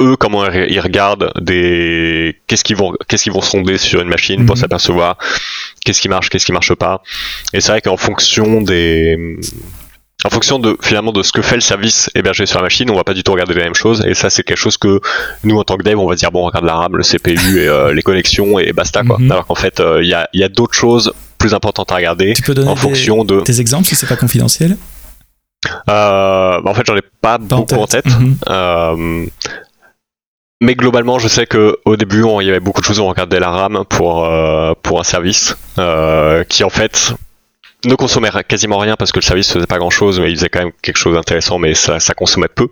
eux 0.00 0.16
comment 0.16 0.50
ils 0.50 0.80
regardent 0.80 1.32
des 1.40 2.36
qu'est-ce 2.46 2.64
qu'ils 2.64 2.76
vont 2.76 2.94
qu'est-ce 3.08 3.24
qu'ils 3.24 3.32
vont 3.32 3.40
sonder 3.40 3.78
sur 3.78 4.00
une 4.00 4.08
machine 4.08 4.44
pour 4.46 4.56
mhm. 4.56 4.62
s'apercevoir 4.62 5.18
qu'est-ce 5.84 6.00
qui 6.00 6.08
marche 6.08 6.28
qu'est-ce 6.28 6.46
qui 6.46 6.52
marche 6.52 6.74
pas 6.74 7.02
et 7.52 7.60
c'est 7.60 7.72
vrai 7.72 7.80
qu'en 7.80 7.96
fonction 7.96 8.60
des 8.62 9.38
en 10.24 10.30
fonction 10.30 10.58
de 10.58 10.76
finalement 10.80 11.12
de 11.12 11.22
ce 11.22 11.32
que 11.32 11.42
fait 11.42 11.54
le 11.54 11.60
service 11.60 12.10
hébergé 12.14 12.46
sur 12.46 12.58
la 12.58 12.64
machine, 12.64 12.90
on 12.90 12.96
va 12.96 13.04
pas 13.04 13.12
du 13.12 13.22
tout 13.22 13.32
regarder 13.32 13.54
la 13.54 13.64
même 13.64 13.74
chose. 13.74 14.02
Et 14.06 14.14
ça, 14.14 14.30
c'est 14.30 14.42
quelque 14.42 14.58
chose 14.58 14.78
que 14.78 15.00
nous, 15.44 15.58
en 15.58 15.64
tant 15.64 15.76
que 15.76 15.82
dev, 15.82 15.98
on 15.98 16.08
va 16.08 16.14
dire 16.14 16.32
bon, 16.32 16.42
on 16.42 16.46
regarde 16.46 16.64
la 16.64 16.74
RAM, 16.74 16.96
le 16.96 17.02
CPU 17.02 17.60
et 17.60 17.68
euh, 17.68 17.92
les 17.94 18.02
connexions 18.02 18.58
et 18.58 18.72
basta 18.72 19.02
quoi. 19.02 19.18
Mhm. 19.18 19.30
Alors 19.30 19.46
qu'en 19.46 19.54
fait, 19.54 19.80
euh, 19.80 20.02
il 20.02 20.08
y, 20.08 20.14
a, 20.14 20.28
y 20.32 20.42
a 20.42 20.48
d'autres 20.48 20.74
choses 20.74 21.12
plus 21.36 21.52
importantes 21.52 21.92
à 21.92 21.96
regarder 21.96 22.32
tu 22.32 22.42
peux 22.42 22.54
donner 22.54 22.70
en 22.70 22.76
fonction 22.76 23.24
de. 23.24 23.40
Tes 23.40 23.60
exemples 23.60 23.86
si 23.86 23.94
c'est 23.94 24.06
pas 24.06 24.16
confidentiel? 24.16 24.78
Euh, 25.66 26.60
bah, 26.60 26.62
en 26.64 26.74
fait, 26.74 26.86
j'en 26.86 26.96
ai 26.96 27.02
pas, 27.20 27.36
beaucoup 27.36 27.74
en 27.74 27.86
tête. 27.86 28.06
Mhm. 28.06 29.28
Mais 30.60 30.76
globalement, 30.76 31.18
je 31.18 31.28
sais 31.28 31.44
que 31.44 31.76
au 31.84 31.96
début, 31.96 32.24
il 32.40 32.46
y 32.46 32.48
avait 32.48 32.60
beaucoup 32.60 32.80
de 32.80 32.86
choses 32.86 32.98
où 32.98 33.02
on 33.02 33.08
regardait 33.08 33.40
la 33.40 33.50
RAM 33.50 33.84
pour 33.90 34.26
pour 34.82 35.00
un 35.00 35.04
service 35.04 35.54
qui 36.48 36.64
en 36.64 36.70
fait 36.70 37.12
ne 37.88 37.94
consommait 37.94 38.30
quasiment 38.46 38.78
rien 38.78 38.96
parce 38.96 39.12
que 39.12 39.18
le 39.18 39.24
service 39.24 39.52
faisait 39.52 39.66
pas 39.66 39.78
grand 39.78 39.90
chose, 39.90 40.20
mais 40.20 40.30
il 40.30 40.36
faisait 40.36 40.48
quand 40.48 40.60
même 40.60 40.72
quelque 40.82 40.96
chose 40.96 41.14
d'intéressant, 41.14 41.58
mais 41.58 41.74
ça, 41.74 41.98
consommait 42.16 42.48
peu. 42.48 42.68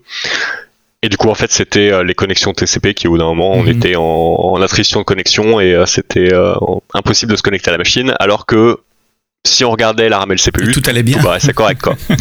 Et 1.03 1.09
du 1.09 1.17
coup, 1.17 1.29
en 1.29 1.35
fait, 1.35 1.51
c'était 1.51 1.91
euh, 1.91 2.05
les 2.05 2.15
connexions 2.15 2.53
TCP 2.53 2.95
qui, 2.95 3.09
au 3.09 3.13
bout 3.13 3.19
d'un 3.19 3.25
moment, 3.25 3.53
on 3.53 3.63
mhm. 3.65 3.71
était 3.71 3.97
en, 3.97 4.61
attrition 4.63 5.01
de 5.01 5.05
connexion 5.05 5.59
et 5.59 5.75
euh, 5.75 5.85
c'était 5.87 6.33
euh, 6.33 6.55
impossible 6.95 7.33
de 7.33 7.37
se 7.37 7.43
connecter 7.43 7.71
à 7.71 7.73
la 7.73 7.79
machine, 7.79 8.15
alors 8.21 8.47
que 8.47 8.79
si 9.45 9.65
on 9.65 9.71
regardait 9.73 10.09
la 10.09 10.19
RAM 10.19 10.31
et 10.31 10.37
le 10.37 10.41
CPU, 10.41 10.71
tout 10.71 10.89
allait 10.89 11.03
bien. 11.03 11.21
c'est 11.41 11.53
correct 11.53 11.83
quoi. 11.83 11.97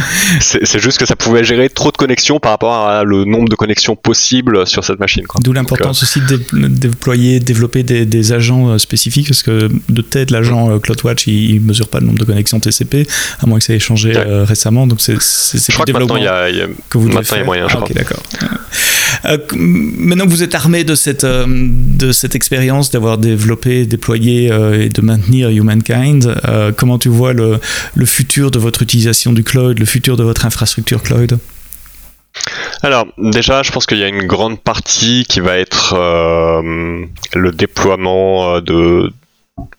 c'est 0.40 0.78
juste 0.78 0.98
que 0.98 1.06
ça 1.06 1.16
pouvait 1.16 1.44
gérer 1.44 1.68
trop 1.68 1.90
de 1.90 1.96
connexions 1.96 2.38
par 2.40 2.52
rapport 2.52 2.88
à 2.88 3.04
le 3.04 3.24
nombre 3.24 3.48
de 3.48 3.56
connexions 3.56 3.96
possibles 3.96 4.66
sur 4.66 4.84
cette 4.84 4.98
machine. 4.98 5.24
D'où 5.40 5.52
l'importance 5.52 6.02
euh, 6.02 6.04
aussi 6.04 6.20
de 6.20 6.68
déployer, 6.68 7.40
développer 7.40 7.82
des, 7.82 8.32
agents 8.32 8.68
euh, 8.68 8.78
spécifiques 8.78 9.28
parce 9.28 9.42
que 9.42 9.70
de 9.88 10.02
tête 10.02 10.30
l'agent 10.30 10.70
euh, 10.70 10.78
CloudWatch 10.78 11.26
il, 11.26 11.60
mesure 11.60 11.88
pas 11.88 12.00
le 12.00 12.06
nombre 12.06 12.18
de 12.18 12.24
connexions 12.24 12.60
TCP 12.60 13.06
à 13.40 13.46
moins 13.46 13.58
que 13.58 13.64
ça 13.64 13.74
ait 13.74 13.78
changé 13.78 14.12
récemment. 14.16 14.86
Donc 14.86 15.00
c'est 15.00 15.16
crois 15.72 15.84
que 15.86 15.92
maintenant 15.92 16.16
il 16.16 16.24
y 16.24 16.28
a, 16.28 16.48
que 16.88 16.98
vous 16.98 17.08
maintenant, 17.08 17.36
il 17.36 17.38
y 17.38 17.40
a 17.40 17.44
moyen. 17.44 17.66
Ah, 17.70 17.78
ok 17.78 17.92
d'accord. 17.92 18.22
Maintenant 19.54 20.24
que 20.24 20.30
vous 20.30 20.42
êtes 20.42 20.54
armé 20.54 20.84
de 20.84 20.94
cette 20.94 21.26
de 21.26 22.12
cette 22.12 22.34
expérience 22.34 22.90
d'avoir 22.90 23.18
développé, 23.18 23.84
déployé 23.86 24.46
et 24.46 24.88
de 24.88 25.00
maintenir 25.00 25.50
Humankind. 25.50 26.40
Euh, 26.46 26.72
comment 26.76 26.98
tu 26.98 27.08
vois 27.08 27.32
le, 27.32 27.60
futur 28.04 28.50
de 28.50 28.58
votre 28.58 28.82
utilisation 28.82 29.32
du 29.32 29.44
cloud, 29.44 29.78
le 29.78 29.86
futur 29.86 30.16
de 30.16 30.22
votre 30.22 30.46
infrastructure 30.46 31.02
cloud? 31.02 31.38
Alors 32.82 33.06
déjà, 33.18 33.62
je 33.62 33.72
pense 33.72 33.86
qu'il 33.86 33.98
y 33.98 34.04
a 34.04 34.08
une 34.08 34.26
grande 34.26 34.60
partie 34.60 35.24
qui 35.28 35.40
va 35.40 35.56
être 35.56 35.94
euh, 35.94 37.04
le 37.34 37.50
déploiement 37.52 38.54
euh, 38.54 38.60
de 38.60 39.12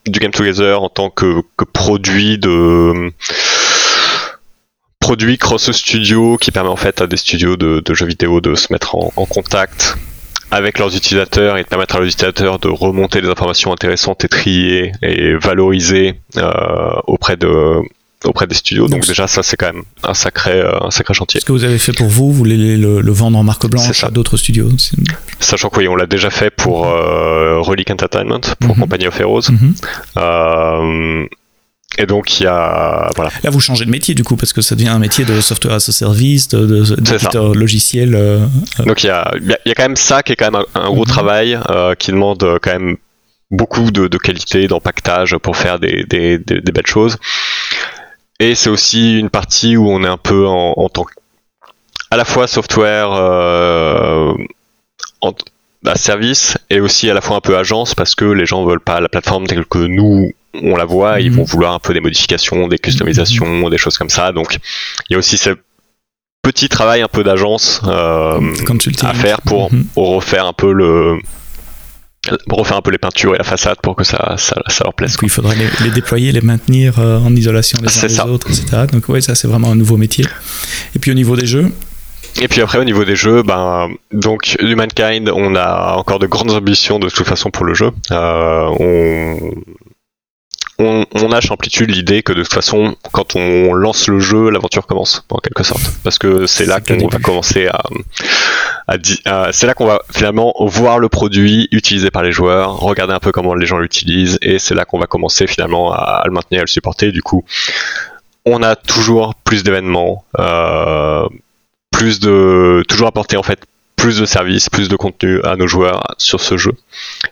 du 0.05 0.19
Game 0.19 0.31
Together 0.31 0.83
en 0.83 0.89
tant 0.89 1.09
que, 1.09 1.41
produit 1.71 2.37
de 2.37 3.13
produit 5.09 5.39
cross 5.39 5.71
studio 5.71 6.37
qui 6.37 6.51
permet 6.51 6.69
en 6.69 6.75
fait 6.75 7.01
à 7.01 7.07
des 7.07 7.17
studios 7.17 7.57
de, 7.57 7.81
jeux 7.95 8.05
vidéo 8.05 8.41
de 8.41 8.53
se 8.53 8.71
mettre 8.71 8.93
en, 8.93 9.25
contact 9.25 9.97
avec 10.51 10.77
leurs 10.77 10.95
utilisateurs 10.95 11.57
et 11.57 11.63
de 11.63 11.67
permettre 11.67 11.95
à 11.95 11.97
leurs 11.97 12.07
utilisateurs 12.07 12.59
de 12.59 12.67
remonter 12.67 13.19
des 13.19 13.27
informations 13.27 13.73
intéressantes 13.73 14.23
et 14.23 14.27
trier 14.27 14.91
et 15.01 15.33
valoriser 15.33 16.13
euh, 16.37 16.91
auprès 17.07 17.37
de 17.37 17.81
auprès 18.23 18.45
des 18.45 18.53
studios. 18.53 18.87
Donc, 18.87 19.07
déjà, 19.07 19.25
ça 19.25 19.41
c'est 19.41 19.57
quand 19.57 19.73
même 19.73 19.81
un 20.03 20.13
sacré, 20.13 20.51
euh, 20.51 20.77
un 20.79 20.91
sacré 20.91 21.15
chantier. 21.15 21.39
Ce 21.39 21.45
que 21.45 21.53
vous 21.53 21.63
avez 21.63 21.79
fait 21.79 21.93
pour 21.93 22.07
vous, 22.07 22.27
vous 22.27 22.33
voulez 22.33 22.77
le, 22.77 23.11
vendre 23.11 23.39
en 23.39 23.43
marque 23.43 23.65
blanche 23.65 24.03
à 24.03 24.11
d'autres 24.11 24.37
studios 24.37 24.69
Sachant 25.39 25.69
qu'on 25.69 25.83
on 25.87 25.95
l'a 25.95 26.05
déjà 26.05 26.29
fait 26.29 26.51
pour 26.51 26.85
euh, 26.85 27.61
Relic 27.61 27.89
Entertainment, 27.89 28.41
pour 28.59 28.75
mhm. 28.75 28.81
Company 28.81 29.07
of 29.07 29.19
Heroes. 29.19 29.49
Mhm. 29.49 29.73
Euh, 30.17 31.25
et 31.97 32.05
donc 32.05 32.39
il 32.39 32.43
y 32.43 32.47
a 32.47 33.09
voilà. 33.15 33.31
Là 33.43 33.49
vous 33.49 33.59
changez 33.59 33.85
de 33.85 33.89
métier 33.89 34.15
du 34.15 34.23
coup 34.23 34.35
parce 34.35 34.53
que 34.53 34.61
ça 34.61 34.75
devient 34.75 34.89
un 34.89 34.99
métier 34.99 35.25
de 35.25 35.41
software 35.41 35.73
as 35.73 35.89
a 35.89 35.91
service, 35.91 36.47
de, 36.47 36.65
de 36.65 37.53
logiciel. 37.53 38.11
Donc 38.85 39.03
il 39.03 39.07
y 39.07 39.09
a, 39.09 39.31
y 39.65 39.71
a, 39.71 39.75
quand 39.75 39.83
même 39.83 39.95
ça 39.95 40.23
qui 40.23 40.33
est 40.33 40.35
quand 40.35 40.51
même 40.51 40.63
un, 40.75 40.89
gros 40.89 41.05
mhm. 41.05 41.05
travail 41.05 41.59
qui 41.97 42.11
demande 42.11 42.59
quand 42.61 42.71
même 42.71 42.97
beaucoup 43.51 43.91
de, 43.91 44.07
de 44.07 44.17
qualité, 44.17 44.67
d'empaquetage 44.67 45.37
pour 45.37 45.57
faire 45.57 45.79
des, 45.79 46.03
des, 46.03 46.37
des, 46.37 46.61
des, 46.61 46.71
belles 46.71 46.85
choses. 46.87 47.17
Et 48.39 48.55
c'est 48.55 48.69
aussi 48.69 49.19
une 49.19 49.29
partie 49.29 49.75
où 49.75 49.89
on 49.89 50.03
est 50.03 50.07
un 50.09 50.17
peu 50.17 50.47
en, 50.47 50.73
en 50.77 50.89
tant 50.89 51.05
à 52.11 52.17
la 52.17 52.25
fois 52.25 52.47
software 52.47 53.11
euh, 53.11 54.33
en, 55.21 55.33
bah, 55.83 55.95
service 55.95 56.57
et 56.69 56.79
aussi 56.79 57.09
à 57.09 57.13
la 57.13 57.21
fois 57.21 57.37
un 57.37 57.41
peu 57.41 57.57
agence 57.57 57.95
parce 57.95 58.15
que 58.15 58.25
les 58.25 58.45
gens 58.45 58.65
veulent 58.65 58.79
pas 58.79 58.99
la 58.99 59.09
plateforme 59.09 59.47
telle 59.47 59.65
que 59.65 59.79
nous 59.79 60.31
on 60.53 60.75
la 60.75 60.85
voit, 60.85 61.19
ils 61.21 61.31
mhm. 61.31 61.37
vont 61.37 61.43
vouloir 61.43 61.73
un 61.73 61.79
peu 61.79 61.93
des 61.93 61.99
modifications, 61.99 62.67
des 62.67 62.77
customisations, 62.77 63.45
mhm. 63.45 63.69
des 63.69 63.77
choses 63.77 63.97
comme 63.97 64.09
ça. 64.09 64.31
Donc 64.31 64.57
il 65.09 65.13
y 65.13 65.15
a 65.15 65.19
aussi 65.19 65.37
ce 65.37 65.51
petit 66.41 66.69
travail 66.69 67.01
un 67.01 67.07
peu 67.07 67.23
d'agence 67.23 67.81
euh, 67.85 68.39
à 69.03 69.13
faire 69.13 69.41
pour, 69.41 69.73
mhm. 69.73 69.85
pour 69.93 70.15
refaire 70.15 70.45
un 70.45 70.53
peu 70.53 70.73
le 70.73 71.19
refaire 72.49 72.77
un 72.77 72.81
peu 72.81 72.91
les 72.91 72.97
peintures 72.97 73.33
et 73.33 73.37
la 73.37 73.43
façade 73.45 73.77
pour 73.81 73.95
que 73.95 74.03
ça, 74.03 74.35
ça, 74.37 74.55
leur 74.83 74.93
plaise. 74.93 75.15
il 75.21 75.29
faudrait 75.29 75.55
les, 75.55 75.89
déployer, 75.89 76.31
les 76.33 76.41
maintenir 76.41 76.99
euh, 76.99 77.17
en 77.17 77.33
isolation 77.33 77.79
les 77.81 77.97
uns 77.97 78.07
des 78.07 78.19
autres, 78.19 78.49
etc. 78.49 78.83
Donc 78.91 79.05
oui, 79.07 79.21
ça 79.21 79.35
c'est 79.35 79.47
vraiment 79.47 79.71
un 79.71 79.75
nouveau 79.75 79.95
métier. 79.97 80.25
Et 80.95 80.99
puis 80.99 81.11
au 81.11 81.13
niveau 81.13 81.35
des 81.35 81.45
jeux 81.45 81.71
et 82.41 82.47
puis 82.47 82.61
après 82.61 82.77
au 82.77 82.83
niveau 82.83 83.03
des 83.05 83.15
jeux, 83.15 83.43
ben 83.43 83.89
donc 84.11 84.55
Humankind, 84.61 85.29
on 85.33 85.55
a 85.55 85.95
encore 85.95 86.19
de 86.19 86.27
grandes 86.27 86.51
ambitions 86.51 86.99
de 86.99 87.09
toute 87.09 87.27
façon 87.27 87.49
pour 87.49 87.65
le 87.65 87.73
jeu. 87.73 87.91
Euh, 88.11 88.69
on, 88.79 89.51
on, 90.79 91.05
on, 91.13 91.31
a 91.31 91.41
chez 91.41 91.51
Amplitude 91.51 91.91
l'idée 91.91 92.23
que 92.23 92.31
de 92.31 92.41
toute 92.41 92.53
façon, 92.53 92.95
quand 93.11 93.35
on 93.35 93.73
lance 93.73 94.07
le 94.07 94.19
jeu, 94.19 94.49
l'aventure 94.49 94.87
commence, 94.87 95.25
en 95.29 95.37
quelque 95.37 95.63
sorte. 95.63 95.81
Parce 96.03 96.17
que 96.17 96.47
c'est 96.47 96.65
là 96.65 96.79
qu'on 96.79 97.07
va 97.07 97.19
commencer 97.19 97.67
à, 97.67 97.83
à, 98.87 99.51
c'est 99.51 99.67
là 99.67 99.73
qu'on 99.73 99.85
va 99.85 99.99
finalement 100.11 100.53
voir 100.59 100.99
le 100.99 101.09
produit 101.09 101.67
utilisé 101.71 102.11
par 102.11 102.23
les 102.23 102.31
joueurs, 102.31 102.79
regarder 102.79 103.13
un 103.13 103.19
peu 103.19 103.31
comment 103.31 103.53
les 103.53 103.65
gens 103.65 103.77
l'utilisent, 103.77 104.39
et 104.41 104.57
c'est 104.57 104.73
là 104.73 104.85
qu'on 104.85 104.99
va 104.99 105.05
commencer 105.05 105.47
finalement 105.47 105.91
à, 105.93 106.23
le 106.25 106.31
maintenir, 106.31 106.61
à 106.61 106.63
le 106.63 106.67
supporter. 106.67 107.11
Du 107.11 107.21
coup, 107.21 107.43
on 108.45 108.63
a 108.63 108.75
toujours 108.75 109.35
plus 109.35 109.63
d'événements, 109.63 110.23
euh, 110.39 111.27
plus 111.91 112.21
de, 112.21 112.83
toujours 112.87 113.07
apporter 113.07 113.35
en 113.35 113.43
fait 113.43 113.59
plus 113.99 114.17
de 114.19 114.25
services, 114.25 114.69
plus 114.69 114.87
de 114.87 114.95
contenu 114.95 115.41
à 115.43 115.55
nos 115.57 115.67
joueurs 115.67 116.03
sur 116.17 116.39
ce 116.39 116.57
jeu. 116.57 116.71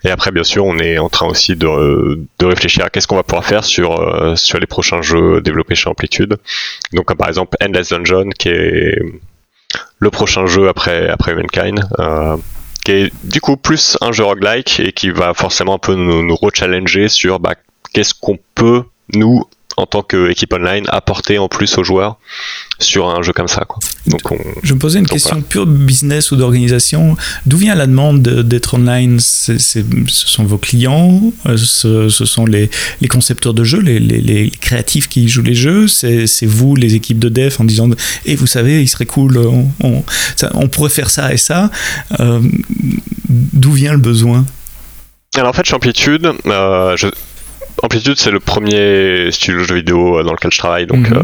Et 0.04 0.10
après, 0.10 0.32
bien 0.32 0.44
sûr, 0.44 0.66
on 0.66 0.78
est 0.78 0.98
en 0.98 1.10
train 1.10 1.28
aussi 1.28 1.56
de, 1.56 2.20
de 2.40 2.46
réfléchir 2.46 2.86
à 2.86 2.90
qu'est-ce 2.90 3.08
qu'on 3.08 3.16
va 3.16 3.24
pouvoir 3.24 3.46
faire 3.46 3.64
sur, 3.64 4.00
euh, 4.00 4.36
sur 4.36 4.60
les 4.60 4.68
prochains 4.68 5.02
jeux 5.02 5.42
développés 5.42 5.76
chez 5.76 5.90
Amplitude. 5.90 6.38
Donc, 6.94 7.16
par 7.16 7.30
exemple 7.30 7.56
Endless 7.64 7.90
Dungeon, 7.90 8.30
qui 8.38 8.50
est 8.50 9.00
le 10.00 10.10
prochain 10.10 10.46
jeu 10.46 10.68
après, 10.68 11.10
après 11.10 11.34
Mankind. 11.36 11.80
Euh, 12.00 12.38
qui 12.84 12.92
est 12.92 13.14
du 13.26 13.42
coup 13.42 13.58
plus 13.58 13.98
un 14.00 14.14
jeu 14.14 14.24
roguelike 14.24 14.80
et 14.80 14.94
qui 14.94 15.10
va 15.10 15.34
forcément 15.34 15.76
un 15.76 15.78
peu 15.78 15.94
nous, 15.96 16.24
nous 16.24 16.36
re-challenger 16.36 17.10
sur 17.10 17.38
bah, 17.38 17.56
qu'est-ce 17.94 18.14
qu'on 18.14 18.40
peut 18.56 18.84
nous 19.14 19.44
en 19.78 19.86
tant 19.86 20.02
qu'équipe 20.02 20.52
online 20.54 20.86
apporter 20.90 21.38
en 21.38 21.48
plus 21.48 21.78
aux 21.78 21.84
joueurs 21.84 22.18
sur 22.80 23.10
un 23.10 23.22
jeu 23.22 23.32
comme 23.32 23.48
ça. 23.48 23.64
Quoi. 23.66 23.80
Donc 24.08 24.32
on... 24.32 24.38
Je 24.64 24.74
me 24.74 24.80
posais 24.80 24.98
une 24.98 25.08
question 25.08 25.42
pure 25.42 25.68
business 25.68 26.32
ou 26.32 26.36
d'organisation. 26.36 27.16
D'où 27.46 27.58
vient 27.58 27.76
la 27.76 27.86
demande 27.86 28.22
d'être 28.22 28.74
online? 28.74 29.20
Ce 29.20 29.58
sont 30.08 30.44
vos 30.44 30.58
clients? 30.58 31.22
Euh, 31.46 31.58
ce, 31.58 32.10
sont 32.10 32.46
les, 32.46 32.70
les, 33.02 33.08
concepteurs 33.08 33.54
de 33.54 33.64
jeux, 33.64 33.80
les, 33.80 34.00
les, 34.00 34.50
créatifs 34.50 35.08
qui 35.08 35.30
jouent 35.30 35.44
les 35.44 35.56
jeux? 35.56 35.88
C'est, 35.88 36.26
vous, 36.46 36.76
les 36.76 36.96
équipes 36.96 37.20
de 37.20 37.30
dev, 37.30 37.56
en 37.60 37.64
disant 37.64 37.90
Et 38.26 38.36
vous 38.36 38.48
savez, 38.48 38.82
il 38.82 38.88
serait 38.88 39.06
cool, 39.06 39.38
on, 39.38 40.04
on, 40.54 40.68
pourrait 40.70 40.90
faire 40.90 41.12
ça 41.12 41.34
et 41.34 41.38
ça. 41.38 41.70
Euh, 42.20 42.42
d'où 43.30 43.72
vient 43.72 43.94
le 43.94 44.00
besoin? 44.00 44.46
Alors 45.36 45.50
en 45.50 45.54
fait, 45.54 45.66
chez 45.66 45.76
Amplitude, 45.76 46.32
euh, 46.48 46.98
je, 46.98 47.08
Amplitude, 47.84 48.18
c'est 48.18 48.32
le 48.32 48.40
premier 48.40 49.32
studio 49.32 49.60
de 49.60 49.64
jeux 49.64 49.76
vidéo 49.76 50.20
euh, 50.20 50.24
dans 50.24 50.34
lequel 50.34 50.52
je 50.52 50.58
travaille, 50.58 50.88
donc 50.88 51.10
mhm. 51.10 51.24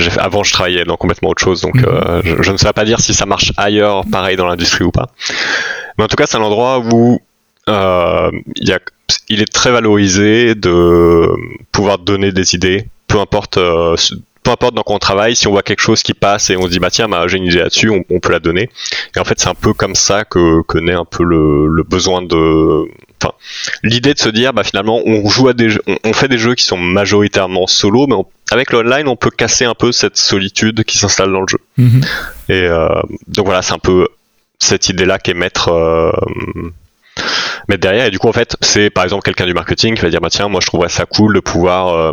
euh, 0.00 0.08
avant 0.18 0.42
je 0.44 0.52
travaillais 0.52 0.84
dans 0.84 0.96
complètement 0.96 1.30
autre 1.30 1.42
chose, 1.42 1.60
donc 1.62 1.74
mhm. 1.76 1.84
euh, 1.86 2.22
je, 2.42 2.52
ne 2.52 2.56
sais 2.56 2.72
pas 2.72 2.84
dire 2.84 3.00
si 3.00 3.12
ça 3.12 3.26
marche 3.26 3.52
ailleurs, 3.56 4.04
pareil 4.10 4.36
dans 4.36 4.46
l'industrie 4.46 4.84
ou 4.84 4.92
pas. 4.92 5.08
Mais 5.98 6.04
en 6.04 6.06
tout 6.08 6.16
cas, 6.16 6.26
c'est 6.26 6.36
un 6.36 6.42
endroit 6.42 6.78
où 6.78 7.20
il, 7.68 8.68
y 8.68 8.72
a, 8.72 8.80
il 9.28 9.42
est 9.42 9.52
très 9.52 9.70
valorisé 9.70 10.54
de 10.54 11.28
pouvoir 11.72 11.98
donner 11.98 12.32
des 12.32 12.54
idées, 12.54 12.86
peu 13.06 13.20
importe 13.20 13.58
peu 14.42 14.50
importe 14.50 14.74
dans 14.74 14.82
quoi 14.82 14.96
on 14.96 15.00
travaille, 15.00 15.36
si 15.36 15.46
on 15.46 15.50
voit 15.50 15.62
quelque 15.62 15.82
chose 15.82 16.02
qui 16.02 16.14
passe 16.14 16.50
et 16.50 16.56
on 16.56 16.62
se 16.62 16.68
dit 16.68 16.78
bah 16.78 16.90
tiens 16.90 17.08
bah, 17.08 17.26
j'ai 17.28 17.36
une 17.36 17.44
idée 17.44 17.58
là-dessus, 17.58 17.90
on, 17.90 18.20
peut 18.20 18.32
la 18.32 18.40
donner. 18.40 18.70
Et 19.14 19.20
en 19.20 19.24
fait 19.24 19.38
c'est 19.38 19.48
un 19.48 19.54
peu 19.54 19.74
comme 19.74 19.94
ça 19.94 20.24
que, 20.24 20.62
que 20.62 20.78
naît 20.78 20.94
un 20.94 21.04
peu 21.04 21.24
le, 21.24 21.66
le 21.68 21.82
besoin 21.82 22.22
de 22.22 22.86
enfin, 23.22 23.34
l'idée 23.82 24.14
de 24.14 24.18
se 24.18 24.28
dire, 24.28 24.52
bah 24.52 24.64
finalement, 24.64 25.00
on 25.04 25.28
joue 25.28 25.48
à 25.48 25.52
des, 25.52 25.70
jeux, 25.70 25.82
on, 26.04 26.12
fait 26.12 26.28
des 26.28 26.38
jeux 26.38 26.54
qui 26.54 26.64
sont 26.64 26.76
majoritairement 26.76 27.66
solo, 27.66 28.06
mais 28.06 28.16
avec 28.50 28.72
l'online, 28.72 29.08
on 29.08 29.16
peut 29.16 29.30
casser 29.30 29.64
un 29.64 29.74
peu 29.74 29.92
cette 29.92 30.16
solitude 30.16 30.84
qui 30.84 30.98
s'installe 30.98 31.32
dans 31.32 31.40
le 31.40 31.48
jeu. 31.48 31.58
Mhm. 31.76 32.00
Et 32.48 32.62
euh, 32.62 32.88
donc 33.28 33.46
voilà, 33.46 33.62
c'est 33.62 33.72
un 33.72 33.78
peu 33.78 34.08
cette 34.58 34.88
idée-là 34.88 35.18
qui 35.18 35.30
est 35.30 35.34
mettre 35.34 35.68
euh, 35.68 36.12
mettre 37.68 37.80
derrière. 37.80 38.06
Et 38.06 38.10
du 38.10 38.18
coup, 38.18 38.28
en 38.28 38.32
fait, 38.32 38.56
c'est 38.60 38.90
par 38.90 39.04
exemple 39.04 39.22
quelqu'un 39.22 39.46
du 39.46 39.54
marketing 39.54 39.94
qui 39.94 40.02
va 40.02 40.10
dire, 40.10 40.20
bah 40.20 40.30
tiens, 40.30 40.48
moi 40.48 40.60
je 40.60 40.66
trouverais 40.66 40.88
ça 40.88 41.06
cool 41.06 41.34
de 41.34 41.40
pouvoir 41.40 41.94
euh, 41.94 42.12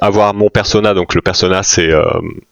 avoir 0.00 0.34
mon 0.34 0.50
persona. 0.50 0.94
Donc 0.94 1.14
le 1.14 1.22
persona, 1.22 1.62
c'est 1.62 1.90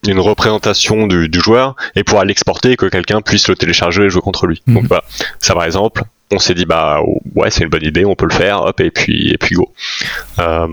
une 0.07 0.21
représentation 0.21 1.07
du, 1.07 1.29
du, 1.29 1.41
joueur 1.41 1.77
et 1.95 2.05
pouvoir 2.05 2.25
l'exporter 2.25 2.73
et 2.73 2.77
que 2.77 2.87
quelqu'un 2.87 3.21
puisse 3.21 3.49
le 3.49 3.57
télécharger 3.57 4.05
et 4.05 4.11
jouer 4.11 4.23
contre 4.23 4.47
lui. 4.47 4.63
Donc 4.67 4.83
mhm. 4.83 4.89
voilà, 4.89 5.05
ça 5.41 5.55
par 5.55 5.65
exemple, 5.65 6.03
on 6.33 6.39
s'est 6.39 6.55
dit 6.55 6.67
bah 6.67 7.01
ouais 7.35 7.51
c'est 7.51 7.65
une 7.65 7.71
bonne 7.71 7.85
idée, 7.85 8.05
on 8.05 8.15
peut 8.15 8.27
le 8.27 8.35
faire, 8.35 8.63
hop 8.63 8.81
et 8.81 8.91
puis 8.91 9.31
et 9.31 9.39
puis 9.39 9.55
go. 9.55 9.73
Euh, 10.39 10.69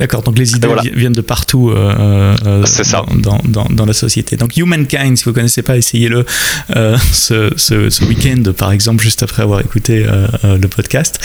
D'accord, 0.00 0.22
donc 0.22 0.38
les 0.38 0.52
idées 0.52 0.68
viennent 0.94 1.12
de 1.12 1.20
partout 1.20 1.70
euh, 1.70 2.32
euh 2.46 2.64
ça. 2.66 3.04
Dans, 3.16 3.40
dans, 3.48 3.64
dans, 3.64 3.84
la 3.84 3.92
société. 3.92 4.36
Donc 4.36 4.56
Humankind, 4.56 5.18
si 5.18 5.24
vous 5.24 5.30
ne 5.30 5.34
connaissez 5.34 5.62
pas, 5.62 5.76
essayez-le 5.76 6.24
euh, 6.76 6.96
ce, 7.12 7.50
ce, 7.56 7.90
ce 7.90 8.04
week-end, 8.04 8.40
par 8.56 8.70
exemple, 8.70 9.02
juste 9.02 9.24
après 9.24 9.42
avoir 9.42 9.58
écouté 9.60 10.06
euh, 10.06 10.28
euh 10.44 10.56
le 10.56 10.68
podcast. 10.68 11.18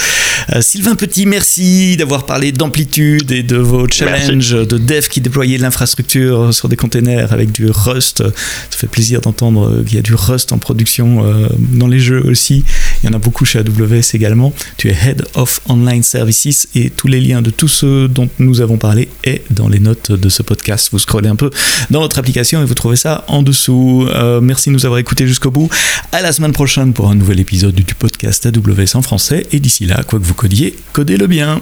Sylvain 0.60 0.96
Petit, 0.96 1.24
merci 1.24 1.96
d'avoir 1.96 2.26
parlé 2.26 2.50
d'amplitude 2.50 3.30
et 3.30 3.44
de 3.44 3.56
vos 3.56 3.88
challenges 3.88 4.50
de 4.50 4.76
dev 4.76 5.06
qui 5.06 5.20
déployaient 5.20 5.56
l'infrastructure 5.56 6.52
sur 6.52 6.68
des 6.68 6.76
containers 6.76 7.32
avec 7.32 7.52
du 7.52 7.70
Rust. 7.70 8.24
Ça 8.28 8.76
fait 8.76 8.88
plaisir 8.88 9.20
d'entendre 9.20 9.84
qu'il 9.84 9.94
y 9.94 9.98
a 9.98 10.02
du 10.02 10.14
Rust 10.14 10.52
en 10.52 10.58
production 10.58 11.24
dans 11.58 11.86
les 11.86 12.00
jeux 12.00 12.22
aussi. 12.26 12.64
Il 13.02 13.06
y 13.06 13.12
en 13.12 13.16
a 13.16 13.18
beaucoup 13.18 13.44
chez 13.44 13.60
AWS 13.60 14.14
également. 14.14 14.52
Tu 14.76 14.90
es 14.90 14.96
Head 15.06 15.24
of 15.34 15.60
Online 15.68 16.02
Services 16.02 16.68
et 16.74 16.90
tous 16.90 17.06
les 17.06 17.20
liens 17.20 17.40
de 17.40 17.50
tous 17.50 17.68
ceux 17.68 18.08
dont 18.08 18.28
nous 18.38 18.60
avons 18.60 18.63
avons 18.64 18.78
parlé 18.78 19.08
est 19.22 19.44
dans 19.50 19.68
les 19.68 19.78
notes 19.78 20.10
de 20.10 20.28
ce 20.28 20.42
podcast. 20.42 20.88
Vous 20.90 20.98
scrollez 20.98 21.28
un 21.28 21.36
peu 21.36 21.50
dans 21.90 22.00
notre 22.00 22.18
application 22.18 22.60
et 22.60 22.64
vous 22.64 22.74
trouvez 22.74 22.96
ça 22.96 23.24
en 23.28 23.42
dessous. 23.42 24.08
Euh, 24.10 24.40
merci 24.40 24.70
de 24.70 24.74
nous 24.74 24.86
avoir 24.86 24.98
écoutés 24.98 25.26
jusqu'au 25.26 25.50
bout. 25.50 25.68
À 26.12 26.20
la 26.20 26.32
semaine 26.32 26.52
prochaine 26.52 26.92
pour 26.92 27.08
un 27.08 27.14
nouvel 27.14 27.38
épisode 27.40 27.74
du 27.74 27.94
podcast 27.94 28.46
AWS 28.46 28.96
en 28.96 29.02
français. 29.02 29.46
Et 29.52 29.60
d'ici 29.60 29.86
là, 29.86 30.02
quoi 30.02 30.18
que 30.18 30.24
vous 30.24 30.34
codiez, 30.34 30.76
codez-le 30.92 31.26
bien. 31.26 31.60